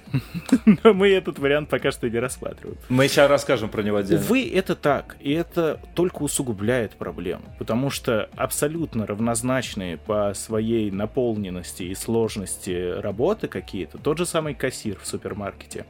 Но 0.83 0.93
мы 0.93 1.09
этот 1.09 1.39
вариант 1.39 1.69
пока 1.69 1.91
что 1.91 2.09
не 2.09 2.19
рассматриваем. 2.19 2.77
Мы 2.89 3.07
сейчас 3.07 3.29
расскажем 3.29 3.69
про 3.69 3.81
него 3.81 3.97
отдельно. 3.97 4.23
Увы, 4.23 4.49
это 4.53 4.75
так, 4.75 5.15
и 5.19 5.31
это 5.31 5.79
только 5.95 6.23
усугубляет 6.23 6.91
проблему, 6.91 7.43
потому 7.57 7.89
что 7.89 8.29
абсолютно 8.35 9.07
равнозначные 9.07 9.97
по 9.97 10.33
своей 10.35 10.91
наполненности 10.91 11.83
и 11.83 11.95
сложности 11.95 12.99
работы 12.99 13.47
какие-то, 13.47 13.97
тот 13.97 14.17
же 14.17 14.25
самый 14.25 14.53
кассир 14.53 14.99
в 15.01 15.07
супермаркете, 15.07 15.85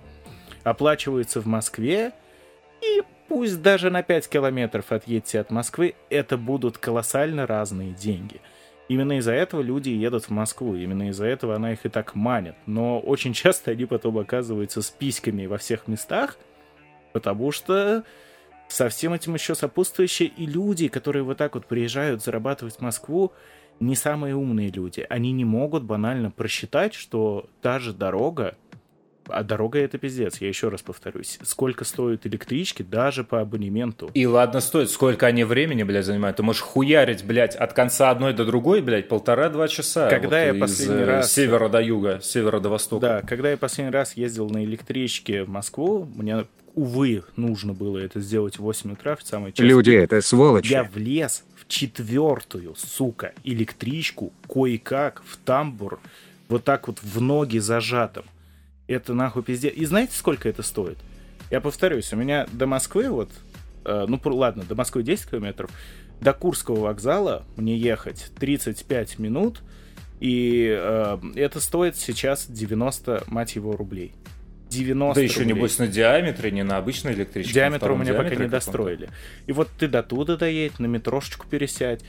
оплачивается 0.64 1.42
в 1.42 1.46
Москве, 1.46 2.14
и 2.82 3.02
пусть 3.28 3.62
даже 3.62 3.90
на 3.90 4.04
5 4.04 4.30
километров 4.30 4.92
отъедьте 4.92 5.40
от 5.40 5.52
Москвы, 5.52 5.96
это 6.10 6.38
будут 6.38 6.78
колоссально 6.78 7.46
разные 7.46 7.92
деньги. 7.92 8.40
Именно 8.90 9.18
из-за 9.20 9.32
этого 9.32 9.62
люди 9.62 9.90
едут 9.90 10.26
в 10.26 10.30
Москву, 10.30 10.76
именно 10.76 11.10
из-за 11.10 11.26
этого 11.26 11.56
она 11.56 11.74
их 11.74 11.86
и 11.86 11.90
так 11.90 12.16
манит. 12.16 12.56
Но 12.66 13.00
очень 13.00 13.34
часто 13.34 13.72
они 13.72 13.86
потом 13.86 14.18
оказываются 14.18 14.82
с 14.82 14.90
письками 14.90 15.46
во 15.46 15.58
всех 15.58 15.88
местах, 15.88 16.38
потому 17.14 17.52
что 17.52 18.04
со 18.68 18.90
всем 18.90 19.14
этим 19.14 19.36
еще 19.36 19.56
сопутствующие 19.56 20.30
и 20.30 20.46
люди, 20.46 20.88
которые 20.88 21.24
вот 21.24 21.38
так 21.38 21.56
вот 21.56 21.66
приезжают 21.66 22.24
зарабатывать 22.24 22.76
в 22.76 22.82
Москву, 22.82 23.32
не 23.80 23.96
самые 23.96 24.36
умные 24.36 24.70
люди. 24.70 25.06
Они 25.10 25.32
не 25.32 25.46
могут 25.46 25.84
банально 25.84 26.32
просчитать, 26.32 26.94
что 26.94 27.50
та 27.62 27.80
же 27.80 27.94
дорога, 27.94 28.56
а 29.28 29.44
дорога 29.44 29.80
это 29.80 29.98
пиздец, 29.98 30.42
я 30.42 30.48
еще 30.48 30.70
раз 30.70 30.82
повторюсь, 30.82 31.40
сколько 31.44 31.86
стоят 31.86 32.26
электрички 32.26 32.84
даже 32.84 33.24
по 33.24 33.42
абонементу. 33.42 34.10
И 34.14 34.26
ладно 34.26 34.60
стоит, 34.60 34.90
сколько 34.90 35.28
они 35.28 35.44
времени, 35.44 35.84
блядь, 35.84 36.06
занимают. 36.06 36.38
Ты 36.38 36.44
можешь 36.44 36.62
хуярить, 36.62 37.24
блядь, 37.24 37.56
от 37.56 37.74
конца 37.74 38.10
одной 38.10 38.34
до 38.34 38.46
другой, 38.46 38.82
блядь, 38.82 39.08
полтора-два 39.08 39.68
часа. 39.68 40.10
Когда 40.10 40.44
я 40.44 40.54
из, 40.54 40.60
последний 40.60 41.04
э, 41.04 41.06
раз- 41.06 41.32
севера 41.32 41.70
до 41.70 41.82
юга, 41.82 42.20
с 42.22 42.30
севера 42.30 42.60
до 42.60 42.70
востока. 42.70 43.02
Да, 43.02 43.22
когда 43.22 43.52
я 43.52 43.58
последний 43.58 43.94
раз 43.94 44.16
ездил 44.18 44.50
на 44.50 44.64
электричке 44.64 45.44
в 45.44 45.50
Москву, 45.50 46.08
мне, 46.16 46.46
увы, 46.76 47.24
нужно 47.36 47.74
было 47.74 47.98
это 48.00 48.20
сделать 48.20 48.58
в 48.58 48.62
8 48.62 48.94
утра 48.94 49.16
в 49.16 49.24
самый 49.24 49.52
час. 49.52 49.66
Люди 49.66 49.92
это 49.92 50.22
сволочи. 50.22 50.72
Я 50.72 50.84
влез 50.84 51.44
в 51.56 51.68
четвертую, 51.68 52.76
сука, 52.76 53.34
электричку, 53.44 54.34
кое-как, 54.48 55.24
в 55.26 55.38
тамбур, 55.38 56.00
вот 56.50 56.64
так 56.64 56.88
вот 56.88 57.00
в 57.02 57.22
ноги 57.22 57.58
зажатым. 57.60 58.26
Это 58.88 59.14
нахуй 59.14 59.44
пиздец. 59.44 59.74
И 59.76 59.86
знаете, 59.86 60.14
сколько 60.16 60.50
это 60.50 60.62
стоит? 60.62 60.98
Я 61.52 61.62
повторюсь, 61.62 62.12
у 62.14 62.16
меня 62.16 62.48
до 62.52 62.66
Москвы 62.66 63.10
вот, 63.10 63.30
э, 63.86 64.06
ну 64.08 64.20
ладно, 64.26 64.64
до 64.64 64.76
Москвы 64.76 65.04
10 65.04 65.30
километров, 65.30 65.72
до 66.20 66.34
Курского 66.34 66.80
вокзала 66.80 67.46
мне 67.56 67.78
ехать 67.78 68.32
35 68.40 69.20
минут, 69.20 69.62
и 70.20 70.74
э, 70.76 71.18
это 71.36 71.60
стоит 71.60 71.98
сейчас 71.98 72.46
90, 72.48 73.26
мать 73.28 73.56
его, 73.56 73.76
рублей. 73.76 74.14
90 74.70 75.16
Да 75.16 75.22
еще, 75.22 75.40
рублей. 75.42 75.54
небось, 75.54 75.78
на 75.78 75.88
диаметре, 75.88 76.52
не 76.52 76.64
на 76.64 76.78
обычной 76.78 77.14
электричке. 77.14 77.54
Диаметр 77.54 77.92
у 77.92 77.98
меня 77.98 78.14
пока 78.14 78.36
не 78.36 78.48
достроили. 78.48 79.10
И 79.46 79.52
вот 79.52 79.70
ты 79.78 79.88
до 79.88 80.02
туда 80.02 80.36
доедь, 80.38 80.80
на 80.80 80.88
метрошечку 80.88 81.48
пересядь. 81.48 82.04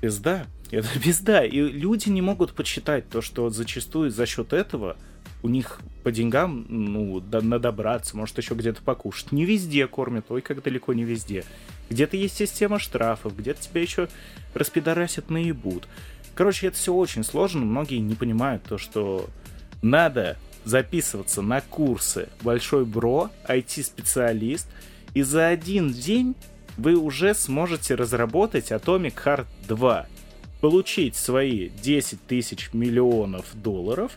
Пизда. 0.00 0.46
Это 0.70 0.88
пизда. 1.02 1.44
И 1.44 1.60
люди 1.60 2.08
не 2.08 2.20
могут 2.20 2.52
подсчитать 2.52 3.08
то, 3.08 3.22
что 3.22 3.44
вот 3.44 3.54
зачастую 3.54 4.10
за 4.10 4.26
счет 4.26 4.52
этого 4.52 4.96
у 5.42 5.48
них 5.48 5.80
по 6.02 6.12
деньгам, 6.12 6.66
ну, 6.68 7.20
до, 7.20 7.40
надобраться, 7.40 8.16
может 8.16 8.38
еще 8.38 8.54
где-то 8.54 8.82
покушать. 8.82 9.32
Не 9.32 9.44
везде 9.44 9.86
кормят, 9.86 10.26
ой, 10.30 10.40
как 10.40 10.62
далеко 10.62 10.92
не 10.92 11.04
везде. 11.04 11.44
Где-то 11.88 12.16
есть 12.16 12.36
система 12.36 12.78
штрафов, 12.78 13.36
где-то 13.36 13.62
тебя 13.62 13.80
еще 13.80 14.08
распидорасят 14.54 15.30
наебут. 15.30 15.88
Короче, 16.34 16.68
это 16.68 16.76
все 16.76 16.94
очень 16.94 17.24
сложно, 17.24 17.64
многие 17.64 17.98
не 17.98 18.14
понимают 18.14 18.62
то, 18.64 18.78
что 18.78 19.28
надо 19.82 20.38
записываться 20.64 21.42
на 21.42 21.60
курсы 21.60 22.28
Большой 22.42 22.84
Бро, 22.84 23.30
IT-специалист, 23.48 24.68
и 25.14 25.22
за 25.22 25.48
один 25.48 25.90
день 25.92 26.34
вы 26.76 26.94
уже 26.94 27.34
сможете 27.34 27.94
разработать 27.94 28.70
Atomic 28.70 29.14
Heart 29.24 29.46
2, 29.68 30.06
получить 30.60 31.16
свои 31.16 31.68
10 31.68 32.26
тысяч 32.26 32.70
миллионов 32.72 33.46
долларов 33.54 34.12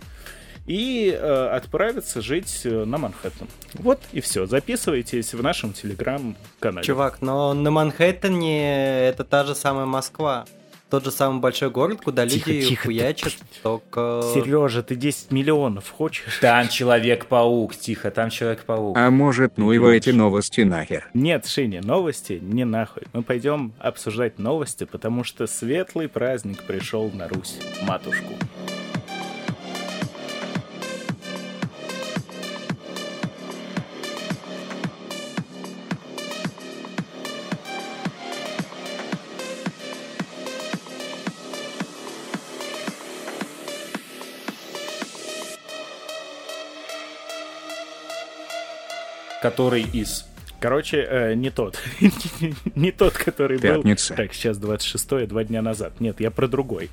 и 0.66 1.18
э, 1.18 1.47
отправиться 1.47 2.22
жить 2.22 2.61
э, 2.64 2.86
на 2.86 2.97
Манхэттен. 2.97 3.47
Вот 3.76 4.01
и 4.11 4.22
все. 4.22 4.45
Записывайтесь 4.45 5.34
в 5.34 5.43
нашем 5.43 5.74
телеграм-канале. 5.74 6.86
Чувак, 6.86 7.22
но 7.22 7.53
на 7.53 7.72
Манхэттене 7.72 9.07
это 9.07 9.24
та 9.24 9.43
же 9.43 9.55
самая 9.55 9.86
Москва 9.86 10.45
тот 10.93 11.05
же 11.05 11.09
самый 11.09 11.39
большой 11.39 11.72
город, 11.72 12.01
куда 12.03 12.28
Тихо, 12.28 12.51
люди 12.51 12.68
тихо, 12.68 12.84
хуячат, 12.84 13.34
только... 13.64 14.22
Сережа, 14.32 14.84
ты 14.84 14.95
10 14.95 15.32
миллионов 15.32 15.89
хочешь? 15.89 16.38
Там 16.39 16.70
Человек-паук, 16.70 17.76
тихо, 17.76 18.11
там 18.11 18.30
Человек-паук. 18.30 18.95
А 18.95 19.09
может 19.09 19.57
ну 19.57 19.72
его 19.72 19.89
эти 19.89 20.11
новости 20.11 20.61
нахер. 20.61 21.09
Нет, 21.16 21.47
Шиня, 21.47 21.82
новости 21.82 22.38
не 22.39 22.64
нахуй. 22.64 23.07
Мы 23.11 23.24
пойдем 23.24 23.74
обсуждать 23.80 24.38
новости, 24.38 24.84
потому 24.84 25.24
что 25.24 25.47
светлый 25.47 26.07
праздник 26.07 26.61
пришел 26.61 27.09
на 27.11 27.28
Русь, 27.28 27.57
матушку. 27.88 28.34
Который 49.44 49.84
из... 49.84 50.26
Короче, 50.62 51.06
э, 51.08 51.34
не 51.34 51.50
тот. 51.50 51.78
не 52.76 52.91
тот, 52.91 53.14
который 53.14 53.60
Пятница. 53.60 54.14
был... 54.14 54.24
Так, 54.24 54.34
сейчас 54.34 54.58
26 54.58 55.28
два 55.28 55.44
дня 55.44 55.62
назад. 55.62 56.00
Нет, 56.00 56.22
я 56.22 56.32
про 56.32 56.48
другой. 56.48 56.89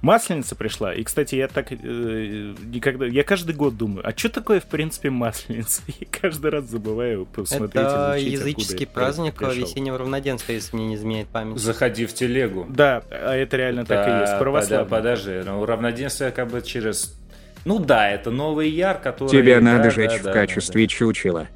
Масленица 0.00 0.54
пришла, 0.54 0.94
и, 0.94 1.02
кстати, 1.02 1.34
я 1.34 1.48
так 1.48 1.72
э, 1.72 1.74
никогда... 1.76 3.06
Я 3.06 3.24
каждый 3.24 3.56
год 3.56 3.76
думаю, 3.76 4.08
а 4.08 4.16
что 4.16 4.28
такое, 4.28 4.60
в 4.60 4.66
принципе, 4.66 5.10
Масленица? 5.10 5.82
И 5.98 6.04
каждый 6.04 6.52
раз 6.52 6.66
забываю 6.66 7.26
посмотреть, 7.26 7.74
Это 7.74 8.14
изучить, 8.16 8.32
языческий 8.32 8.86
праздник 8.86 9.34
пришел. 9.34 9.54
весеннего 9.54 9.98
равноденствия, 9.98 10.54
если 10.54 10.76
мне 10.76 10.86
не 10.86 10.94
изменяет 10.94 11.26
память. 11.28 11.58
Заходи 11.58 12.06
в 12.06 12.14
телегу. 12.14 12.64
Да, 12.68 13.02
а 13.10 13.34
это 13.34 13.56
реально 13.56 13.84
так 13.84 14.06
и 14.06 14.20
есть. 14.20 14.32
Да, 14.32 14.38
Православный. 14.38 14.86
пода- 14.86 14.96
Подожди, 14.98 15.42
ну 15.44 15.66
равноденствие 15.66 16.30
как 16.30 16.48
бы 16.48 16.62
через... 16.62 17.18
Ну 17.64 17.80
да, 17.80 18.08
это 18.08 18.30
новый 18.30 18.70
яр, 18.70 19.00
который... 19.00 19.30
Тебя 19.30 19.56
да, 19.56 19.62
надо 19.62 19.82
да, 19.84 19.90
жечь 19.90 20.22
да, 20.22 20.30
в 20.30 20.32
качестве 20.32 20.86
чучела. 20.86 21.48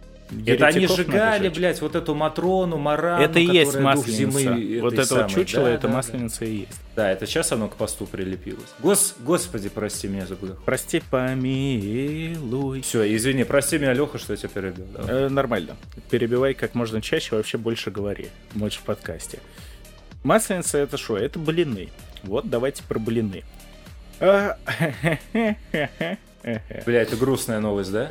Это 0.46 0.66
они 0.66 0.86
сжигали, 0.86 1.48
блядь, 1.48 1.80
вот 1.80 1.94
эту 1.94 2.14
Матрону, 2.14 2.78
Марану, 2.78 3.22
Это 3.22 3.38
и 3.38 3.44
есть 3.44 3.78
масленица. 3.78 4.38
зимы 4.40 4.80
вот 4.80 4.94
это 4.94 5.14
вот 5.14 5.28
чучело, 5.30 5.64
Да, 5.64 5.70
это 5.70 5.82
да, 5.82 5.88
да. 5.88 5.94
масленица 5.94 6.44
и 6.44 6.54
есть. 6.60 6.80
Да, 6.96 7.10
это 7.10 7.26
сейчас 7.26 7.52
оно 7.52 7.68
к 7.68 7.76
посту 7.76 8.06
прилепилось. 8.06 8.68
Гос, 8.80 9.14
господи, 9.20 9.68
прости 9.68 10.08
меня 10.08 10.26
за 10.26 10.34
грех. 10.36 10.62
Прости, 10.64 11.02
помилуй. 11.10 12.80
Все, 12.82 13.14
извини, 13.16 13.44
прости 13.44 13.78
меня, 13.78 13.92
Леха, 13.92 14.18
что 14.18 14.32
я 14.32 14.36
тебя 14.36 14.48
перебил. 14.50 14.86
да. 14.96 15.04
Э, 15.08 15.28
нормально. 15.28 15.76
Перебивай 16.10 16.54
как 16.54 16.74
можно 16.74 17.00
чаще, 17.00 17.36
вообще 17.36 17.58
больше 17.58 17.90
говори. 17.90 18.28
Больше 18.54 18.78
в 18.78 18.82
подкасте. 18.82 19.38
Масленица 20.24 20.78
это 20.78 20.96
что? 20.98 21.16
Это 21.16 21.38
блины. 21.38 21.88
Вот, 22.22 22.48
давайте 22.48 22.82
про 22.84 22.98
блины. 22.98 23.42
Бля, 26.86 27.02
это 27.02 27.16
грустная 27.16 27.60
новость, 27.60 27.92
да? 27.92 28.10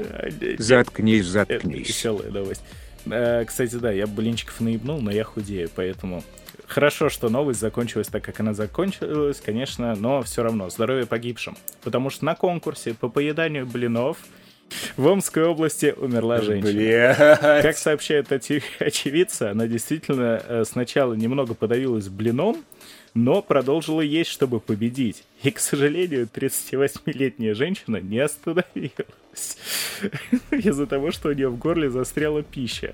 Заткнись, 0.58 1.22
Это 1.22 1.32
заткнись. 1.32 1.88
веселая 1.90 2.32
новость. 2.32 2.62
Э, 3.06 3.44
Кстати, 3.46 3.76
да, 3.76 3.92
я 3.92 4.08
блинчиков 4.08 4.60
наебнул, 4.62 5.02
но 5.02 5.12
я 5.12 5.24
худею, 5.24 5.70
поэтому 5.76 6.24
хорошо, 6.68 7.10
что 7.10 7.30
новость 7.30 7.60
закончилась 7.60 8.08
так, 8.08 8.24
как 8.24 8.40
она 8.40 8.54
закончилась, 8.54 9.42
конечно, 9.44 9.96
но 9.96 10.22
все 10.22 10.44
равно 10.44 10.70
здоровье 10.70 11.06
погибшим. 11.06 11.58
Потому 11.84 12.10
что 12.10 12.26
на 12.26 12.36
конкурсе 12.36 12.94
по 12.94 13.10
поеданию 13.10 13.66
блинов 13.66 14.18
в 14.96 15.06
Омской 15.08 15.44
области 15.44 15.94
умерла 15.98 16.40
женщина. 16.42 16.72
Бля. 16.72 17.60
Как 17.62 17.78
сообщает 17.78 18.32
очевидцы, 18.32 19.44
она 19.44 19.68
действительно 19.68 20.42
э, 20.48 20.64
сначала 20.66 21.14
немного 21.14 21.56
подавилась 21.56 22.08
блином, 22.08 22.64
но 23.14 23.42
продолжила 23.42 24.02
есть, 24.02 24.30
чтобы 24.30 24.60
победить. 24.60 25.24
И, 25.44 25.52
к 25.52 25.60
сожалению, 25.60 26.30
38-летняя 26.34 27.54
женщина 27.54 27.98
не 27.98 28.20
остановилась 28.20 29.58
из-за 30.52 30.88
того, 30.88 31.12
что 31.12 31.30
у 31.30 31.34
нее 31.34 31.50
в 31.50 31.58
горле 31.58 31.90
застряла 31.90 32.44
пища. 32.44 32.94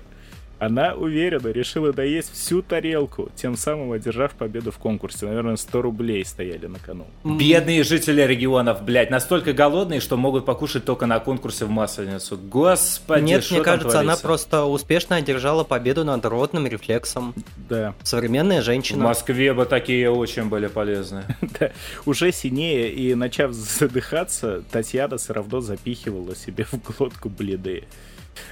Она 0.58 0.94
уверенно 0.94 1.48
решила 1.48 1.92
доесть 1.92 2.32
всю 2.32 2.62
тарелку, 2.62 3.30
тем 3.36 3.56
самым 3.56 3.92
одержав 3.92 4.32
победу 4.32 4.72
в 4.72 4.78
конкурсе. 4.78 5.26
Наверное, 5.26 5.56
100 5.56 5.82
рублей 5.82 6.24
стояли 6.24 6.66
на 6.66 6.78
кону. 6.78 7.06
Бедные 7.24 7.84
жители 7.84 8.22
регионов, 8.22 8.82
блядь, 8.82 9.10
настолько 9.10 9.52
голодные, 9.52 10.00
что 10.00 10.16
могут 10.16 10.44
покушать 10.44 10.84
только 10.84 11.06
на 11.06 11.20
конкурсе 11.20 11.64
в 11.64 11.70
Масленицу. 11.70 12.36
Господи, 12.36 13.22
Нет, 13.22 13.44
что 13.44 13.54
мне 13.54 13.62
там 13.62 13.74
кажется, 13.74 13.98
она 14.00 14.16
творится? 14.16 14.22
просто 14.26 14.64
успешно 14.64 15.16
одержала 15.16 15.62
победу 15.64 16.04
над 16.04 16.24
родным 16.24 16.66
рефлексом. 16.66 17.34
Да. 17.68 17.94
Современная 18.02 18.60
В 18.60 18.64
женщина. 18.64 19.04
Москве 19.04 19.54
бы 19.54 19.64
такие 19.64 20.10
очень 20.10 20.44
были 20.48 20.66
полезны. 20.66 21.22
Да, 21.60 21.72
уже 22.04 22.30
синее 22.32 22.92
и 22.92 23.14
начав 23.14 23.52
задыхаться, 23.52 24.62
Татьяна 24.70 25.16
все 25.18 25.32
равно 25.32 25.60
запихивала 25.60 26.36
себе 26.36 26.64
в 26.64 26.74
глотку 26.82 27.28
бледы. 27.28 27.84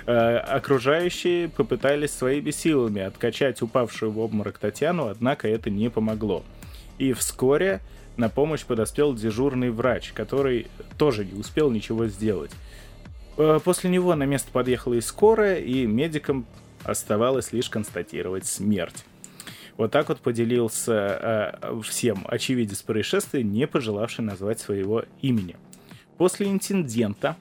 Э, 0.06 0.36
Окружающие 0.38 1.48
попытались 1.48 2.12
своими 2.12 2.50
силами 2.50 3.02
откачать 3.02 3.62
упавшую 3.62 4.12
в 4.12 4.18
обморок 4.18 4.58
Татьяну, 4.58 5.08
однако 5.08 5.48
это 5.48 5.70
не 5.70 5.90
помогло. 5.90 6.44
И 6.98 7.12
вскоре 7.12 7.80
на 8.16 8.28
помощь 8.28 8.64
подоспел 8.64 9.14
дежурный 9.14 9.70
врач, 9.70 10.12
который 10.12 10.68
тоже 10.98 11.24
не 11.24 11.38
успел 11.38 11.70
ничего 11.70 12.06
сделать. 12.06 12.52
Э, 13.36 13.60
После 13.62 13.90
него 13.90 14.14
на 14.14 14.24
место 14.24 14.50
подъехала 14.52 14.94
и 14.94 15.00
скорая, 15.00 15.58
и 15.58 15.86
медикам 15.86 16.46
оставалось 16.84 17.52
лишь 17.52 17.68
констатировать 17.68 18.46
смерть. 18.46 19.04
Вот 19.76 19.90
так 19.90 20.08
вот 20.08 20.20
поделился 20.20 20.92
э, 21.62 21.80
всем 21.82 22.24
очевидец 22.28 22.82
происшествия, 22.82 23.42
не 23.42 23.66
пожелавший 23.66 24.24
назвать 24.24 24.58
своего 24.58 25.04
имени. 25.20 25.56
После 26.16 26.46
инцидента, 26.48 27.36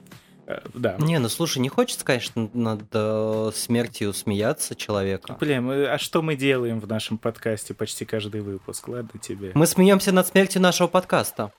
да, 0.74 0.96
Не, 0.98 1.18
ну 1.18 1.28
слушай, 1.28 1.58
не 1.58 1.68
хочется, 1.68 2.04
конечно, 2.04 2.48
над 2.52 2.82
э, 2.92 3.50
смертью 3.54 4.12
смеяться 4.12 4.74
человека. 4.74 5.36
Мы- 5.40 5.86
а 5.86 5.98
что 5.98 6.22
мы 6.22 6.36
делаем 6.36 6.80
в 6.80 6.86
нашем 6.86 7.18
подкасте 7.18 7.74
почти 7.74 8.04
каждый 8.04 8.40
выпуск? 8.40 8.88
Ладно 8.88 9.18
тебе. 9.20 9.50
Мы 9.54 9.66
смеемся 9.66 10.12
над 10.12 10.26
смертью 10.26 10.62
нашего 10.62 10.86
подкаста. 10.86 11.52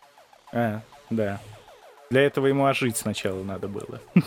А, 0.54 0.82
да. 1.10 1.42
Для 2.10 2.22
этого 2.22 2.48
ему 2.48 2.66
ожить 2.66 2.96
сначала 2.96 3.44
надо 3.44 3.68
было. 3.68 4.00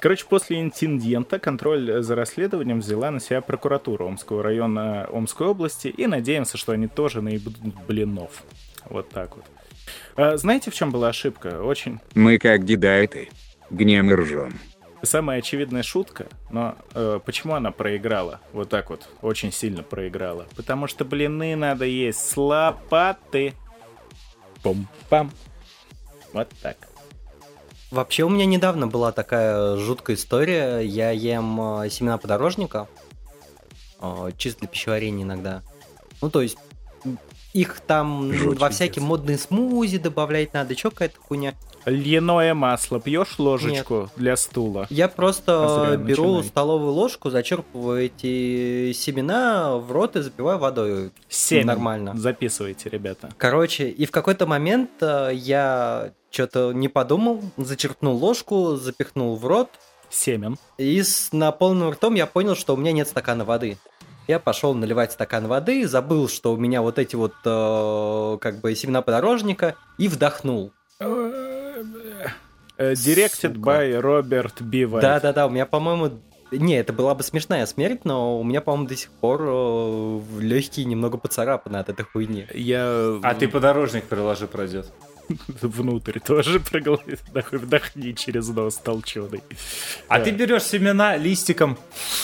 Короче, 0.00 0.24
после 0.26 0.60
инцидента 0.60 1.38
контроль 1.38 2.02
за 2.02 2.14
расследованием 2.14 2.80
взяла 2.80 3.10
на 3.10 3.20
себя 3.20 3.42
прокуратура 3.42 4.04
Омского 4.04 4.42
района 4.42 5.06
Омской 5.12 5.46
области, 5.46 5.88
и 5.88 6.06
надеемся, 6.06 6.56
что 6.56 6.72
они 6.72 6.86
тоже 6.88 7.20
наебнут 7.20 7.56
блинов. 7.86 8.42
Вот 8.88 9.10
так 9.10 9.36
вот. 9.36 9.44
А, 10.16 10.36
знаете, 10.38 10.70
в 10.70 10.74
чем 10.74 10.90
была 10.90 11.08
ошибка? 11.08 11.60
Очень 11.62 12.00
Мы 12.14 12.38
как 12.38 12.64
дедайты. 12.64 13.28
Гнем 13.70 14.10
и 14.10 14.14
ржем. 14.14 14.58
самая 15.02 15.38
очевидная 15.38 15.82
шутка, 15.82 16.26
но 16.50 16.76
э, 16.94 17.20
почему 17.24 17.54
она 17.54 17.70
проиграла? 17.70 18.40
Вот 18.52 18.68
так 18.68 18.90
вот, 18.90 19.08
очень 19.22 19.52
сильно 19.52 19.82
проиграла. 19.82 20.46
Потому 20.56 20.86
что 20.86 21.04
блины 21.04 21.54
надо 21.56 21.84
есть 21.84 22.18
с 22.18 22.36
лопаты. 22.36 23.54
Пум-пам. 24.62 25.30
Вот 26.32 26.48
так. 26.60 26.76
Вообще 27.90 28.24
у 28.24 28.28
меня 28.28 28.46
недавно 28.46 28.88
была 28.88 29.12
такая 29.12 29.76
жуткая 29.76 30.16
история. 30.16 30.80
Я 30.80 31.10
ем 31.10 31.82
э, 31.82 31.90
семена 31.90 32.18
подорожника, 32.18 32.88
э, 34.00 34.30
чисто 34.36 34.60
для 34.60 34.68
пищеварения 34.68 35.24
иногда. 35.24 35.62
Ну, 36.20 36.30
то 36.30 36.42
есть 36.42 36.58
их 37.52 37.80
там 37.80 38.32
Жуть, 38.32 38.58
во 38.58 38.70
всякие 38.70 39.04
модные 39.04 39.38
смузи 39.38 39.98
добавлять 39.98 40.52
надо, 40.52 40.74
чё 40.74 40.90
какая-то 40.90 41.18
хуйня. 41.20 41.54
Льняное 41.86 42.52
масло 42.52 43.00
пьешь 43.00 43.38
ложечку 43.38 44.10
для 44.16 44.36
стула? 44.36 44.88
Я 44.90 45.06
просто 45.06 45.86
зря 45.86 45.96
беру 45.96 46.24
начинай. 46.24 46.48
столовую 46.48 46.92
ложку, 46.92 47.30
зачерпываю 47.30 48.06
эти 48.06 48.92
семена 48.92 49.76
в 49.76 49.92
рот 49.92 50.16
и 50.16 50.20
запиваю 50.22 50.58
водой. 50.58 51.12
Семь. 51.28 51.64
Нормально. 51.64 52.12
Записывайте, 52.16 52.88
ребята. 52.88 53.30
Короче, 53.38 53.88
и 53.88 54.04
в 54.04 54.10
какой-то 54.10 54.46
момент 54.46 54.90
э, 55.00 55.30
я 55.32 56.10
что-то 56.32 56.72
не 56.72 56.88
подумал, 56.88 57.40
зачерпнул 57.56 58.16
ложку, 58.16 58.74
запихнул 58.74 59.36
в 59.36 59.46
рот, 59.46 59.70
Семен. 60.10 60.58
и 60.78 61.00
с 61.00 61.32
наполненным 61.32 61.90
ртом 61.90 62.14
я 62.14 62.26
понял, 62.26 62.56
что 62.56 62.74
у 62.74 62.76
меня 62.76 62.90
нет 62.90 63.06
стакана 63.06 63.44
воды. 63.44 63.78
Я 64.26 64.40
пошел 64.40 64.74
наливать 64.74 65.12
стакан 65.12 65.46
воды, 65.46 65.86
забыл, 65.86 66.28
что 66.28 66.52
у 66.52 66.56
меня 66.56 66.82
вот 66.82 66.98
эти 66.98 67.14
вот 67.14 67.34
э, 67.44 68.38
как 68.40 68.60
бы 68.60 68.74
семена 68.74 69.02
подорожника, 69.02 69.76
и 69.98 70.08
вдохнул. 70.08 70.72
Э, 72.78 72.92
Directed 72.92 73.54
Сука. 73.54 73.70
by 73.70 74.00
Роберт 74.00 74.62
Бивай. 74.62 75.02
Да-да-да, 75.02 75.46
у 75.46 75.50
меня, 75.50 75.66
по-моему... 75.66 76.20
Не, 76.52 76.78
это 76.78 76.92
была 76.92 77.14
бы 77.14 77.24
смешная 77.24 77.66
смерть, 77.66 78.04
но 78.04 78.38
у 78.38 78.44
меня, 78.44 78.60
по-моему, 78.60 78.86
до 78.86 78.94
сих 78.96 79.10
пор 79.10 79.42
легкие 80.40 80.86
немного 80.86 81.18
поцарапаны 81.18 81.78
от 81.78 81.88
этой 81.88 82.04
хуйни. 82.04 82.46
Я 82.54 83.18
А 83.22 83.34
ты 83.34 83.48
подорожник 83.48 84.04
приложи, 84.04 84.46
пройдет. 84.46 84.86
внутрь 85.60 86.20
тоже 86.20 86.60
проголосил. 86.60 87.16
Вдохни 87.50 88.12
через 88.12 88.48
нос 88.48 88.76
толченый. 88.76 89.42
А 90.08 90.20
ты 90.20 90.30
берешь 90.30 90.62
семена 90.62 91.16
листиком, 91.16 91.76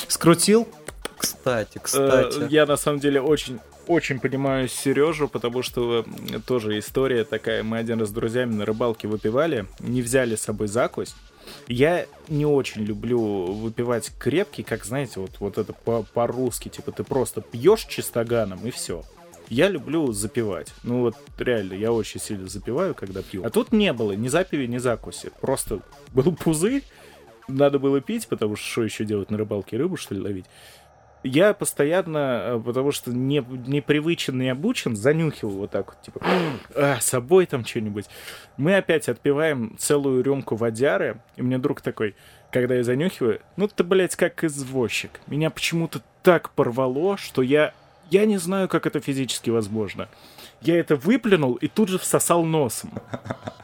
скрутил, 0.08 0.68
Кстати, 1.16 1.78
Э, 1.78 1.80
кстати. 1.82 2.46
Я 2.52 2.66
на 2.66 2.76
самом 2.76 2.98
деле 3.00 3.20
очень 3.20 3.60
очень 3.86 4.20
понимаю 4.20 4.68
Сережу, 4.68 5.28
потому 5.28 5.62
что 5.62 6.04
тоже 6.46 6.78
история 6.78 7.24
такая. 7.24 7.62
Мы 7.62 7.78
один 7.78 8.00
раз 8.00 8.08
с 8.08 8.12
друзьями 8.12 8.54
на 8.54 8.64
рыбалке 8.64 9.08
выпивали, 9.08 9.66
не 9.80 10.02
взяли 10.02 10.36
с 10.36 10.42
собой 10.42 10.68
закусь. 10.68 11.14
Я 11.66 12.06
не 12.28 12.46
очень 12.46 12.82
люблю 12.82 13.20
выпивать 13.20 14.12
крепкий, 14.18 14.62
как, 14.62 14.84
знаете, 14.84 15.20
вот, 15.20 15.32
вот 15.40 15.58
это 15.58 15.72
по- 15.72 16.04
по-русски, 16.14 16.68
типа 16.68 16.92
ты 16.92 17.02
просто 17.04 17.40
пьешь 17.40 17.84
чистоганом 17.86 18.60
и 18.64 18.70
все. 18.70 19.02
Я 19.48 19.68
люблю 19.68 20.12
запивать. 20.12 20.72
Ну 20.82 21.00
вот 21.00 21.16
реально, 21.38 21.74
я 21.74 21.92
очень 21.92 22.20
сильно 22.20 22.48
запиваю, 22.48 22.94
когда 22.94 23.22
пью. 23.22 23.44
А 23.44 23.50
тут 23.50 23.72
не 23.72 23.92
было 23.92 24.12
ни 24.12 24.28
запиви, 24.28 24.66
ни 24.66 24.78
закуси. 24.78 25.30
Просто 25.40 25.80
был 26.14 26.34
пузырь, 26.34 26.84
надо 27.48 27.78
было 27.78 28.00
пить, 28.00 28.28
потому 28.28 28.56
что 28.56 28.66
что 28.66 28.84
еще 28.84 29.04
делать 29.04 29.30
на 29.30 29.36
рыбалке? 29.36 29.76
Рыбу, 29.76 29.96
что 29.96 30.14
ли, 30.14 30.20
ловить? 30.20 30.46
Я 31.24 31.54
постоянно, 31.54 32.42
э, 32.44 32.62
потому 32.64 32.90
что 32.90 33.12
не, 33.12 33.44
не 33.66 33.80
не 34.40 34.48
обучен, 34.48 34.96
занюхивал 34.96 35.52
вот 35.52 35.70
так 35.70 35.86
вот, 35.86 36.02
типа, 36.02 36.20
а, 36.74 36.98
собой 37.00 37.46
там 37.46 37.64
что-нибудь. 37.64 38.06
Мы 38.56 38.76
опять 38.76 39.08
отпиваем 39.08 39.76
целую 39.78 40.22
рюмку 40.22 40.56
водяры, 40.56 41.20
и 41.36 41.42
мне 41.42 41.58
друг 41.58 41.80
такой, 41.80 42.16
когда 42.50 42.74
я 42.74 42.82
занюхиваю, 42.82 43.40
ну 43.56 43.68
ты, 43.68 43.84
блядь, 43.84 44.16
как 44.16 44.42
извозчик. 44.42 45.20
Меня 45.26 45.50
почему-то 45.50 46.00
так 46.22 46.50
порвало, 46.50 47.16
что 47.16 47.42
я... 47.42 47.72
Я 48.12 48.26
не 48.26 48.36
знаю, 48.36 48.68
как 48.68 48.86
это 48.86 49.00
физически 49.00 49.48
возможно. 49.48 50.06
Я 50.60 50.78
это 50.78 50.96
выплюнул 50.96 51.54
и 51.54 51.66
тут 51.66 51.88
же 51.88 51.98
всосал 51.98 52.44
носом. 52.44 52.90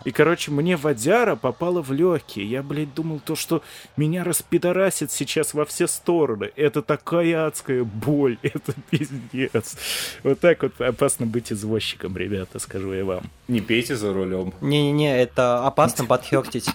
И, 0.07 0.11
короче, 0.11 0.51
мне 0.51 0.78
водяра 0.78 1.36
попала 1.36 1.82
в 1.82 1.92
легкие. 1.92 2.46
Я, 2.46 2.62
блядь, 2.62 2.94
думал 2.94 3.20
то, 3.20 3.36
что 3.36 3.62
меня 3.99 4.24
распидорасит 4.24 5.12
сейчас 5.12 5.53
во 5.53 5.66
все 5.66 5.86
стороны. 5.86 6.51
Это 6.57 6.80
такая 6.80 7.46
адская 7.46 7.84
боль. 7.84 8.38
Это 8.42 8.72
пиздец. 8.88 9.76
Вот 10.22 10.40
так 10.40 10.62
вот 10.62 10.80
опасно 10.80 11.26
быть 11.26 11.53
извозчиком, 11.53 12.16
ребята, 12.16 12.59
скажу 12.59 12.94
я 12.94 13.05
вам. 13.05 13.24
не 13.49 13.61
пейте 13.61 13.96
за 13.96 14.14
рулем. 14.14 14.55
Не-не-не, 14.62 15.20
это 15.20 15.66
опасно 15.66 16.07
подхертить. 16.07 16.70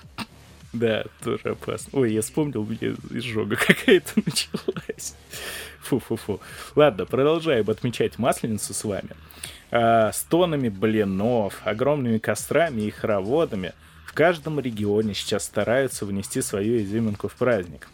Да, 0.74 1.05
тоже 1.24 1.49
опасно. 1.49 1.99
Ой, 1.99 2.13
я 2.13 2.21
вспомнил, 2.21 2.63
мне 2.63 2.95
изжога 3.11 3.55
какая-то 3.67 4.11
началась. 4.15 5.15
Фу-фу-фу. 5.82 6.41
Ладно, 6.76 7.05
продолжаем 7.05 7.69
отмечать 7.69 8.17
Масленицу 8.17 8.74
с 8.74 8.84
вами. 8.84 9.11
А, 9.71 10.11
с 10.11 10.24
тоннами 10.24 10.69
блинов, 10.69 11.61
огромными 11.63 12.17
кострами 12.17 12.82
и 12.82 12.89
хороводами 12.89 13.74
в 14.05 14.13
каждом 14.13 14.59
регионе 14.59 15.13
сейчас 15.13 15.45
стараются 15.45 16.05
внести 16.05 16.41
свою 16.41 16.82
изюминку 16.82 17.28
в 17.28 17.36
праздник. 17.36 17.88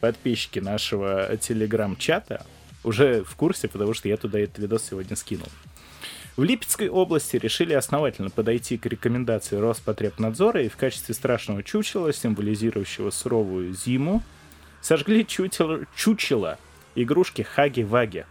Подписчики 0.00 0.58
нашего 0.58 1.34
телеграм-чата 1.38 2.44
уже 2.82 3.24
в 3.24 3.36
курсе, 3.36 3.68
потому 3.68 3.94
что 3.94 4.08
я 4.08 4.18
туда 4.18 4.38
этот 4.38 4.58
видос 4.58 4.84
сегодня 4.90 5.16
скинул. 5.16 5.48
В 6.36 6.42
Липецкой 6.42 6.88
области 6.88 7.36
решили 7.36 7.74
основательно 7.74 8.28
подойти 8.28 8.76
к 8.76 8.86
рекомендации 8.86 9.54
Роспотребнадзора 9.54 10.64
и 10.64 10.68
в 10.68 10.76
качестве 10.76 11.14
страшного 11.14 11.62
чучела, 11.62 12.12
символизирующего 12.12 13.10
суровую 13.10 13.72
зиму, 13.72 14.20
сожгли 14.80 15.24
чучело, 15.24 15.82
чучело 15.94 16.58
игрушки 16.96 17.42
Хаги-Ваги. 17.42 18.26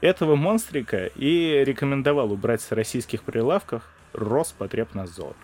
Этого 0.00 0.34
монстрика 0.34 1.06
и 1.14 1.62
рекомендовал 1.64 2.32
убрать 2.32 2.62
с 2.62 2.72
российских 2.72 3.22
прилавков 3.22 3.82
Роспотребнадзор. 4.14 5.36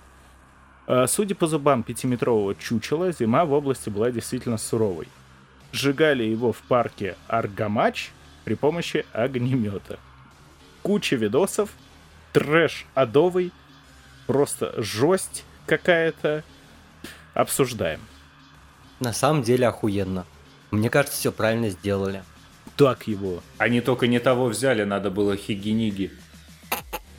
А, 0.86 1.06
Судя 1.06 1.34
по 1.34 1.46
зубам 1.46 1.82
пятиметрового 1.82 2.54
чучела, 2.54 3.12
зима 3.12 3.44
в 3.44 3.52
области 3.52 3.90
была 3.90 4.10
действительно 4.10 4.56
суровой. 4.56 5.08
Сжигали 5.72 6.24
его 6.24 6.52
в 6.52 6.62
парке 6.62 7.16
Аргамач 7.28 8.12
при 8.44 8.54
помощи 8.54 9.04
огнемета 9.12 9.98
куча 10.82 11.16
видосов, 11.16 11.70
трэш 12.32 12.86
адовый, 12.94 13.52
просто 14.26 14.74
жесть 14.82 15.44
какая-то. 15.66 16.44
Обсуждаем. 17.34 18.00
На 18.98 19.12
самом 19.12 19.42
деле 19.42 19.68
охуенно. 19.68 20.26
Мне 20.70 20.90
кажется, 20.90 21.16
все 21.18 21.32
правильно 21.32 21.70
сделали. 21.70 22.22
Так 22.76 23.06
его. 23.08 23.42
Они 23.58 23.80
только 23.80 24.06
не 24.06 24.18
того 24.18 24.46
взяли, 24.46 24.84
надо 24.84 25.10
было 25.10 25.36
хигиниги. 25.36 26.12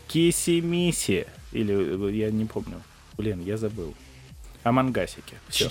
Киси-миси. 0.07 1.27
Или 1.51 2.11
я 2.11 2.31
не 2.31 2.45
помню. 2.45 2.81
Блин, 3.17 3.43
я 3.43 3.57
забыл. 3.57 3.95
О 4.63 4.71
мангасике. 4.71 5.37
Всё. 5.49 5.65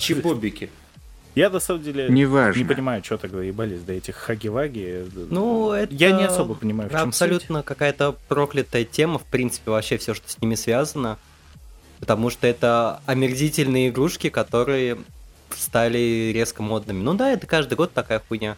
Я 1.35 1.49
на 1.49 1.59
самом 1.59 1.81
деле 1.83 2.07
Неважно. 2.09 2.59
не 2.59 2.65
понимаю, 2.65 3.03
что 3.03 3.17
тогда 3.17 3.41
ебались 3.41 3.81
до 3.81 3.93
этих 3.93 4.15
хаги-ваги. 4.15 5.05
Ну, 5.29 5.71
это... 5.71 5.93
Я 5.93 6.11
не 6.11 6.25
особо 6.25 6.55
понимаю, 6.55 6.89
в 6.89 6.93
чем 6.93 7.09
Абсолютно 7.09 7.63
какая-то 7.63 8.15
проклятая 8.27 8.83
тема, 8.83 9.19
в 9.19 9.23
принципе, 9.23 9.71
вообще 9.71 9.97
все, 9.97 10.13
что 10.13 10.29
с 10.29 10.41
ними 10.41 10.55
связано. 10.55 11.17
Потому 11.99 12.29
что 12.29 12.47
это 12.47 13.01
омерзительные 13.05 13.89
игрушки, 13.89 14.29
которые 14.29 14.97
стали 15.55 16.31
резко 16.33 16.63
модными. 16.63 17.01
Ну 17.01 17.13
да, 17.13 17.31
это 17.31 17.47
каждый 17.47 17.75
год 17.75 17.93
такая 17.93 18.21
хуйня. 18.27 18.57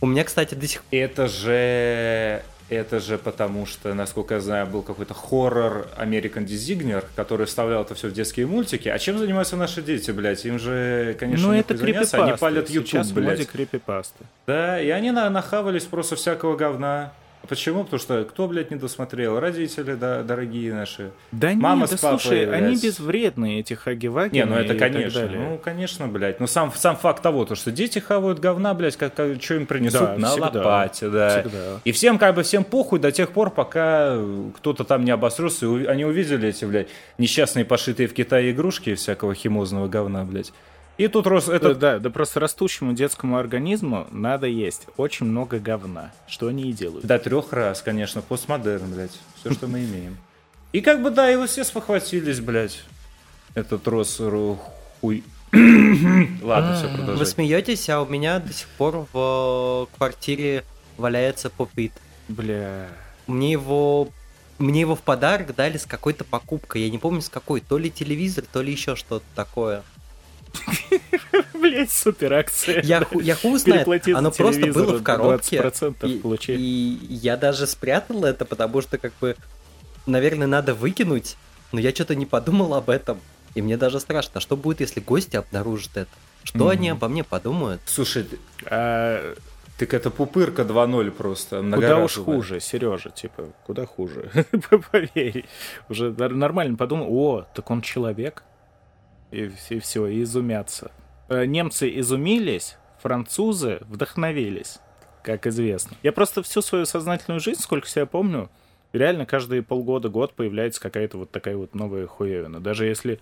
У 0.00 0.06
меня, 0.06 0.24
кстати, 0.24 0.54
до 0.54 0.66
сих 0.66 0.82
Это 0.90 1.28
же... 1.28 2.42
Это 2.70 3.00
же 3.00 3.16
потому 3.16 3.64
что, 3.64 3.94
насколько 3.94 4.34
я 4.34 4.40
знаю, 4.40 4.66
был 4.66 4.82
какой-то 4.82 5.14
хоррор 5.14 5.88
American 5.96 6.44
Designer, 6.44 7.02
который 7.16 7.46
вставлял 7.46 7.80
это 7.82 7.94
все 7.94 8.08
в 8.08 8.12
детские 8.12 8.46
мультики. 8.46 8.88
А 8.90 8.98
чем 8.98 9.18
занимаются 9.18 9.56
наши 9.56 9.80
дети, 9.80 10.10
блядь? 10.10 10.44
Им 10.44 10.58
же, 10.58 11.16
конечно, 11.18 11.48
Ну, 11.48 11.54
это 11.54 11.76
крипипасты. 11.76 12.18
Они 12.18 12.32
палят 12.36 12.68
YouTube, 12.68 12.88
Сейчас 12.90 13.10
блядь. 13.12 13.48
крипипасты. 13.48 14.24
Да, 14.46 14.78
и 14.80 14.90
они 14.90 15.12
на- 15.12 15.30
нахавались 15.30 15.84
просто 15.84 16.16
всякого 16.16 16.56
говна. 16.56 17.12
Почему? 17.48 17.84
Потому 17.84 17.98
что 18.00 18.24
кто, 18.24 18.46
блядь, 18.46 18.70
не 18.70 18.76
досмотрел? 18.76 19.40
Родители, 19.40 19.94
да, 19.94 20.22
дорогие 20.22 20.74
наши. 20.74 21.10
Да 21.32 21.52
Мама 21.54 21.82
нет, 21.82 21.90
да 21.90 21.96
с 21.96 22.00
папой, 22.00 22.18
слушай, 22.20 22.44
они 22.54 22.68
блядь. 22.72 22.82
безвредные, 22.84 23.60
эти 23.60 23.74
хаги-ваги. 23.74 24.34
Не, 24.34 24.44
ну 24.44 24.54
это 24.56 24.74
и 24.74 24.78
так 24.78 24.92
конечно. 24.92 25.28
Ну, 25.28 25.58
конечно, 25.58 26.08
блядь. 26.08 26.40
Ну, 26.40 26.46
сам, 26.46 26.72
сам 26.74 26.96
факт 26.96 27.22
того, 27.22 27.44
то, 27.44 27.54
что 27.54 27.70
дети 27.70 27.98
хавают 27.98 28.38
говна, 28.38 28.74
блядь, 28.74 28.96
как, 28.96 29.14
как, 29.14 29.42
что 29.42 29.54
им 29.54 29.66
принесут 29.66 30.00
Да, 30.00 30.16
на 30.18 30.28
всегда. 30.28 30.46
лопате, 30.46 31.08
да. 31.08 31.40
Всегда. 31.42 31.80
И 31.84 31.92
всем, 31.92 32.18
как 32.18 32.34
бы, 32.34 32.42
всем 32.42 32.64
похуй 32.64 32.98
до 33.00 33.10
тех 33.12 33.30
пор, 33.30 33.50
пока 33.50 34.18
кто-то 34.56 34.84
там 34.84 35.04
не 35.04 35.10
обосрется, 35.10 35.66
и 35.66 35.86
они 35.86 36.04
увидели 36.04 36.48
эти, 36.48 36.64
блядь, 36.66 36.88
несчастные 37.16 37.64
пошитые 37.64 38.08
в 38.08 38.14
Китае 38.14 38.50
игрушки 38.52 38.94
всякого 38.94 39.34
химозного 39.34 39.88
говна, 39.88 40.24
блядь. 40.24 40.52
И 40.98 41.06
тут 41.06 41.28
рос... 41.28 41.48
Это... 41.48 41.76
да, 41.76 42.00
да 42.00 42.10
просто 42.10 42.40
растущему 42.40 42.92
детскому 42.92 43.38
организму 43.38 44.08
надо 44.10 44.48
есть 44.48 44.86
очень 44.96 45.26
много 45.26 45.60
говна, 45.60 46.12
что 46.26 46.48
они 46.48 46.70
и 46.70 46.72
делают. 46.72 47.06
До 47.06 47.20
трех 47.20 47.52
раз, 47.52 47.82
конечно, 47.82 48.20
постмодерн, 48.20 48.92
блядь. 48.92 49.18
Все, 49.36 49.52
что 49.52 49.68
мы 49.68 49.84
имеем. 49.84 50.16
И 50.72 50.80
как 50.80 51.00
бы, 51.00 51.10
да, 51.10 51.28
его 51.28 51.46
все 51.46 51.62
спохватились, 51.62 52.40
блядь. 52.40 52.82
Этот 53.54 53.86
рос 53.86 54.20
хуй. 55.00 55.22
Ладно, 55.52 56.76
все, 56.76 56.88
Вы 56.88 56.96
продолжай. 56.98 57.26
смеетесь, 57.26 57.88
а 57.88 58.02
у 58.02 58.06
меня 58.06 58.40
до 58.40 58.52
сих 58.52 58.68
пор 58.68 59.06
в 59.12 59.86
э, 59.88 59.96
квартире 59.96 60.64
валяется 60.98 61.48
попит. 61.48 61.92
Бля. 62.28 62.88
Мне 63.26 63.52
его 63.52 64.08
мне 64.58 64.80
его 64.80 64.96
в 64.96 65.02
подарок 65.02 65.54
дали 65.54 65.78
с 65.78 65.86
какой-то 65.86 66.24
покупкой. 66.24 66.82
Я 66.82 66.90
не 66.90 66.98
помню 66.98 67.22
с 67.22 67.28
какой. 67.28 67.60
То 67.60 67.78
ли 67.78 67.90
телевизор, 67.90 68.44
то 68.52 68.60
ли 68.60 68.72
еще 68.72 68.96
что-то 68.96 69.24
такое. 69.34 69.84
Блять, 71.54 71.90
супер 71.90 72.32
акция. 72.34 72.82
Я, 72.82 73.06
я 73.22 73.34
хуй 73.34 73.58
знает. 73.58 73.86
Оно 74.08 74.30
просто 74.30 74.66
было 74.72 74.98
в 74.98 75.02
коробке. 75.02 75.58
20% 75.58 76.56
И, 76.56 76.98
я 77.10 77.36
даже 77.36 77.66
спрятал 77.66 78.24
это, 78.24 78.44
потому 78.44 78.80
что 78.80 78.98
как 78.98 79.12
бы, 79.20 79.36
наверное, 80.06 80.46
надо 80.46 80.74
выкинуть. 80.74 81.36
но 81.72 81.80
я 81.80 81.90
что-то 81.90 82.14
не 82.14 82.26
подумал 82.26 82.74
об 82.74 82.90
этом. 82.90 83.20
И 83.54 83.62
мне 83.62 83.76
даже 83.76 83.98
страшно, 84.00 84.40
что 84.40 84.56
будет, 84.56 84.80
если 84.80 85.00
гости 85.00 85.36
обнаружат 85.36 85.96
это? 85.96 86.10
Что 86.44 86.68
они 86.68 86.90
обо 86.90 87.08
мне 87.08 87.24
подумают? 87.24 87.80
Слушай, 87.86 88.26
А, 88.66 89.34
так 89.78 89.94
это 89.94 90.10
пупырка 90.10 90.62
2.0 90.62 91.10
просто. 91.10 91.62
куда 91.62 91.98
уж 91.98 92.16
хуже, 92.16 92.60
Сережа, 92.60 93.10
типа, 93.10 93.48
куда 93.66 93.86
хуже? 93.86 94.30
Поверь. 94.92 95.44
Уже 95.88 96.10
нормально 96.10 96.76
подумал, 96.76 97.06
о, 97.10 97.46
так 97.54 97.70
он 97.70 97.82
человек. 97.82 98.42
И, 99.30 99.50
все, 99.80 100.06
и 100.06 100.22
изумятся. 100.22 100.90
Э, 101.28 101.44
Немцы 101.44 101.90
изумились, 101.98 102.76
французы 103.02 103.80
вдохновились, 103.82 104.78
как 105.22 105.46
известно. 105.46 105.96
Я 106.02 106.12
просто 106.12 106.42
всю 106.42 106.62
свою 106.62 106.86
сознательную 106.86 107.40
жизнь, 107.40 107.60
сколько 107.60 107.86
себя 107.88 108.06
помню, 108.06 108.50
реально 108.92 109.26
каждые 109.26 109.62
полгода-год 109.62 110.34
появляется 110.34 110.80
какая-то 110.80 111.18
вот 111.18 111.30
такая 111.30 111.56
вот 111.56 111.74
новая 111.74 112.06
хуевина. 112.06 112.60
Даже 112.60 112.86
если 112.86 113.20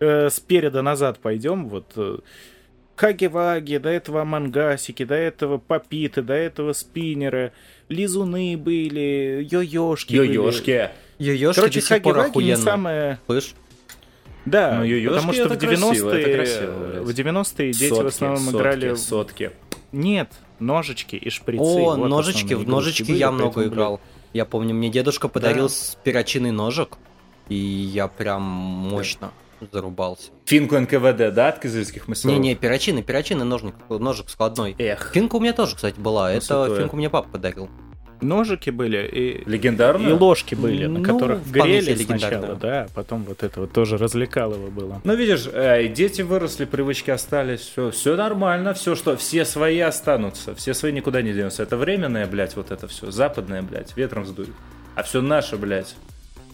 э, 0.00 0.28
спереда 0.30 0.82
назад 0.82 1.20
пойдем, 1.20 1.68
вот 1.68 1.92
э, 1.96 2.18
Хаги-ваги, 2.96 3.76
до 3.76 3.90
этого 3.90 4.24
мангасики, 4.24 5.04
до 5.04 5.14
этого 5.14 5.58
попиты, 5.58 6.22
до 6.22 6.32
этого 6.32 6.72
спиннеры, 6.72 7.52
лизуны 7.88 8.56
были, 8.56 9.46
были. 9.46 9.48
Йо-ёшки. 9.50 10.90
Йо-ёшки 11.18 11.54
Короче, 11.54 11.80
до 11.80 11.86
сих 11.86 12.02
пор 12.02 12.14
хаги-ваги 12.14 12.44
не 12.44 12.52
охуенно. 12.52 12.56
самое... 12.56 13.18
Слышь? 13.26 13.54
Да, 14.46 14.82
Ну, 14.84 15.10
потому 15.10 15.32
что 15.32 15.48
в 15.48 15.58
красиво, 15.58 15.92
90-е, 15.92 16.20
это 16.22 16.36
красиво, 16.36 16.72
блядь. 16.88 17.02
в 17.02 17.10
90-е 17.10 17.72
дети 17.72 17.88
Сотки, 17.88 18.02
в 18.04 18.06
основном 18.06 18.38
сотки, 18.44 18.56
играли... 18.56 18.94
Сотки. 18.94 19.50
Нет, 19.92 20.28
ножички 20.58 21.16
и 21.16 21.30
шприцы. 21.30 21.62
О, 21.62 21.96
вот 21.96 22.06
ножички, 22.08 22.54
в 22.54 22.68
ножички 22.68 23.02
были, 23.02 23.16
я 23.18 23.30
много 23.30 23.64
играл. 23.66 24.00
Я 24.32 24.44
помню, 24.44 24.74
мне 24.74 24.88
дедушка 24.88 25.28
подарил 25.28 25.68
Да. 25.68 25.74
перочинный 26.04 26.50
ножик, 26.52 26.96
и 27.48 27.54
я 27.54 28.06
прям 28.08 28.42
мощно 28.42 29.30
зарубался. 29.72 30.30
Финку 30.44 30.78
НКВД, 30.78 31.32
да, 31.32 31.48
от 31.48 31.58
кизыльских 31.60 32.08
мастеров? 32.08 32.34
Не-не, 32.34 32.54
перочинный, 32.54 33.02
перочинный 33.02 33.44
ножик, 33.46 33.74
ножик 33.88 34.28
складной. 34.28 34.74
Эх, 34.78 35.12
Финка 35.14 35.36
у 35.36 35.40
меня 35.40 35.54
тоже, 35.54 35.76
кстати, 35.76 35.98
была. 35.98 36.28
Ну, 36.30 36.36
Это 36.36 36.44
святое. 36.44 36.78
финку 36.80 36.96
мне 36.96 37.08
папа 37.08 37.28
подарил. 37.30 37.68
Ножики 38.20 38.70
были 38.70 39.06
и... 39.06 39.48
легендарно? 39.48 40.08
И 40.08 40.12
ложки 40.12 40.54
были, 40.54 40.86
на 40.86 40.98
Ну, 41.00 41.04
которых 41.04 41.40
вполне 41.40 41.82
себе 41.82 41.94
грели 41.94 42.06
сначала, 42.06 42.54
да, 42.54 42.86
потом 42.94 43.24
вот 43.24 43.42
это 43.42 43.60
вот 43.60 43.72
тоже 43.72 43.96
развлекалово 43.98 44.70
было. 44.70 45.00
Ну, 45.04 45.14
видишь, 45.14 45.48
э, 45.52 45.88
дети 45.88 46.22
выросли, 46.22 46.64
привычки 46.64 47.10
остались, 47.10 47.60
все, 47.60 47.90
все 47.90 48.16
нормально, 48.16 48.74
все, 48.74 48.94
что, 48.94 49.16
все 49.16 49.44
свои 49.44 49.80
останутся, 49.80 50.54
все 50.54 50.74
свои 50.74 50.92
никуда 50.92 51.22
не 51.22 51.32
денутся. 51.32 51.62
Это 51.62 51.76
временное, 51.76 52.26
блядь, 52.26 52.56
вот 52.56 52.70
это 52.70 52.88
все, 52.88 53.10
западное, 53.10 53.62
блядь, 53.62 53.96
ветром 53.96 54.26
сдует. 54.26 54.50
А 54.94 55.02
все 55.02 55.20
наше, 55.20 55.56
блядь, 55.56 55.94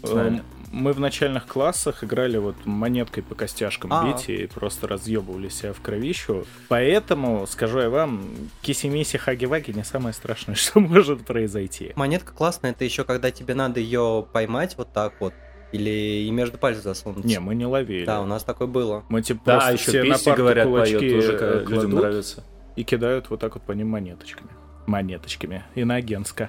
Эм, 0.05 0.43
Мы 0.73 0.93
в 0.95 1.01
начальных 1.01 1.47
классах 1.47 2.03
играли 2.03 2.39
вот 2.39 2.57
монеткой 2.65 3.23
по 3.23 3.35
костяшкам 3.35 3.93
А. 3.93 4.07
бить 4.07 4.29
и 4.31 4.47
просто 4.47 4.89
разъебывали 4.89 5.49
себя 5.51 5.73
в 5.75 5.81
кровищу. 5.83 6.47
Поэтому, 6.69 7.47
скажу 7.47 7.81
я 7.81 7.91
вам, 7.91 8.25
киси-миси 8.63 9.19
хаги-ваги 9.19 9.73
не 9.73 9.85
самое 9.85 10.15
страшное, 10.15 10.55
что 10.57 10.81
может 10.81 11.27
произойти. 11.27 11.93
Монетка 11.95 12.33
классная, 12.33 12.71
это 12.71 12.85
еще 12.85 13.05
когда 13.05 13.31
тебе 13.31 13.55
надо 13.55 13.81
ее 13.81 14.27
поймать 14.33 14.77
вот 14.79 14.93
так 14.95 15.13
вот, 15.21 15.35
или 15.73 16.25
и 16.27 16.31
между 16.31 16.57
пальцев 16.59 16.85
засунуть. 16.85 17.25
Не, 17.25 17.39
мы 17.39 17.55
не 17.55 17.67
ловили. 17.67 18.05
Да, 18.07 18.21
у 18.23 18.27
нас 18.27 18.43
такое 18.45 18.67
было. 18.69 19.05
Мы 19.11 19.21
типа 19.23 19.41
Да, 19.45 19.53
просто 19.57 19.73
еще 19.75 19.83
все 19.91 20.03
на 20.05 20.15
песни 20.15 20.25
парту 20.25 20.43
говорят, 20.43 20.67
кулачки 20.67 20.99
поет, 20.99 21.13
тоже 21.13 21.33
э, 21.33 21.39
как 21.61 21.71
людям 21.71 21.91
нравится. 21.93 22.45
и 22.77 22.85
кидают 22.85 23.29
вот 23.31 23.41
так 23.41 23.55
вот 23.55 23.63
по 23.65 23.73
ним 23.73 23.89
монеточками. 23.89 24.51
Монеточками. 24.87 25.65
Иногенска. 25.75 26.49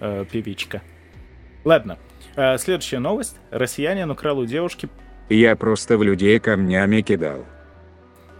Э, 0.00 0.24
певичка. 0.30 0.80
Ладно. 1.64 1.98
Э, 2.38 2.56
следующая 2.56 3.00
новость. 3.00 3.36
Россиянин 3.50 4.08
украл 4.12 4.38
у 4.38 4.46
девушки 4.46 4.88
Я 5.28 5.56
просто 5.56 5.98
в 5.98 6.04
людей 6.04 6.38
камнями 6.38 7.00
кидал. 7.00 7.44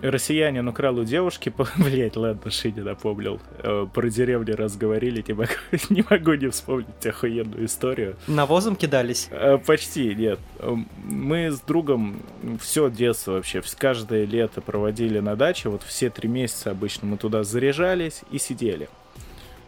Россиянин 0.01 0.68
украл 0.68 0.96
у 1.01 1.05
девушки, 1.05 1.53
блять, 1.76 2.14
ладно, 2.16 2.49
Шиня 2.53 2.84
напомнил. 2.84 3.40
Э, 3.64 3.88
Про 3.92 4.09
деревню 4.09 4.55
разговорили, 4.57 5.24
не 5.26 5.34
могу, 5.34 5.51
не 5.90 6.05
могу 6.09 6.34
не 6.34 6.49
вспомнить 6.49 7.05
охуенную 7.05 7.64
историю. 7.66 8.14
Навозом 8.28 8.76
кидались. 8.76 9.26
Э, 9.32 9.59
Почти, 9.59 10.14
нет. 10.14 10.38
Э, 10.61 10.76
Мы 11.05 11.51
с 11.51 11.59
другом 11.61 12.22
все 12.61 12.88
детство 12.90 13.32
вообще, 13.32 13.61
каждое 13.76 14.24
лето 14.24 14.61
проводили 14.61 15.18
на 15.18 15.34
даче, 15.34 15.70
вот 15.70 15.82
все 15.82 16.09
три 16.09 16.28
месяца 16.28 16.70
обычно 16.70 17.09
мы 17.09 17.16
туда 17.16 17.42
заряжались 17.42 18.20
и 18.30 18.38
сидели. 18.38 18.88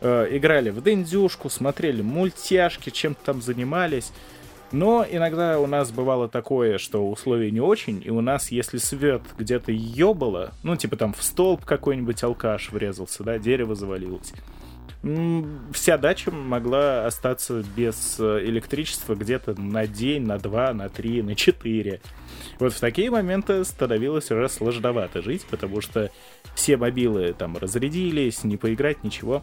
Э, 0.01 0.27
Играли 0.31 0.71
в 0.71 0.83
дендюшку, 0.83 1.51
смотрели 1.51 2.03
мультяшки, 2.03 2.91
чем-то 2.91 3.21
там 3.25 3.43
занимались. 3.43 4.13
Но 4.73 5.05
иногда 5.09 5.59
у 5.59 5.67
нас 5.67 5.91
бывало 5.91 6.29
такое, 6.29 6.79
что 6.79 7.11
условия 7.11 7.51
не 7.51 7.61
очень, 7.61 8.01
и 8.05 8.11
у 8.11 8.21
нас, 8.21 8.53
если 8.53 8.79
свет 8.79 9.23
где-то 9.37 9.73
ёбало, 9.73 10.53
ну, 10.63 10.77
типа 10.77 10.97
там 10.97 11.13
в 11.13 11.23
столб 11.25 11.65
какой-нибудь 11.65 12.23
алкаш 12.23 12.71
врезался, 12.71 13.25
да, 13.25 13.39
дерево 13.39 13.75
завалилось, 13.75 14.33
вся 15.73 15.97
дача 15.97 16.31
могла 16.31 17.07
остаться 17.07 17.65
без 17.75 18.17
э, 18.19 18.45
электричества 18.45 19.15
где-то 19.15 19.59
на 19.59 19.87
день, 19.87 20.27
на 20.27 20.39
два, 20.39 20.75
на 20.75 20.91
три, 20.91 21.23
на 21.23 21.35
четыре. 21.35 22.03
Вот 22.59 22.75
в 22.75 22.81
такие 22.81 23.11
моменты 23.11 23.65
становилось 23.65 24.31
уже 24.31 24.49
сложновато 24.51 25.23
жить, 25.23 25.47
потому 25.49 25.81
что 25.81 26.11
все 26.55 26.77
мобилы 26.77 27.35
там 27.37 27.57
разрядились, 27.57 28.45
не 28.45 28.59
поиграть, 28.59 29.03
ничего. 29.03 29.43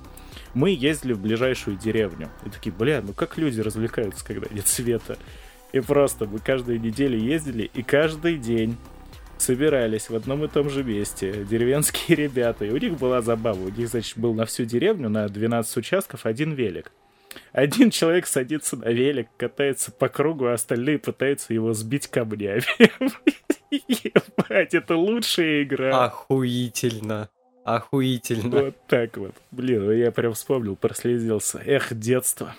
Мы 0.53 0.69
ездили 0.69 1.13
в 1.13 1.19
ближайшую 1.19 1.75
деревню. 1.77 2.29
И 2.45 2.49
такие, 2.49 2.71
бля, 2.71 3.01
ну 3.01 3.13
как 3.13 3.37
люди 3.39 3.59
развлекаются, 3.59 4.23
когда 4.23 4.47
нет 4.51 4.67
света? 4.67 5.17
И 5.73 5.79
просто 5.79 6.25
мы 6.27 6.37
каждую 6.37 6.79
неделю 6.79 7.17
ездили, 7.17 7.69
и 7.73 7.81
каждый 7.81 8.37
день 8.37 8.77
собирались 9.41 10.09
в 10.09 10.15
одном 10.15 10.43
и 10.43 10.47
том 10.47 10.69
же 10.69 10.83
месте 10.83 11.45
деревенские 11.49 12.15
ребята. 12.25 12.65
И 12.65 12.71
у 12.71 12.77
них 12.77 12.97
была 12.97 13.21
забава. 13.21 13.59
У 13.59 13.69
них, 13.69 13.87
значит, 13.89 14.17
был 14.17 14.33
на 14.33 14.45
всю 14.45 14.65
деревню, 14.65 15.09
на 15.09 15.27
12 15.27 15.77
участков, 15.77 16.25
один 16.25 16.53
велик. 16.53 16.91
Один 17.51 17.91
человек 17.91 18.25
садится 18.27 18.77
на 18.77 18.89
велик, 18.89 19.27
катается 19.37 19.91
по 19.91 20.09
кругу, 20.09 20.45
а 20.47 20.53
остальные 20.53 20.99
пытаются 20.99 21.53
его 21.53 21.73
сбить 21.73 22.07
камнями. 22.07 22.63
Ебать, 23.69 24.73
это 24.73 24.95
лучшая 24.95 25.63
игра. 25.63 26.05
Охуительно. 26.05 27.29
Охуительно. 27.63 28.61
Вот 28.61 28.75
так 28.87 29.17
вот. 29.17 29.35
Блин, 29.51 29.85
ну 29.85 29.91
я 29.91 30.11
прям 30.11 30.33
вспомнил, 30.33 30.75
прослезился. 30.75 31.61
Эх, 31.65 31.93
детство. 31.93 32.55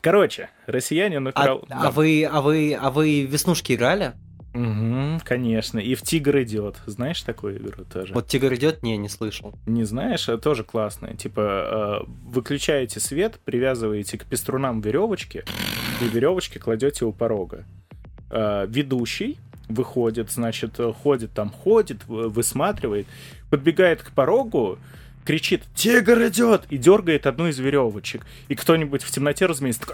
Короче, 0.00 0.50
россиянин 0.66 1.26
А, 1.28 1.30
украл... 1.30 1.64
а 1.70 1.90
вы, 1.90 2.24
а 2.24 2.40
вы, 2.40 2.74
а 2.80 2.90
вы 2.90 3.22
веснушки 3.22 3.74
играли? 3.74 4.12
Мгм, 4.54 5.20
конечно. 5.24 5.80
И 5.80 5.96
в 5.96 6.02
Тигр 6.02 6.40
идет. 6.42 6.76
Знаешь 6.86 7.20
такую 7.22 7.58
игру 7.58 7.84
тоже? 7.84 8.14
Вот 8.14 8.28
тигр 8.28 8.54
идет? 8.54 8.84
Не, 8.84 8.96
не 8.96 9.08
слышал. 9.08 9.52
Не 9.66 9.82
знаешь, 9.82 10.28
а 10.28 10.38
тоже 10.38 10.62
классная. 10.62 11.14
Типа, 11.14 12.04
э, 12.06 12.10
выключаете 12.24 13.00
свет, 13.00 13.40
привязываете 13.44 14.16
к 14.16 14.24
пеструнам 14.24 14.80
веревочки, 14.80 15.44
и 16.00 16.04
веревочки 16.04 16.58
кладете 16.58 17.04
у 17.04 17.12
порога. 17.12 17.64
Э, 18.30 18.66
ведущий 18.68 19.38
выходит, 19.68 20.30
значит, 20.30 20.78
ходит 21.02 21.32
там, 21.32 21.50
ходит, 21.50 22.06
высматривает, 22.06 23.08
подбегает 23.50 24.02
к 24.02 24.12
порогу, 24.12 24.78
кричит 25.24 25.64
«Тигр 25.74 26.28
идет!» 26.28 26.64
и 26.70 26.78
дергает 26.78 27.26
одну 27.26 27.48
из 27.48 27.58
веревочек. 27.58 28.24
И 28.48 28.54
кто-нибудь 28.54 29.02
в 29.02 29.10
темноте, 29.10 29.46
разумеется, 29.46 29.84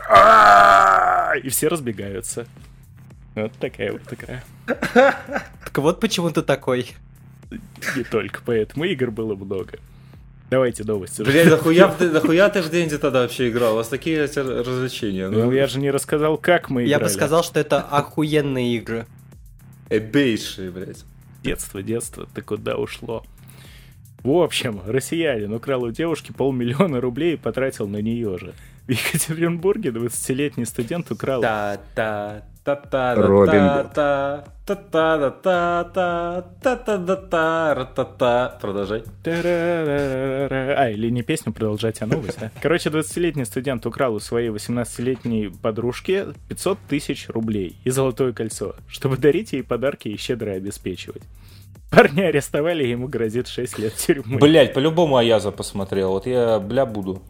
и 1.43 1.49
все 1.49 1.69
разбегаются. 1.69 2.47
Вот 3.45 3.53
такая 3.59 3.93
вот 3.93 4.03
такая. 4.03 4.45
Так 4.66 5.76
вот 5.78 6.01
почему 6.01 6.30
ты 6.30 6.43
такой. 6.43 6.86
Не 7.97 8.05
только 8.05 8.41
поэтому 8.45 8.84
игр 8.84 9.11
было 9.11 9.34
много. 9.34 9.78
Давайте 10.51 10.82
новости. 10.84 11.22
Блядь, 11.22 11.49
нахуя, 11.49 11.88
ты- 11.88 12.11
нахуя 12.11 12.49
ты 12.49 12.61
в 12.62 12.70
Денде 12.70 12.99
тогда 12.99 13.22
вообще 13.22 13.51
играл? 13.51 13.74
У 13.74 13.76
вас 13.76 13.88
такие 13.88 14.22
развлечения. 14.24 15.28
Ну, 15.28 15.53
я 15.53 15.66
же 15.68 15.78
не 15.78 15.91
рассказал, 15.93 16.36
как 16.38 16.70
мы 16.70 16.82
Я 16.82 16.97
играли. 16.97 17.05
бы 17.05 17.09
сказал, 17.09 17.45
что 17.45 17.61
это 17.61 17.80
охуенные 17.80 18.74
игры. 18.76 19.07
Эбейшие, 19.88 20.70
блядь. 20.70 21.05
Детство, 21.43 21.82
детство, 21.82 22.26
ты 22.34 22.43
куда 22.43 22.76
ушло? 22.76 23.24
В 24.22 24.30
общем, 24.32 24.80
россиянин 24.86 25.53
украл 25.55 25.84
у 25.84 25.91
девушки 25.91 26.32
полмиллиона 26.32 27.01
рублей 27.01 27.34
и 27.34 27.36
потратил 27.36 27.86
на 27.88 27.99
нее 28.03 28.36
же. 28.38 28.55
В 28.91 28.93
Екатеринбурге 28.93 29.91
20-летний 29.91 30.64
студент 30.64 31.12
украл... 31.12 31.41
Та-та. 31.41 32.43
Продолжай. 38.61 39.05
А, 39.24 40.91
или 40.91 41.09
не 41.11 41.22
песню 41.22 41.53
продолжать, 41.53 42.03
а 42.03 42.07
новость, 42.07 42.41
да? 42.41 42.51
Короче, 42.61 42.91
20-летний 42.91 43.45
студент 43.45 43.86
украл 43.86 44.14
у 44.14 44.18
своей 44.18 44.49
18-летней 44.49 45.53
подружки 45.62 46.26
500 46.49 46.78
тысяч 46.88 47.28
рублей 47.28 47.76
и 47.84 47.91
золотое 47.91 48.32
кольцо, 48.32 48.74
чтобы 48.88 49.18
дарить 49.18 49.53
ей 49.53 49.62
подарки 49.62 50.09
и 50.09 50.16
щедро 50.16 50.51
обеспечивать. 50.51 51.22
Парня 51.93 52.24
арестовали, 52.24 52.84
ему 52.84 53.07
грозит 53.07 53.47
6 53.47 53.78
лет 53.78 53.95
тюрьмы. 53.95 54.38
Блять, 54.38 54.74
по-любому 54.74 55.16
Аяза 55.16 55.53
посмотрел. 55.53 56.11
Вот 56.11 56.26
я, 56.26 56.59
бля, 56.59 56.86
буду. 56.86 57.22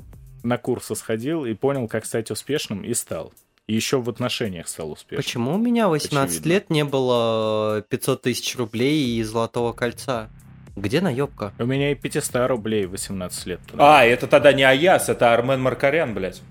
На 0.43 0.59
курсы 0.59 0.95
сходил 0.95 1.45
и 1.45 1.55
понял, 1.55 1.89
как 1.89 2.05
стать 2.07 2.31
успешным, 2.31 2.83
и 2.83 2.95
стал. 2.95 3.33
И 3.67 3.75
еще 3.75 4.01
в 4.01 4.09
отношениях 4.09 4.67
стал 4.69 4.91
успешным. 4.93 5.23
Почему 5.23 5.55
у 5.55 5.59
меня 5.59 5.89
18 5.89 6.31
Очевидно. 6.31 6.49
лет 6.49 6.71
не 6.71 6.85
было 6.85 7.85
500 7.89 8.23
тысяч 8.23 8.57
рублей 8.57 9.17
и 9.19 9.23
золотого 9.23 9.73
кольца? 9.73 10.29
Где 10.77 11.01
наебка? 11.01 11.53
У 11.59 11.65
меня 11.67 11.93
и 11.93 11.95
500 11.95 12.49
рублей 12.49 12.87
18 12.87 13.47
лет. 13.47 13.61
А, 13.77 14.05
это 14.05 14.27
тогда 14.27 14.53
не 14.53 14.63
Аяс, 14.65 15.09
это 15.09 15.33
Армен 15.35 15.61
Маркарян, 15.61 16.15
блядь. 16.15 16.43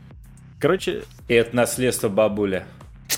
Короче, 0.59 1.03
И 1.27 1.33
это 1.33 1.55
наследство 1.55 2.09
бабуля. 2.09 2.65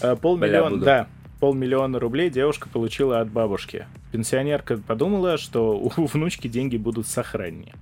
э, 0.02 0.16
полмиллиона, 0.16 0.78
да, 0.78 1.08
полмиллиона 1.40 2.00
рублей 2.00 2.30
девушка 2.30 2.70
получила 2.70 3.20
от 3.20 3.30
бабушки. 3.32 3.88
Пенсионерка 4.12 4.78
подумала, 4.78 5.38
что 5.38 5.78
у 5.78 5.90
внучки 6.06 6.48
деньги 6.48 6.78
будут 6.78 7.08
сохраннее. 7.08 7.74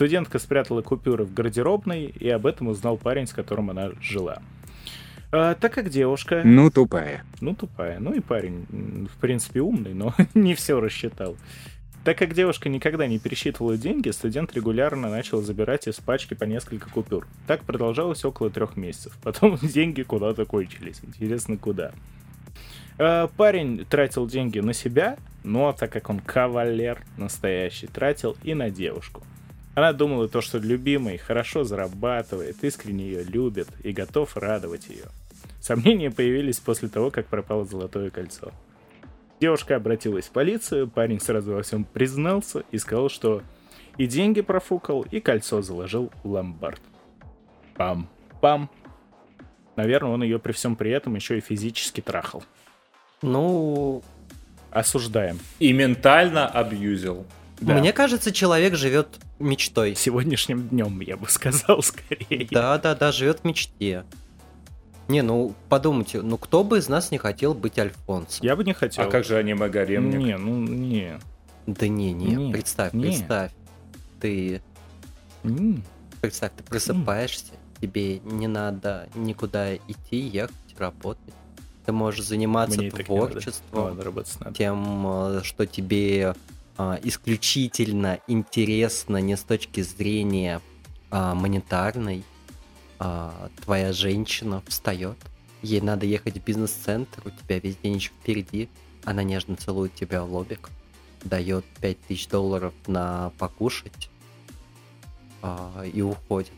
Студентка 0.00 0.38
спрятала 0.38 0.80
купюры 0.80 1.24
в 1.24 1.34
гардеробной, 1.34 2.06
и 2.06 2.26
об 2.30 2.46
этом 2.46 2.68
узнал 2.68 2.96
парень, 2.96 3.26
с 3.26 3.34
которым 3.34 3.68
она 3.68 3.90
жила. 4.00 4.40
А, 5.30 5.54
так 5.54 5.74
как 5.74 5.90
девушка, 5.90 6.40
Ну 6.42 6.70
тупая. 6.70 7.22
ну 7.42 7.54
тупая, 7.54 7.98
ну 8.00 8.14
и 8.14 8.20
парень, 8.20 8.64
в 9.14 9.20
принципе, 9.20 9.60
умный, 9.60 9.92
но 9.92 10.14
не 10.34 10.54
все 10.54 10.80
рассчитал. 10.80 11.36
Так 12.02 12.16
как 12.16 12.32
девушка 12.32 12.70
никогда 12.70 13.06
не 13.06 13.18
пересчитывала 13.18 13.76
деньги, 13.76 14.08
студент 14.08 14.54
регулярно 14.54 15.10
начал 15.10 15.42
забирать 15.42 15.86
из 15.86 15.96
пачки 15.96 16.32
по 16.32 16.44
несколько 16.44 16.88
купюр. 16.88 17.26
Так 17.46 17.64
продолжалось 17.64 18.24
около 18.24 18.48
трех 18.48 18.78
месяцев. 18.78 19.14
Потом 19.22 19.58
деньги 19.58 20.00
куда-то 20.00 20.46
кончились. 20.46 21.02
Интересно, 21.02 21.58
куда. 21.58 21.92
А, 22.96 23.28
Парень 23.36 23.84
тратил 23.84 24.26
деньги 24.26 24.60
на 24.60 24.72
себя, 24.72 25.18
но 25.44 25.74
так 25.74 25.92
как 25.92 26.08
он 26.08 26.20
кавалер 26.20 27.02
настоящий, 27.18 27.86
тратил 27.86 28.34
и 28.42 28.54
на 28.54 28.70
девушку. 28.70 29.22
Она 29.80 29.94
думала 29.94 30.28
то, 30.28 30.42
что 30.42 30.58
любимый 30.58 31.16
хорошо 31.16 31.64
зарабатывает, 31.64 32.62
искренне 32.62 33.06
ее 33.06 33.24
любит 33.24 33.66
и 33.82 33.92
готов 33.92 34.36
радовать 34.36 34.88
ее. 34.90 35.06
Сомнения 35.58 36.10
появились 36.10 36.60
после 36.60 36.90
того, 36.90 37.10
как 37.10 37.28
пропало 37.28 37.64
золотое 37.64 38.10
кольцо. 38.10 38.52
Девушка 39.40 39.76
обратилась 39.76 40.26
в 40.26 40.32
полицию, 40.32 40.86
парень 40.86 41.18
сразу 41.18 41.54
во 41.54 41.62
всем 41.62 41.84
признался 41.84 42.62
и 42.70 42.76
сказал, 42.76 43.08
что 43.08 43.40
и 43.96 44.06
деньги 44.06 44.42
профукал, 44.42 45.00
и 45.10 45.18
кольцо 45.18 45.62
заложил 45.62 46.12
в 46.22 46.28
ломбард. 46.30 46.82
Пам-пам. 47.74 48.68
Наверное, 49.76 50.10
он 50.10 50.22
ее 50.22 50.38
при 50.38 50.52
всем 50.52 50.76
при 50.76 50.90
этом 50.90 51.14
еще 51.14 51.38
и 51.38 51.40
физически 51.40 52.02
трахал. 52.02 52.44
Ну, 53.22 54.02
Осуждаем. 54.70 55.38
И 55.58 55.72
ментально 55.72 56.46
абьюзил. 56.46 57.24
Да. 57.62 57.78
мне 57.78 57.94
кажется, 57.94 58.30
человек 58.30 58.74
живет 58.74 59.08
мечтой. 59.40 59.94
Сегодняшним 59.94 60.68
днем, 60.68 61.00
я 61.00 61.16
бы 61.16 61.28
сказал, 61.28 61.82
скорее. 61.82 62.46
Да-да-да, 62.50 63.12
живет 63.12 63.40
в 63.40 63.44
мечте. 63.44 64.04
Не, 65.08 65.22
ну 65.22 65.54
подумайте, 65.68 66.22
ну 66.22 66.38
кто 66.38 66.62
бы 66.62 66.78
из 66.78 66.88
нас 66.88 67.10
не 67.10 67.18
хотел 67.18 67.52
быть 67.54 67.78
Альфонсом? 67.78 68.46
Я 68.46 68.54
бы 68.54 68.62
не 68.62 68.72
хотел. 68.74 69.04
А 69.04 69.10
как 69.10 69.24
же 69.24 69.36
аниме-гаремник? 69.36 70.16
Не, 70.18 70.36
ну 70.36 70.56
не. 70.62 71.18
Да 71.66 71.88
не, 71.88 72.12
не, 72.12 72.36
Не, 72.36 72.52
представь, 72.52 72.92
не. 72.92 73.02
представь. 73.02 73.50
Ты, 74.20 74.62
М, 75.42 75.82
представь, 76.20 76.52
ты 76.56 76.62
просыпаешься, 76.62 77.52
тебе 77.80 78.20
не 78.20 78.46
надо 78.46 79.08
никуда 79.14 79.74
идти, 79.76 80.18
ехать, 80.18 80.54
работать. 80.78 81.34
Ты 81.86 81.92
можешь 81.92 82.24
заниматься 82.26 82.78
Мне 82.78 82.86
не 82.86 82.92
надо. 82.92 83.04
творчеством, 83.04 83.82
Ладно, 83.84 84.04
работать 84.04 84.38
надо. 84.40 84.54
тем, 84.54 85.06
э, 85.08 85.40
что 85.42 85.66
тебе 85.66 86.34
исключительно 87.02 88.20
интересно 88.26 89.18
не 89.18 89.36
с 89.36 89.42
точки 89.42 89.82
зрения 89.82 90.60
а, 91.10 91.34
монетарной. 91.34 92.24
А, 92.98 93.48
твоя 93.64 93.92
женщина 93.92 94.62
встает, 94.66 95.16
ей 95.62 95.80
надо 95.80 96.04
ехать 96.04 96.36
в 96.36 96.44
бизнес-центр, 96.44 97.22
у 97.24 97.30
тебя 97.30 97.58
весь 97.58 97.76
день 97.76 97.94
еще 97.94 98.10
впереди, 98.10 98.68
она 99.04 99.22
нежно 99.22 99.56
целует 99.56 99.94
тебя 99.94 100.22
в 100.22 100.32
лобик, 100.32 100.68
дает 101.24 101.64
5000 101.80 102.28
долларов 102.28 102.74
на 102.86 103.32
покушать 103.38 104.10
а, 105.42 105.82
и 105.82 106.02
уходит. 106.02 106.52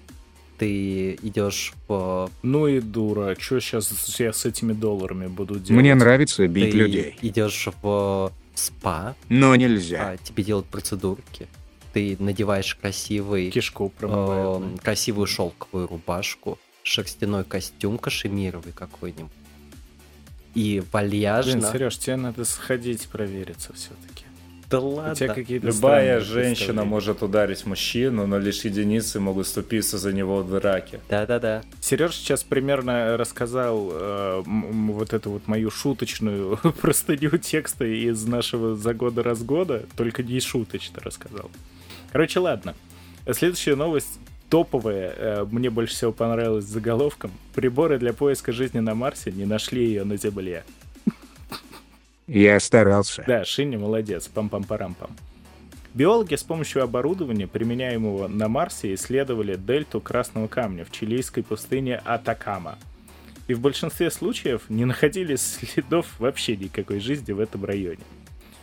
Ты 0.59 1.15
идешь 1.23 1.73
в 1.89 2.31
Ну 2.43 2.67
и 2.67 2.81
дура. 2.81 3.37
Что 3.39 3.61
сейчас 3.61 4.19
я 4.21 4.33
с 4.33 4.45
этими 4.45 4.73
долларами 4.73 5.27
буду 5.27 5.55
делать? 5.55 5.71
Мне 5.71 5.95
нравится 5.95 6.47
бить 6.47 6.73
ты 6.73 6.77
людей. 6.77 7.19
идешь 7.23 7.69
в 7.83 8.33
спа, 8.55 9.15
Но 9.29 9.55
нельзя. 9.57 10.11
а, 10.11 10.17
тебе 10.17 10.45
делают 10.45 10.67
процедурки, 10.67 11.49
ты 11.93 12.17
надеваешь 12.19 12.75
красивый, 12.75 13.51
Кишку 13.51 13.93
э, 14.01 14.77
красивую 14.83 15.27
шелковую 15.27 15.87
рубашку, 15.87 16.59
шерстяной 16.83 17.45
костюм 17.45 17.99
кашемировый 17.99 18.73
какой-нибудь. 18.73 19.31
И 20.55 20.81
Блин, 20.81 20.87
вальяжно. 20.93 21.73
Сереж, 21.73 21.99
тебе 21.99 22.17
надо 22.17 22.45
сходить 22.45 23.09
провериться 23.09 23.73
все-таки. 23.73 24.25
Да 24.73 24.81
У 24.81 24.89
ладно. 24.95 25.15
тебя 25.15 25.35
какие-то 25.35 25.67
Любая 25.67 26.21
женщина 26.21 26.85
может 26.85 27.23
ударить 27.23 27.67
мужчину, 27.67 28.27
но 28.27 28.39
лишь 28.39 28.65
единицы 28.65 29.21
могут 29.21 29.47
ступиться 29.47 29.99
за 29.99 30.13
него 30.13 30.43
в 30.43 30.51
драке. 30.51 31.01
Да-да-да. 31.09 31.63
Сереж 31.81 32.17
сейчас 32.17 32.43
примерно 32.43 33.17
рассказал 33.17 33.91
э, 33.93 34.43
вот 34.47 35.13
эту 35.13 35.31
вот 35.31 35.47
мою 35.47 35.71
шуточную 35.71 36.57
простыню 36.81 37.37
текста 37.39 37.85
из 37.85 38.25
нашего 38.27 38.75
за 38.75 38.95
года 38.95 39.23
разгода, 39.23 39.85
только 39.97 40.23
не 40.23 40.41
шуточно 40.41 41.01
рассказал. 41.03 41.51
Короче, 42.11 42.41
ладно. 42.41 42.75
Следующая 43.31 43.77
новость 43.77 44.19
топовая, 44.53 45.15
э, 45.17 45.47
мне 45.51 45.71
больше 45.71 45.95
всего 45.95 46.13
понравилась 46.13 46.65
заголовком. 46.65 47.31
Приборы 47.55 47.99
для 47.99 48.13
поиска 48.13 48.53
жизни 48.53 48.81
на 48.81 48.95
Марсе 48.95 49.33
не 49.33 49.47
нашли 49.47 49.85
ее 49.85 50.05
на 50.05 50.17
Земле. 50.17 50.65
Я 52.27 52.61
старался. 52.61 53.25
Да, 53.27 53.45
Шинни 53.45 53.77
молодец, 53.77 54.31
пам-пам-парам-пам. 54.33 55.11
Биологи 55.95 56.37
с 56.37 56.43
помощью 56.43 56.83
оборудования, 56.83 57.47
применяемого 57.47 58.27
на 58.27 58.49
Марсе, 58.49 58.95
исследовали 58.95 59.57
дельту 59.57 60.01
Красного 60.01 60.49
Камня 60.49 60.87
в 60.87 60.91
чилийской 60.91 61.43
пустыне 61.43 61.97
Атакама. 62.05 62.79
И 63.47 63.55
в 63.55 63.61
большинстве 63.61 64.11
случаев 64.11 64.63
не 64.71 64.87
находили 64.87 65.37
следов 65.37 66.07
вообще 66.19 66.57
никакой 66.57 67.01
жизни 67.01 67.33
в 67.33 67.41
этом 67.41 67.65
районе. 67.65 68.01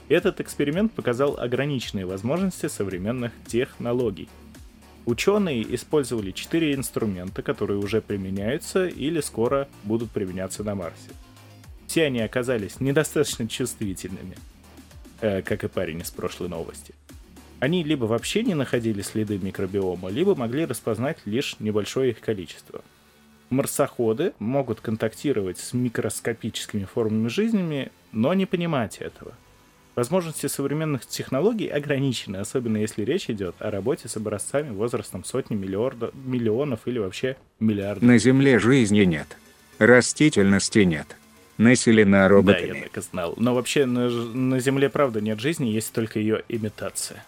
Этот 0.07 0.41
эксперимент 0.41 0.91
показал 0.93 1.39
ограниченные 1.39 2.07
возможности 2.07 2.67
современных 2.67 3.31
технологий. 3.45 4.27
Ученые 5.05 5.75
использовали 5.75 6.31
четыре 6.31 6.73
инструмента, 6.73 7.43
которые 7.43 7.77
уже 7.79 8.01
применяются 8.01 8.87
или 8.87 9.21
скоро 9.21 9.67
будут 9.83 10.09
применяться 10.09 10.63
на 10.63 10.73
Марсе. 10.73 11.11
Все 11.89 12.05
они 12.05 12.21
оказались 12.21 12.79
недостаточно 12.79 13.47
чувствительными, 13.47 14.37
э, 15.21 15.41
как 15.41 15.63
и 15.63 15.67
парень 15.67 16.01
из 16.01 16.11
прошлой 16.11 16.47
новости. 16.47 16.93
Они 17.59 17.83
либо 17.83 18.05
вообще 18.05 18.43
не 18.43 18.53
находили 18.53 19.01
следы 19.01 19.39
микробиома, 19.39 20.09
либо 20.09 20.35
могли 20.35 20.65
распознать 20.65 21.17
лишь 21.25 21.55
небольшое 21.57 22.11
их 22.11 22.19
количество. 22.19 22.83
Марсоходы 23.49 24.33
могут 24.37 24.81
контактировать 24.81 25.57
с 25.57 25.73
микроскопическими 25.73 26.83
формами 26.83 27.27
жизни, 27.27 27.89
но 28.11 28.35
не 28.35 28.45
понимать 28.45 28.99
этого. 28.99 29.33
Возможности 29.95 30.45
современных 30.45 31.07
технологий 31.07 31.67
ограничены, 31.69 32.37
особенно 32.37 32.77
если 32.77 33.03
речь 33.03 33.31
идет 33.31 33.55
о 33.57 33.71
работе 33.71 34.07
с 34.07 34.15
образцами 34.15 34.69
возрастом 34.69 35.23
сотни 35.23 35.55
миллиарда- 35.55 36.13
миллионов 36.13 36.81
или 36.85 36.99
вообще 36.99 37.35
миллиардов. 37.59 38.03
На 38.03 38.19
Земле 38.19 38.59
жизни 38.59 39.05
нет. 39.05 39.37
Растительности 39.79 40.79
нет. 40.79 41.15
Населена 41.59 42.17
Да, 42.17 42.23
я 42.23 42.27
роботами. 42.29 42.81
так 42.81 42.97
и 42.97 43.01
знал. 43.01 43.33
Но 43.37 43.53
вообще 43.53 43.85
на, 43.85 44.09
на 44.09 44.59
Земле, 44.59 44.89
правда, 44.89 45.21
нет 45.21 45.39
жизни, 45.39 45.67
есть 45.67 45.91
только 45.93 46.17
ее 46.19 46.43
имитация. 46.49 47.23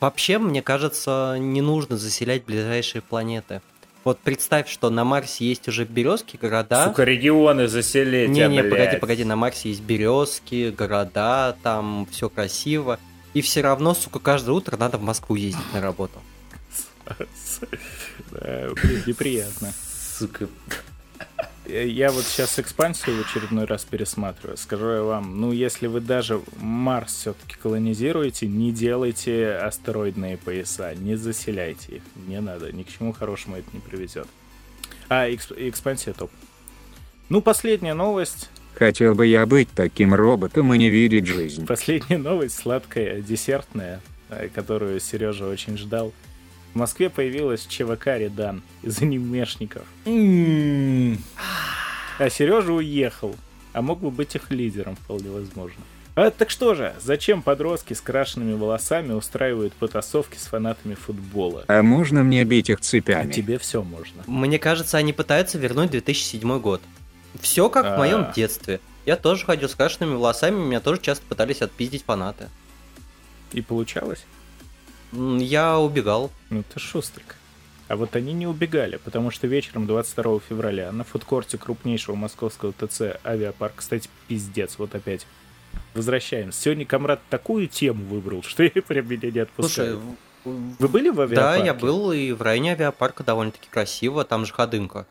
Вообще, 0.00 0.38
мне 0.38 0.62
кажется, 0.62 1.36
не 1.38 1.60
нужно 1.60 1.96
заселять 1.98 2.44
ближайшие 2.44 3.02
планеты. 3.02 3.60
Вот 4.02 4.18
представь, 4.18 4.70
что 4.70 4.88
на 4.88 5.04
Марсе 5.04 5.44
есть 5.44 5.68
уже 5.68 5.84
березки, 5.84 6.38
города. 6.40 6.86
Сука, 6.86 7.04
регионы 7.04 7.68
заселить, 7.68 8.30
Не-не, 8.30 8.62
блядь. 8.62 8.70
погоди, 8.70 8.96
погоди, 8.98 9.24
на 9.24 9.36
Марсе 9.36 9.68
есть 9.68 9.82
березки, 9.82 10.70
города, 10.70 11.54
там 11.62 12.08
все 12.10 12.30
красиво. 12.30 12.98
И 13.34 13.42
все 13.42 13.60
равно, 13.60 13.92
сука, 13.92 14.20
каждое 14.20 14.52
утро 14.52 14.78
надо 14.78 14.96
в 14.96 15.02
Москву 15.02 15.36
ездить 15.36 15.72
на 15.74 15.80
работу. 15.82 16.18
Да, 18.30 18.68
блин, 18.82 19.02
неприятно. 19.06 19.72
Сука. 20.18 20.48
Я 21.68 21.82
я 21.82 22.10
вот 22.10 22.24
сейчас 22.24 22.58
экспансию 22.58 23.16
в 23.16 23.28
очередной 23.28 23.66
раз 23.66 23.84
пересматриваю. 23.84 24.56
Скажу 24.56 24.88
я 24.88 25.02
вам, 25.02 25.38
ну 25.38 25.52
если 25.52 25.86
вы 25.86 26.00
даже 26.00 26.40
Марс 26.56 27.12
все-таки 27.14 27.56
колонизируете, 27.56 28.46
не 28.46 28.72
делайте 28.72 29.52
астероидные 29.52 30.38
пояса, 30.38 30.94
не 30.94 31.16
заселяйте 31.16 31.96
их. 31.96 32.02
Не 32.26 32.40
надо, 32.40 32.72
ни 32.72 32.84
к 32.84 32.88
чему 32.88 33.12
хорошему 33.12 33.56
это 33.56 33.68
не 33.74 33.80
приведет. 33.80 34.26
А, 35.10 35.28
эксп- 35.28 35.54
экспансия 35.56 36.14
топ. 36.14 36.30
Ну, 37.28 37.42
последняя 37.42 37.94
новость. 37.94 38.48
Хотел 38.74 39.14
бы 39.14 39.26
я 39.26 39.44
быть 39.44 39.68
таким 39.74 40.14
роботом 40.14 40.72
и 40.72 40.78
не 40.78 40.88
видеть 40.88 41.26
жизнь. 41.26 41.66
Последняя 41.66 42.16
новость, 42.16 42.56
сладкая, 42.58 43.20
десертная, 43.20 44.00
э, 44.30 44.48
которую 44.54 45.00
Сережа 45.00 45.46
очень 45.46 45.76
ждал. 45.76 46.14
В 46.74 46.78
Москве 46.78 47.10
появилась 47.10 47.66
ЧВК 47.66 48.06
«Редан» 48.18 48.62
из 48.82 49.00
анимешников. 49.02 49.82
А 52.18 52.30
Сережа 52.30 52.72
уехал. 52.72 53.34
А 53.72 53.82
мог 53.82 54.00
бы 54.00 54.10
быть 54.10 54.34
их 54.34 54.50
лидером, 54.50 54.96
вполне 54.96 55.30
возможно. 55.30 55.82
А, 56.14 56.30
так 56.30 56.50
что 56.50 56.74
же, 56.74 56.94
зачем 57.00 57.42
подростки 57.42 57.94
с 57.94 58.00
крашенными 58.00 58.54
волосами 58.54 59.12
устраивают 59.12 59.72
потасовки 59.74 60.36
с 60.36 60.46
фанатами 60.46 60.94
футбола? 60.94 61.64
А 61.68 61.82
можно 61.82 62.24
мне 62.24 62.42
бить 62.44 62.70
их 62.70 62.78
А 62.80 62.82
цепями? 62.82 63.30
тебе 63.30 63.56
все 63.58 63.82
можно. 63.82 64.24
Мне 64.26 64.58
кажется, 64.58 64.98
они 64.98 65.12
пытаются 65.12 65.58
вернуть 65.58 65.90
2007 65.92 66.58
год. 66.58 66.80
Все 67.40 67.68
как 67.70 67.94
в 67.94 67.98
моем 67.98 68.26
А. 68.30 68.32
детстве. 68.34 68.80
Я 69.06 69.14
тоже 69.16 69.44
ходил 69.44 69.68
с 69.68 69.74
крашенными 69.76 70.14
волосами, 70.14 70.56
меня 70.58 70.80
тоже 70.80 71.00
часто 71.00 71.24
пытались 71.28 71.62
отпиздить 71.62 72.04
фанаты. 72.04 72.48
И 73.52 73.60
получалось? 73.62 74.24
Я 75.12 75.78
убегал. 75.78 76.30
Ну 76.50 76.62
ты 76.62 76.78
шустрик. 76.80 77.36
А 77.88 77.96
вот 77.96 78.14
они 78.16 78.34
не 78.34 78.46
убегали, 78.46 78.96
потому 78.96 79.30
что 79.30 79.46
вечером 79.46 79.86
22 79.86 80.40
февраля 80.46 80.92
на 80.92 81.04
фудкорте 81.04 81.56
крупнейшего 81.56 82.14
московского 82.16 82.72
ТЦ 82.72 83.16
авиапарк, 83.24 83.76
кстати, 83.76 84.10
пиздец, 84.26 84.74
вот 84.78 84.94
опять. 84.94 85.26
Возвращаемся. 85.94 86.60
Сегодня 86.60 86.84
Камрад 86.84 87.20
такую 87.30 87.66
тему 87.66 88.04
выбрал, 88.04 88.42
что 88.46 88.62
я 88.62 88.70
прям 88.70 89.08
меня 89.08 89.16
не 89.22 89.30
Слушай, 89.30 89.42
отпускаю. 89.42 90.00
в- 90.44 90.76
Вы 90.78 90.88
были 90.88 91.08
в 91.08 91.16
да, 91.16 91.22
авиапарке? 91.52 91.64
я 91.66 91.74
был 91.74 92.12
и 92.12 92.32
в 92.32 92.42
районе 92.42 92.72
авиапарка 92.72 93.24
довольно-таки 93.24 93.68
красиво, 93.70 94.24
там 94.24 94.44
же 94.44 94.52
ходынка. 94.52 95.06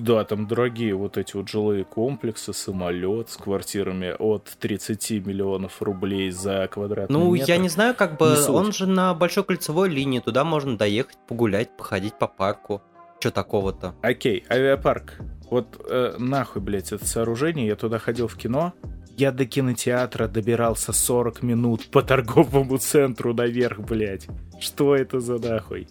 Да, 0.00 0.24
там 0.24 0.46
дорогие 0.46 0.94
вот 0.94 1.18
эти 1.18 1.36
вот 1.36 1.48
жилые 1.48 1.84
комплексы, 1.84 2.52
самолет 2.52 3.28
с 3.30 3.36
квартирами 3.36 4.14
от 4.18 4.44
30 4.58 5.10
миллионов 5.26 5.82
рублей 5.82 6.30
за 6.30 6.66
квадратный 6.68 7.18
Ну, 7.18 7.34
метр. 7.34 7.48
я 7.50 7.56
не 7.58 7.68
знаю, 7.68 7.94
как 7.94 8.16
бы 8.18 8.30
Не 8.30 8.36
суть. 8.36 8.48
он 8.48 8.72
же 8.72 8.86
на 8.86 9.12
большой 9.14 9.44
кольцевой 9.44 9.88
линии, 9.90 10.20
туда 10.20 10.42
можно 10.44 10.76
доехать, 10.78 11.18
погулять, 11.28 11.76
походить 11.76 12.14
по 12.18 12.26
парку. 12.26 12.82
Что 13.20 13.30
такого-то? 13.30 13.94
Окей, 14.02 14.44
авиапарк. 14.48 15.20
Вот 15.50 15.84
э, 15.90 16.14
нахуй, 16.18 16.62
блядь, 16.62 16.92
это 16.92 17.04
сооружение. 17.04 17.66
Я 17.66 17.76
туда 17.76 17.98
ходил 17.98 18.28
в 18.28 18.36
кино. 18.36 18.72
Я 19.18 19.32
до 19.32 19.44
кинотеатра 19.44 20.28
добирался 20.28 20.94
40 20.94 21.42
минут 21.42 21.90
по 21.90 22.00
торговому 22.02 22.78
центру 22.78 23.34
наверх, 23.34 23.80
блядь. 23.80 24.26
Что 24.58 24.96
это 24.96 25.20
за 25.20 25.38
нахуй? 25.38 25.88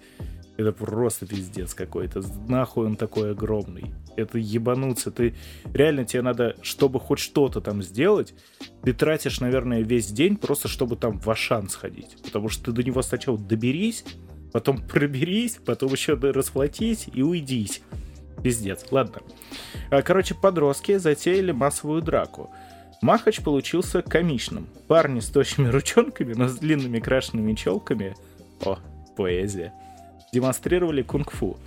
Это 0.60 0.74
просто 0.74 1.26
пиздец 1.26 1.74
какой-то. 1.74 2.22
Нахуй 2.50 2.86
он 2.86 2.98
такой 2.98 3.32
огромный. 3.32 3.94
Это 4.18 4.38
ебануться. 4.38 5.10
Ты 5.10 5.34
реально 5.74 6.04
тебе 6.04 6.22
надо, 6.22 6.58
чтобы 6.62 7.00
хоть 7.00 7.20
что-то 7.20 7.62
там 7.62 7.82
сделать, 7.82 8.34
ты 8.84 8.92
тратишь, 8.92 9.40
наверное, 9.40 9.84
весь 9.84 10.08
день 10.12 10.36
просто, 10.36 10.68
чтобы 10.68 10.98
там 10.98 11.18
в 11.18 11.30
Ашан 11.30 11.70
сходить. 11.70 12.18
Потому 12.26 12.50
что 12.50 12.66
ты 12.66 12.72
до 12.74 12.84
него 12.84 13.02
сначала 13.04 13.38
доберись, 13.38 14.04
потом 14.52 14.86
проберись, 14.86 15.60
потом 15.66 15.94
еще 15.94 16.16
расплатись 16.16 17.08
и 17.14 17.24
уйдись. 17.24 17.82
Пиздец. 18.44 18.86
Ладно. 18.92 19.22
А, 19.90 20.02
Короче, 20.02 20.36
подростки 20.36 20.98
затеяли 20.98 21.54
массовую 21.54 22.02
драку. 22.02 22.50
Махач 23.02 23.40
получился 23.42 24.02
комичным. 24.02 24.68
Парни 24.90 25.22
с 25.22 25.30
тощими 25.30 25.70
ручонками, 25.70 26.34
но 26.34 26.50
с 26.50 26.58
длинными 26.58 27.00
крашенными 27.00 27.54
челками. 27.54 28.18
О, 28.66 28.78
поэзия. 29.16 29.72
Демонстрировали 30.32 31.02
кунг-фу. 31.02 31.58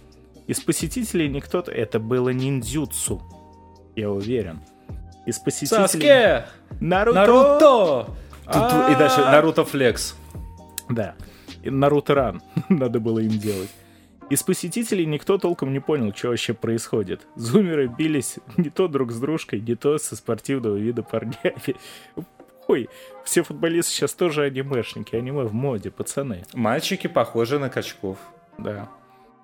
Из 0.46 0.60
посетителей 0.60 1.28
никто... 1.28 1.60
Это 1.60 1.98
было 1.98 2.30
ниндзюцу. 2.30 3.22
Я 3.96 4.10
уверен. 4.10 4.60
Из 5.26 5.38
посетителей... 5.38 5.86
Саске! 5.86 6.46
Наруто! 6.80 7.14
Наруто! 7.20 8.08
И 8.46 8.94
дальше 8.96 9.20
А. 9.20 9.32
Наруто 9.32 9.64
Флекс. 9.64 10.16
Да. 10.88 11.14
И 11.62 11.70
Наруто 11.70 12.14
Ран 12.14 12.42
надо 12.68 13.00
было 13.00 13.20
им 13.20 13.30
делать. 13.30 13.70
Из 14.30 14.42
посетителей 14.42 15.04
никто 15.04 15.36
толком 15.38 15.72
не 15.72 15.80
понял, 15.80 16.14
что 16.14 16.28
вообще 16.28 16.54
происходит. 16.54 17.26
Зумеры 17.36 17.86
бились 17.86 18.38
не 18.56 18.70
то 18.70 18.88
друг 18.88 19.12
с 19.12 19.18
дружкой, 19.20 19.60
не 19.60 19.74
то 19.74 19.98
со 19.98 20.16
спортивного 20.16 20.76
вида 20.76 21.02
парнями. 21.02 21.76
Ой, 22.66 22.88
все 23.24 23.42
футболисты 23.42 23.92
сейчас 23.92 24.14
тоже 24.14 24.44
анимешники. 24.44 25.14
Аниме 25.14 25.42
в 25.42 25.52
моде, 25.52 25.90
пацаны. 25.90 26.44
Мальчики 26.54 27.08
похожи 27.08 27.58
на 27.58 27.68
качков. 27.68 28.18
Да. 28.58 28.88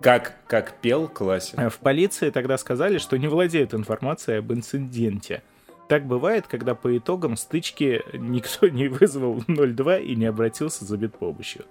Как, 0.01 0.37
как 0.47 0.75
пел 0.81 1.09
классик. 1.09 1.59
А 1.59 1.71
В 1.71 1.79
полиции 1.79 2.31
тогда 2.31 2.57
сказали, 2.57 2.99
что 2.99 3.17
не 3.19 3.27
владеют 3.27 3.75
информацией 3.75 4.39
об 4.39 4.53
инциденте. 4.53 5.43
Так 5.89 6.07
бывает, 6.07 6.47
когда 6.47 6.75
по 6.75 6.97
итогам 6.97 7.37
стычки 7.37 8.03
никто 8.13 8.69
не 8.69 8.89
вызвал 8.89 9.43
02 9.47 9.99
и 9.99 10.15
не 10.15 10.27
обратился 10.27 10.85
за 10.85 10.99
медпомощью. 10.99 11.65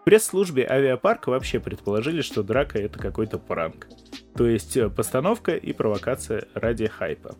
В 0.00 0.04
пресс-службе 0.04 0.66
авиапарка 0.68 1.28
вообще 1.30 1.60
предположили, 1.60 2.22
что 2.22 2.42
драка 2.42 2.78
это 2.78 2.98
какой-то 2.98 3.38
пранк. 3.38 3.88
То 4.34 4.46
есть 4.46 4.76
э, 4.76 4.88
постановка 4.88 5.54
и 5.54 5.72
провокация 5.72 6.48
ради 6.54 6.88
хайпа. 6.88 7.36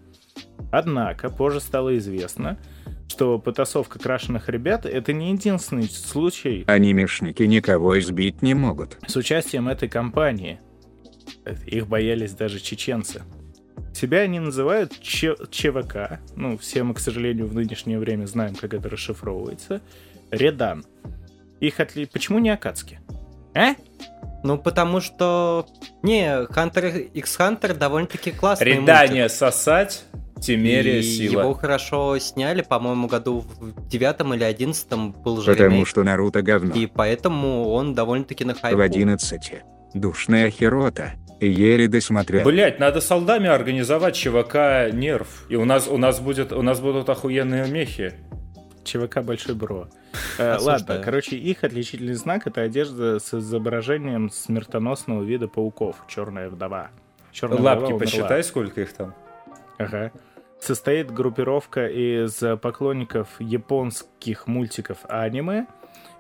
Однако 0.70 1.29
позже 1.29 1.61
стало 1.61 1.97
известно, 1.99 2.59
что 3.09 3.38
потасовка 3.38 3.98
крашеных 3.98 4.48
ребят 4.48 4.86
это 4.86 5.12
не 5.12 5.32
единственный 5.32 5.88
случай 5.88 6.64
Анимешники 6.66 7.42
никого 7.42 7.98
избить 7.98 8.42
не 8.42 8.55
могут. 8.55 8.98
с 9.07 9.16
участием 9.16 9.68
этой 9.68 9.88
компании. 9.88 10.61
Их 11.66 11.88
боялись 11.88 12.32
даже 12.32 12.61
чеченцы. 12.61 13.22
Себя 13.94 14.20
они 14.20 14.40
называют 14.40 14.98
Ч- 15.00 15.36
ЧВК. 15.50 16.20
Ну, 16.36 16.57
все 16.57 16.82
мы, 16.82 16.94
к 16.94 16.98
сожалению, 16.98 17.46
в 17.46 17.55
нынешнее 17.55 17.98
время 17.98 18.26
знаем, 18.26 18.55
как 18.55 18.74
это 18.74 18.88
расшифровывается. 18.88 19.82
Редан. 20.30 20.84
Их 21.61 21.78
отли... 21.78 22.07
Почему 22.07 22.38
не 22.38 22.50
Акацки? 22.50 23.00
А? 23.55 23.74
Ну, 24.42 24.59
потому 24.59 25.00
что... 25.00 25.66
Не, 26.03 26.44
Hunter 26.46 26.98
x 27.12 27.38
Hunter 27.38 27.76
довольно-таки 27.76 28.32
классный 28.32 28.72
Редание 28.72 29.28
сосать, 29.28 30.05
мультик. 30.12 30.22
Темерия 30.43 30.99
И 30.99 31.03
сила. 31.03 31.40
его 31.40 31.55
хорошо 31.55 32.18
сняли, 32.18 32.62
по-моему, 32.62 33.07
году 33.07 33.45
в 33.61 33.88
девятом 33.88 34.34
или 34.34 34.45
одиннадцатом 34.45 35.12
был 35.12 35.40
же 35.40 35.53
Потому 35.53 35.70
ремейк. 35.70 35.88
что 35.88 36.03
Наруто 36.03 36.43
говно. 36.43 36.74
И 36.74 36.86
поэтому 36.86 37.68
он 37.70 37.95
довольно-таки 37.95 38.45
на 38.45 38.55
хайпу. 38.55 38.78
В 38.78 38.80
11. 38.80 39.62
Душная 39.95 40.51
херота. 40.51 41.12
Еле 41.40 41.88
досмотрел. 41.88 42.45
Блять, 42.45 42.78
надо 42.78 43.01
с 43.01 43.11
алдами 43.11 43.49
организовать 43.49 44.14
ЧВК 44.14 44.93
Нерв. 44.93 45.47
И 45.49 45.57
у 45.57 45.64
нас, 45.64 45.88
у 45.88 45.97
нас 45.99 46.20
будет, 46.20 46.53
у 46.53 46.62
нас 46.62 46.80
будут 46.80 47.09
охуенные 47.09 47.68
мехи. 47.68 48.14
ЧВК 48.84 49.22
Большой 49.22 49.55
Бро. 49.55 49.88
Э. 50.38 50.57
Ладно, 50.61 51.01
короче, 51.05 51.36
их 51.36 51.64
отличительный 51.64 52.14
знак 52.14 52.47
это 52.47 52.62
одежда 52.62 53.18
с 53.18 53.32
изображением 53.34 54.30
смертоносного 54.30 55.22
вида 55.22 55.49
пауков. 55.49 55.97
Черная 56.09 56.49
вдова. 56.49 56.90
Черная 57.32 57.59
вдова 57.59 57.70
Лапки 57.70 57.84
умерла. 57.93 57.99
посчитай, 58.01 58.45
сколько 58.45 58.80
их 58.80 58.93
там. 58.93 59.14
Ага. 59.78 60.12
Состоит 60.63 61.11
группировка 61.11 61.89
из 61.89 62.41
поклонников 62.61 63.29
японских 63.41 64.47
мультиков 64.47 64.99
аниме. 65.09 65.67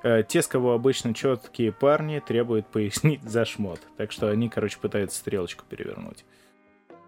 Э, 0.02 0.24
Те, 0.26 0.42
с 0.42 0.48
кого 0.48 0.72
обычно 0.72 1.14
четкие 1.14 1.70
парни, 1.70 2.18
требуют 2.18 2.66
пояснить 2.66 3.22
за 3.22 3.44
шмот. 3.44 3.78
Так 3.96 4.10
что 4.10 4.28
они, 4.28 4.48
короче, 4.48 4.78
пытаются 4.80 5.20
стрелочку 5.20 5.64
перевернуть. 5.68 6.24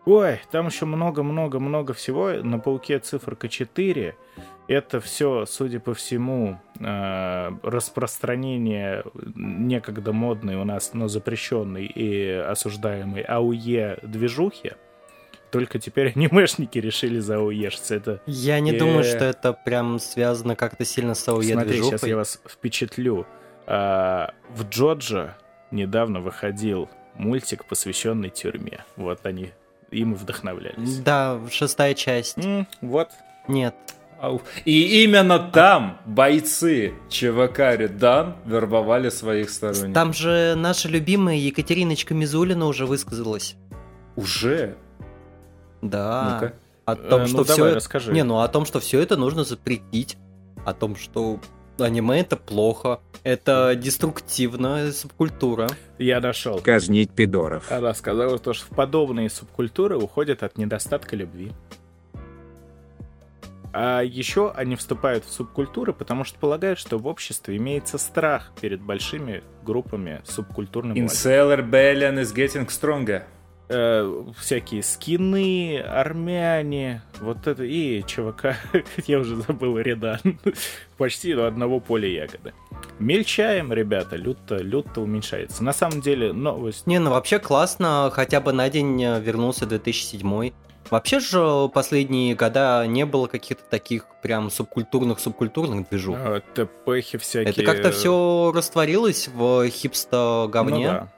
Ой, 0.05 0.43
там 0.53 0.69
еще 0.69 0.87
много-много-много 0.87 1.93
всего. 1.93 2.35
На 2.35 2.61
пауке 2.61 3.01
циферка 3.01 3.49
4. 3.49 4.15
Это 4.69 5.01
все, 5.01 5.45
судя 5.45 5.81
по 5.81 5.93
всему, 5.93 6.61
э, 6.79 7.51
распространение 7.65 9.03
некогда 9.35 10.13
модной 10.13 10.55
у 10.55 10.65
нас, 10.65 10.95
но 10.95 11.09
запрещенной 11.09 11.87
и 11.87 12.29
осуждаемой 12.29 13.23
АУЕ 13.23 13.99
движухи. 14.05 14.75
Только 15.55 15.79
теперь 15.79 16.13
анимешники 16.15 16.79
решили 16.79 17.21
заоешься. 17.21 17.95
Это 17.95 18.21
Я 18.27 18.59
не 18.61 18.73
Э. 18.73 18.79
думаю, 18.79 19.05
что 19.05 19.25
это 19.25 19.53
прям 19.53 19.99
связано 20.01 20.57
как-то 20.57 20.85
сильно 20.85 21.15
с 21.15 21.27
АОЕ 21.29 21.53
Смотри, 21.55 21.81
сейчас 21.83 22.03
я 22.03 22.17
вас 22.17 22.41
впечатлю. 22.49 23.27
А, 23.67 24.35
в 24.51 24.69
Джоджо 24.69 25.37
недавно 25.71 26.21
выходил 26.21 26.91
мультик, 27.15 27.65
посвященный 27.67 28.31
тюрьме. 28.31 28.85
Вот 28.97 29.25
они 29.25 29.53
им 29.93 30.15
вдохновлялись. 30.15 30.99
Да, 30.99 31.41
шестая 31.51 31.95
часть. 31.95 32.37
Вот. 32.81 33.11
Нет. 33.47 33.75
И 34.65 35.05
именно 35.05 35.39
там 35.39 36.01
бойцы 36.07 36.95
ЧВК 37.11 37.77
Редан 37.77 38.37
вербовали 38.47 39.09
своих 39.11 39.51
сторонников. 39.51 39.93
Там 39.95 40.13
же 40.13 40.55
наша 40.57 40.89
любимая 40.89 41.37
Екатериночка 41.37 42.15
Мизулина 42.15 42.67
уже 42.67 42.87
высказалась. 42.87 43.55
Уже? 44.17 44.77
Да. 45.89 46.41
Ну-ка. 46.41 46.55
О 46.85 46.97
том, 46.97 47.23
Э, 47.23 47.27
что 47.27 47.37
ну, 47.39 47.45
все 47.45 47.55
давай, 47.57 47.71
это... 47.71 47.77
расскажи. 47.77 48.13
Не, 48.13 48.25
ну 48.25 48.41
о 48.41 48.49
том, 48.49 48.67
что 48.67 48.81
все 48.81 49.01
это 49.01 49.17
нужно 49.17 49.45
запретить. 49.45 50.17
О 50.65 50.75
том, 50.75 50.97
что 50.97 51.41
аниме 51.79 52.21
это 52.21 52.37
плохо. 52.37 53.01
Это 53.23 53.75
деструктивная 53.75 54.93
субкультура. 54.93 55.69
Я 55.99 56.21
нашел. 56.21 56.61
Казнить 56.61 57.11
пидоров. 57.11 57.71
Она 57.73 57.95
сказала, 57.95 58.39
то, 58.39 58.53
что 58.53 58.67
в 58.67 58.77
подобные 58.77 59.31
субкультуры 59.31 59.97
уходят 59.97 60.43
от 60.43 60.59
недостатка 60.59 61.17
любви. 61.17 61.53
А 63.77 64.03
еще 64.03 64.53
они 64.53 64.77
вступают 64.77 65.25
в 65.25 65.33
субкультуры, 65.33 65.93
потому 65.93 66.23
что 66.23 66.39
полагают, 66.39 66.79
что 66.79 66.97
в 66.97 67.09
обществе 67.09 67.57
имеется 67.57 67.99
страх 67.99 68.53
перед 68.61 68.81
большими 68.81 69.43
группами 69.65 70.23
субкультурной 70.25 71.01
власти. 71.01 71.27
Incel 71.27 71.59
rebellion 71.59 72.21
is 72.21 72.33
getting 72.33 72.69
stronger. 72.69 73.25
Э, 73.69 74.25
всякие 74.39 74.83
скины, 74.83 75.79
армяне, 75.79 77.03
вот 77.21 77.47
это, 77.47 77.65
и 77.65 78.03
ЧВК, 78.03 78.57
я 79.07 79.19
уже 79.19 79.37
забыл, 79.37 79.79
Редан, 79.79 80.21
почти 80.97 81.35
до 81.35 81.47
одного 81.47 81.81
поля 81.81 82.09
ягоды. 82.09 82.53
Мельчаем, 82.99 83.73
ребята, 83.73 84.17
люто, 84.17 84.57
люто 84.57 85.01
уменьшается. 85.01 85.65
На 85.65 85.73
самом 85.73 86.01
деле, 86.01 86.33
новость... 86.33 86.87
Не, 86.87 86.99
ну 86.99 87.11
вообще 87.11 87.39
классно, 87.39 88.11
хотя 88.13 88.41
бы 88.41 88.53
на 88.53 88.69
день 88.71 89.03
э, 89.03 89.21
вернулся 89.21 89.67
2007 89.67 90.53
Вообще 90.91 91.19
же 91.19 91.69
последние 91.73 92.35
года 92.35 92.87
не 92.87 93.07
было 93.07 93.27
каких-то 93.27 93.65
таких 93.69 94.07
прям 94.23 94.49
субкультурных-субкультурных 94.49 95.89
движух. 95.89 96.17
А, 96.19 96.41
ТПхи 96.41 97.19
всякие. 97.19 97.53
Это 97.53 97.63
как-то 97.63 97.91
все 97.91 98.53
растворилось 98.55 99.29
в 99.29 99.67
хипсто 99.69 100.49
говне. 100.51 100.87
Ну, 100.87 100.93
да. 100.93 101.09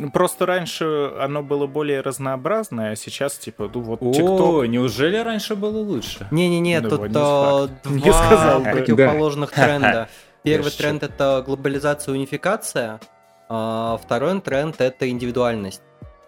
Ну, 0.00 0.10
просто 0.10 0.46
раньше 0.46 1.12
оно 1.18 1.42
было 1.42 1.66
более 1.66 2.00
разнообразное, 2.00 2.92
а 2.92 2.96
сейчас, 2.96 3.38
типа, 3.38 3.70
ну 3.72 3.80
вот 3.80 4.00
TikTok... 4.00 4.60
О, 4.60 4.64
неужели 4.64 5.16
раньше 5.16 5.54
было 5.54 5.78
лучше? 5.78 6.26
Не-не-не, 6.30 6.80
ну, 6.80 6.88
тут 6.90 7.00
а, 7.14 7.68
два 7.84 8.12
сказал, 8.12 8.62
противоположных 8.62 9.50
да. 9.56 9.64
тренда. 9.64 10.08
Первый 10.42 10.72
тренд— 10.72 11.02
это 11.04 11.42
глобализация, 11.46 12.14
унификация, 12.14 13.00
а 13.48 13.98
второй 14.02 14.40
тренд— 14.40 14.76
это 14.80 15.08
индивидуальность. 15.08 15.82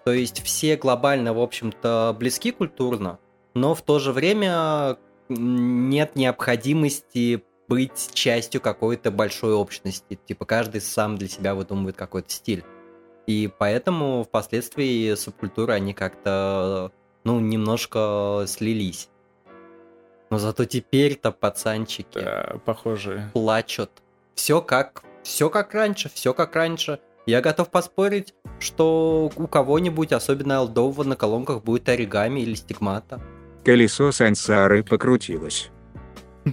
То 0.05 0.13
есть 0.13 0.43
все 0.43 0.77
глобально, 0.77 1.33
в 1.33 1.41
общем-то, 1.41 2.15
близки 2.19 2.51
культурно, 2.51 3.19
но 3.55 3.75
в 3.75 3.83
то 3.83 3.99
же 3.99 4.13
время 4.13 4.97
нет 5.29 6.17
необходимости 6.17 7.45
быть 7.69 8.11
частью 8.13 8.61
какой-то 8.61 9.11
большой 9.11 9.55
общности. 9.55 10.19
Типа 10.27 10.45
каждый 10.45 10.81
сам 10.81 11.17
для 11.17 11.29
себя 11.29 11.55
выдумывает 11.55 11.97
какой-то 11.97 12.31
стиль. 12.31 12.65
И 13.27 13.51
поэтому 13.59 14.25
впоследствии 14.25 15.15
субкультуры, 15.15 15.73
они 15.73 15.95
как-то, 15.95 16.91
ну, 17.25 17.41
немножко 17.41 18.45
слились. 18.47 19.09
Но 20.31 20.39
зато 20.39 20.65
теперь-то 20.65 21.31
пацанчики 21.31 22.19
да, 22.19 22.57
похоже. 22.65 23.31
плачут. 23.33 23.91
Все 24.35 24.61
как, 24.63 25.05
все 25.23 25.51
как 25.51 25.75
раньше, 25.75 26.11
все 26.13 26.33
как 26.35 26.57
раньше. 26.57 27.01
Я 27.27 27.41
готов 27.41 27.71
поспорить, 27.71 28.35
что 28.59 29.31
у 29.37 29.47
кого-нибудь, 29.47 30.13
особенно 30.13 30.59
алдового, 30.59 31.05
на 31.05 31.15
колонках 31.15 31.63
будет 31.63 31.89
оригами 31.89 32.41
или 32.41 32.55
стигмата. 32.55 33.21
Колесо 33.65 34.11
сансары 34.11 34.83
покрутилось. 34.83 35.71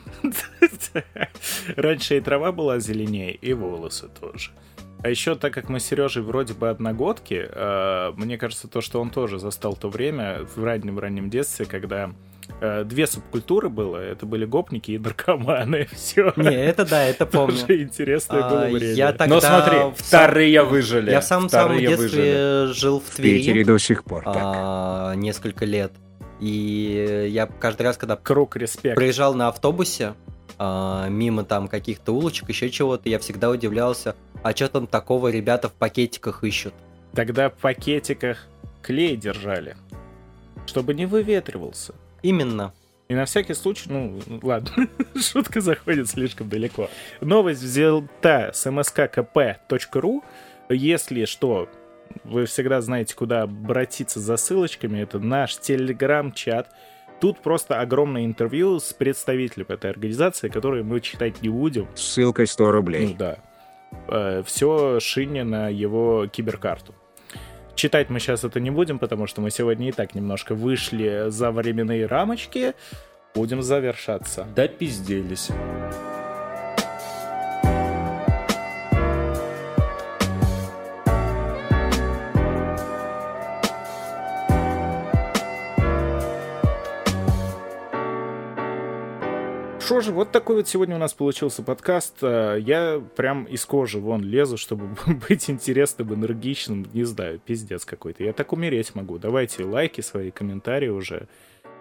Раньше 1.76 2.18
и 2.18 2.22
трава 2.22 2.52
была 2.52 2.80
зеленее, 2.80 3.34
и 3.34 3.54
волосы 3.54 4.10
тоже. 4.10 4.52
А 5.02 5.10
еще, 5.10 5.36
так 5.36 5.54
как 5.54 5.70
мы 5.70 5.80
с 5.80 5.86
Сережей 5.86 6.22
вроде 6.22 6.54
бы 6.54 6.70
одногодки, 6.70 7.48
э, 7.50 8.12
мне 8.18 8.38
кажется, 8.38 8.68
то, 8.68 8.82
что 8.82 9.00
он 9.02 9.10
тоже 9.10 9.40
застал 9.40 9.76
то 9.76 9.90
время 9.90 10.42
в 10.56 10.64
раннем-раннем 10.64 11.30
детстве, 11.30 11.66
когда 11.66 12.12
Э, 12.62 12.84
две 12.84 13.08
субкультуры 13.08 13.70
было. 13.70 13.98
Это 13.98 14.26
были 14.26 14.46
гопники 14.46 14.92
и 14.92 14.98
наркоманы. 14.98 15.88
Все. 15.92 16.34
Не, 16.36 16.66
это 16.66 16.86
да, 16.86 17.04
это 17.04 17.26
помню. 17.26 17.58
Тоже 17.58 17.84
интересное 17.84 18.44
а, 18.44 18.50
было 18.50 18.78
время. 18.78 18.94
Я 18.94 19.14
тогда 19.14 19.36
Но 19.36 19.42
смотри, 19.42 19.78
вторые 19.96 20.64
выжили. 20.64 21.12
Я 21.12 21.22
в 21.22 21.26
самом-самом 21.26 21.78
детстве 21.78 21.98
выжили. 21.98 22.74
жил 22.74 23.00
в 23.00 23.16
Твери. 23.16 23.38
В 23.38 23.40
Питере 23.40 23.66
до 23.66 23.78
сих 23.78 24.04
пор. 24.04 24.24
А, 24.26 25.14
несколько 25.14 25.66
лет. 25.66 25.94
И 26.40 27.28
я 27.32 27.48
каждый 27.48 27.84
раз, 27.84 27.98
когда 27.98 28.16
Круг 28.16 28.56
респект. 28.56 28.96
проезжал 28.96 29.34
на 29.36 29.50
автобусе, 29.50 30.14
а, 30.60 31.08
мимо 31.08 31.46
там 31.46 31.68
каких-то 31.70 32.14
улочек, 32.14 32.50
еще 32.50 32.70
чего-то, 32.70 33.08
я 33.10 33.18
всегда 33.18 33.50
удивлялся, 33.50 34.16
а 34.44 34.52
что 34.52 34.68
там 34.68 34.88
такого 34.88 35.30
ребята 35.30 35.70
в 35.70 35.74
пакетиках 35.74 36.44
ищут? 36.44 36.74
Тогда 37.14 37.50
в 37.50 37.54
пакетиках 37.54 38.46
клей 38.82 39.16
держали, 39.16 39.78
чтобы 40.68 40.94
не 40.94 41.06
выветривался. 41.06 41.96
Именно. 42.22 42.74
И 43.08 43.16
на 43.16 43.26
всякий 43.26 43.54
случай, 43.56 43.90
ну, 43.90 44.20
ладно, 44.44 44.88
шутка 45.16 45.62
заходит 45.62 46.10
слишком 46.10 46.50
далеко. 46.50 46.90
Новость 47.22 47.64
взята 47.64 48.52
с 48.54 48.68
mskkp.ru. 48.68 50.22
Если 50.70 51.26
что, 51.26 51.70
вы 52.24 52.46
всегда 52.46 52.82
знаете, 52.82 53.16
куда 53.16 53.44
обратиться 53.44 54.20
за 54.20 54.38
ссылочками. 54.38 55.00
Это 55.00 55.20
наш 55.20 55.58
телеграм-чат. 55.58 56.70
Тут 57.20 57.40
просто 57.40 57.82
огромное 57.82 58.26
интервью 58.26 58.80
с 58.80 58.94
представителем 58.94 59.66
этой 59.70 59.90
организации, 59.90 60.48
которые 60.48 60.84
мы 60.84 61.02
читать 61.02 61.42
не 61.42 61.50
будем. 61.50 61.88
Ссылкой 61.96 62.48
100 62.48 62.72
рублей. 62.72 63.08
Ну 63.08 63.16
да. 63.18 63.38
Э, 64.08 64.44
Все 64.46 65.00
шине 65.00 65.44
на 65.44 65.68
его 65.70 66.28
киберкарту. 66.28 66.96
Читать 67.76 68.10
мы 68.10 68.20
сейчас 68.20 68.44
это 68.44 68.60
не 68.60 68.72
будем, 68.72 69.00
потому 69.00 69.28
что 69.28 69.42
мы 69.42 69.52
сегодня 69.52 69.90
и 69.90 69.92
так 69.92 70.16
немножко 70.16 70.54
вышли 70.56 71.26
за 71.28 71.52
временные 71.52 72.06
рамочки. 72.06 72.74
Будем 73.36 73.62
завершаться. 73.62 74.48
Да 74.56 74.68
пизделись. 74.68 75.50
Что 89.90 90.02
же, 90.02 90.12
вот 90.12 90.32
такой 90.32 90.58
вот 90.58 90.68
сегодня 90.68 90.98
у 90.98 91.00
нас 91.00 91.16
получился 91.16 91.64
подкаст. 91.64 92.18
Э, 92.22 92.60
я 92.60 93.02
прям 93.16 93.46
из 93.46 93.66
кожи 93.66 93.98
вон 93.98 94.22
лезу, 94.22 94.56
чтобы 94.56 94.96
быть 95.28 95.50
интересным, 95.50 96.14
энергичным. 96.14 96.86
Не 96.94 97.06
знаю, 97.06 97.42
пиздец 97.44 97.86
какой-то. 97.86 98.24
Я 98.24 98.34
так 98.34 98.54
умереть 98.54 98.94
могу. 98.94 99.18
Давайте 99.18 99.64
лайки, 99.64 100.02
свои 100.02 100.30
комментарии 100.30 100.90
уже 100.90 101.28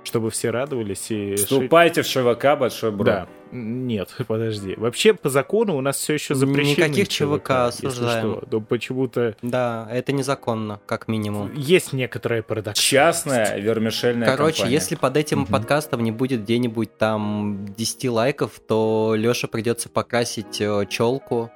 чтобы 0.09 0.31
все 0.31 0.51
радовались. 0.51 1.11
И 1.11 1.35
Вступайте 1.37 2.03
шить... 2.03 2.25
в 2.25 2.37
ЧВК 2.37 2.59
Большой 2.59 2.91
Бро. 2.91 3.05
Да. 3.05 3.29
Нет, 3.53 4.15
подожди. 4.27 4.75
Вообще, 4.77 5.15
по 5.15 5.29
закону 5.29 5.77
у 5.77 5.81
нас 5.81 5.97
все 5.99 6.15
еще 6.15 6.35
запрещено. 6.35 6.87
Никаких 6.87 7.09
ЧВК, 7.09 7.39
ЧВК 7.39 7.51
осуждаем. 7.51 8.37
Что. 8.37 8.49
Но 8.51 8.61
почему-то... 8.61 9.37
Да, 9.43 9.89
это 9.91 10.13
незаконно, 10.13 10.81
как 10.87 11.09
минимум. 11.09 11.53
Есть 11.55 11.93
некоторая 11.93 12.43
парадокс. 12.43 12.79
Частная 12.79 13.59
вермишельная 13.59 14.27
Короче, 14.29 14.59
компания. 14.59 14.75
если 14.75 14.95
под 14.97 15.17
этим 15.17 15.43
угу. 15.43 15.53
подкастом 15.53 16.03
не 16.03 16.11
будет 16.11 16.43
где-нибудь 16.43 16.97
там 16.97 17.67
10 17.77 18.09
лайков, 18.09 18.61
то 18.67 19.15
Леша 19.17 19.49
придется 19.49 19.89
покрасить 19.89 20.61
э, 20.61 20.87
челку 20.89 21.51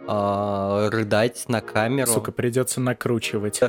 э, 0.00 0.88
рыдать 0.90 1.44
на 1.48 1.60
камеру. 1.60 2.10
Сука, 2.10 2.32
придется 2.32 2.80
накручивать. 2.80 3.60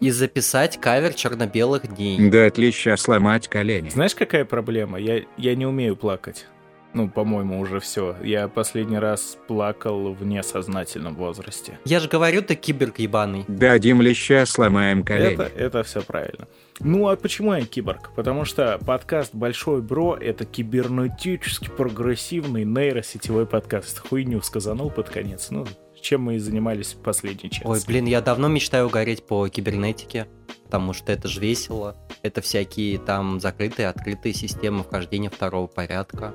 И 0.00 0.10
записать 0.10 0.80
кавер 0.80 1.14
черно-белых 1.14 1.94
дней. 1.94 2.30
Да, 2.30 2.46
отлично, 2.46 2.96
сломать 2.96 3.48
колени. 3.48 3.88
Знаешь, 3.88 4.14
какая 4.14 4.44
проблема? 4.44 4.98
Я, 4.98 5.22
я 5.36 5.54
не 5.54 5.66
умею 5.66 5.96
плакать. 5.96 6.46
Ну, 6.94 7.08
по-моему, 7.08 7.58
уже 7.58 7.80
все. 7.80 8.16
Я 8.22 8.48
последний 8.48 8.98
раз 8.98 9.38
плакал 9.48 10.12
в 10.12 10.24
несознательном 10.24 11.14
возрасте. 11.14 11.78
Я 11.84 12.00
же 12.00 12.08
говорю, 12.08 12.42
ты 12.42 12.54
киберг 12.54 12.98
ебаный. 12.98 13.44
Дадим 13.48 14.02
леща, 14.02 14.44
сломаем 14.44 15.02
колени. 15.02 15.34
Это, 15.34 15.50
это 15.56 15.82
все 15.84 16.02
правильно. 16.02 16.46
Ну, 16.80 17.08
а 17.08 17.16
почему 17.16 17.54
я 17.54 17.64
киборг? 17.64 18.10
Потому 18.14 18.44
что 18.44 18.78
подкаст 18.84 19.34
«Большой 19.34 19.82
Бро»— 19.82 20.16
это 20.20 20.44
кибернетически 20.44 21.68
прогрессивный 21.68 22.64
нейросетевой 22.64 23.46
подкаст. 23.46 23.98
Хуйню 23.98 24.40
сказанул 24.42 24.90
под 24.90 25.08
конец. 25.08 25.50
Ну, 25.50 25.66
чем 26.00 26.22
мы 26.22 26.36
и 26.36 26.38
занимались 26.38 26.94
в 26.94 26.98
последний 26.98 27.50
час. 27.50 27.62
Ой, 27.64 27.80
блин, 27.86 28.06
я 28.06 28.20
давно 28.20 28.48
мечтаю 28.48 28.86
угореть 28.86 29.24
по 29.24 29.48
кибернетике, 29.48 30.26
потому 30.64 30.92
что 30.92 31.12
это 31.12 31.28
же 31.28 31.40
весело. 31.40 31.96
Это 32.22 32.40
всякие 32.40 32.98
там 32.98 33.40
закрытые, 33.40 33.88
открытые 33.88 34.34
системы 34.34 34.82
вхождения 34.82 35.30
второго 35.30 35.68
порядка. 35.68 36.34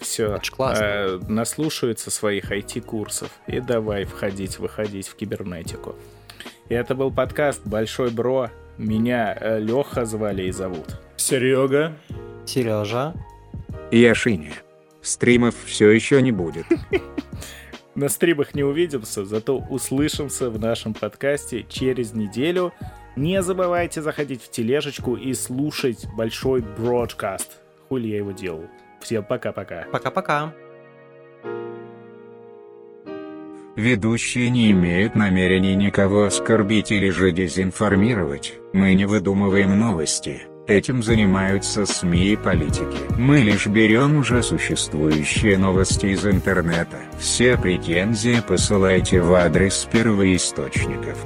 Все, 0.00 0.34
это 0.34 0.50
классно. 0.50 0.84
Э, 0.84 1.20
наслушаются 1.28 2.10
своих 2.10 2.50
IT-курсов 2.50 3.30
и 3.46 3.60
давай 3.60 4.04
входить, 4.04 4.58
выходить 4.58 5.08
в 5.08 5.14
кибернетику. 5.14 5.94
И 6.68 6.74
это 6.74 6.94
был 6.94 7.10
подкаст 7.10 7.60
«Большой 7.66 8.10
Бро». 8.10 8.48
Меня 8.80 9.36
э, 9.38 9.60
Леха 9.60 10.06
звали 10.06 10.44
и 10.44 10.50
зовут. 10.50 10.98
Серега. 11.18 11.92
Сережа. 12.46 13.12
Я 13.90 14.14
Шиня. 14.14 14.52
Стримов 15.02 15.54
все 15.66 15.90
еще 15.90 16.22
не 16.22 16.32
будет. 16.32 16.64
На 17.94 18.08
стримах 18.08 18.54
не 18.54 18.62
увидимся, 18.64 19.26
зато 19.26 19.58
услышимся 19.58 20.48
в 20.48 20.58
нашем 20.58 20.94
подкасте 20.94 21.66
через 21.68 22.14
неделю. 22.14 22.72
Не 23.16 23.42
забывайте 23.42 24.00
заходить 24.00 24.42
в 24.42 24.50
тележечку 24.50 25.14
и 25.14 25.34
слушать 25.34 26.06
большой 26.16 26.62
бродкаст. 26.62 27.60
Хули 27.90 28.08
я 28.08 28.16
его 28.16 28.32
делал. 28.32 28.64
Всем 29.02 29.22
пока-пока. 29.24 29.88
Пока-пока. 29.92 30.54
Ведущие 33.80 34.50
не 34.50 34.72
имеют 34.72 35.14
намерения 35.14 35.74
никого 35.74 36.24
оскорбить 36.24 36.92
или 36.92 37.08
же 37.08 37.32
дезинформировать. 37.32 38.52
Мы 38.74 38.92
не 38.92 39.06
выдумываем 39.06 39.80
новости. 39.80 40.42
Этим 40.66 41.02
занимаются 41.02 41.86
СМИ 41.86 42.32
и 42.32 42.36
политики. 42.36 42.98
Мы 43.16 43.38
лишь 43.38 43.66
берем 43.68 44.18
уже 44.18 44.42
существующие 44.42 45.56
новости 45.56 46.06
из 46.06 46.26
интернета. 46.26 46.98
Все 47.18 47.56
претензии 47.56 48.42
посылайте 48.46 49.22
в 49.22 49.32
адрес 49.32 49.88
первоисточников. 49.90 51.16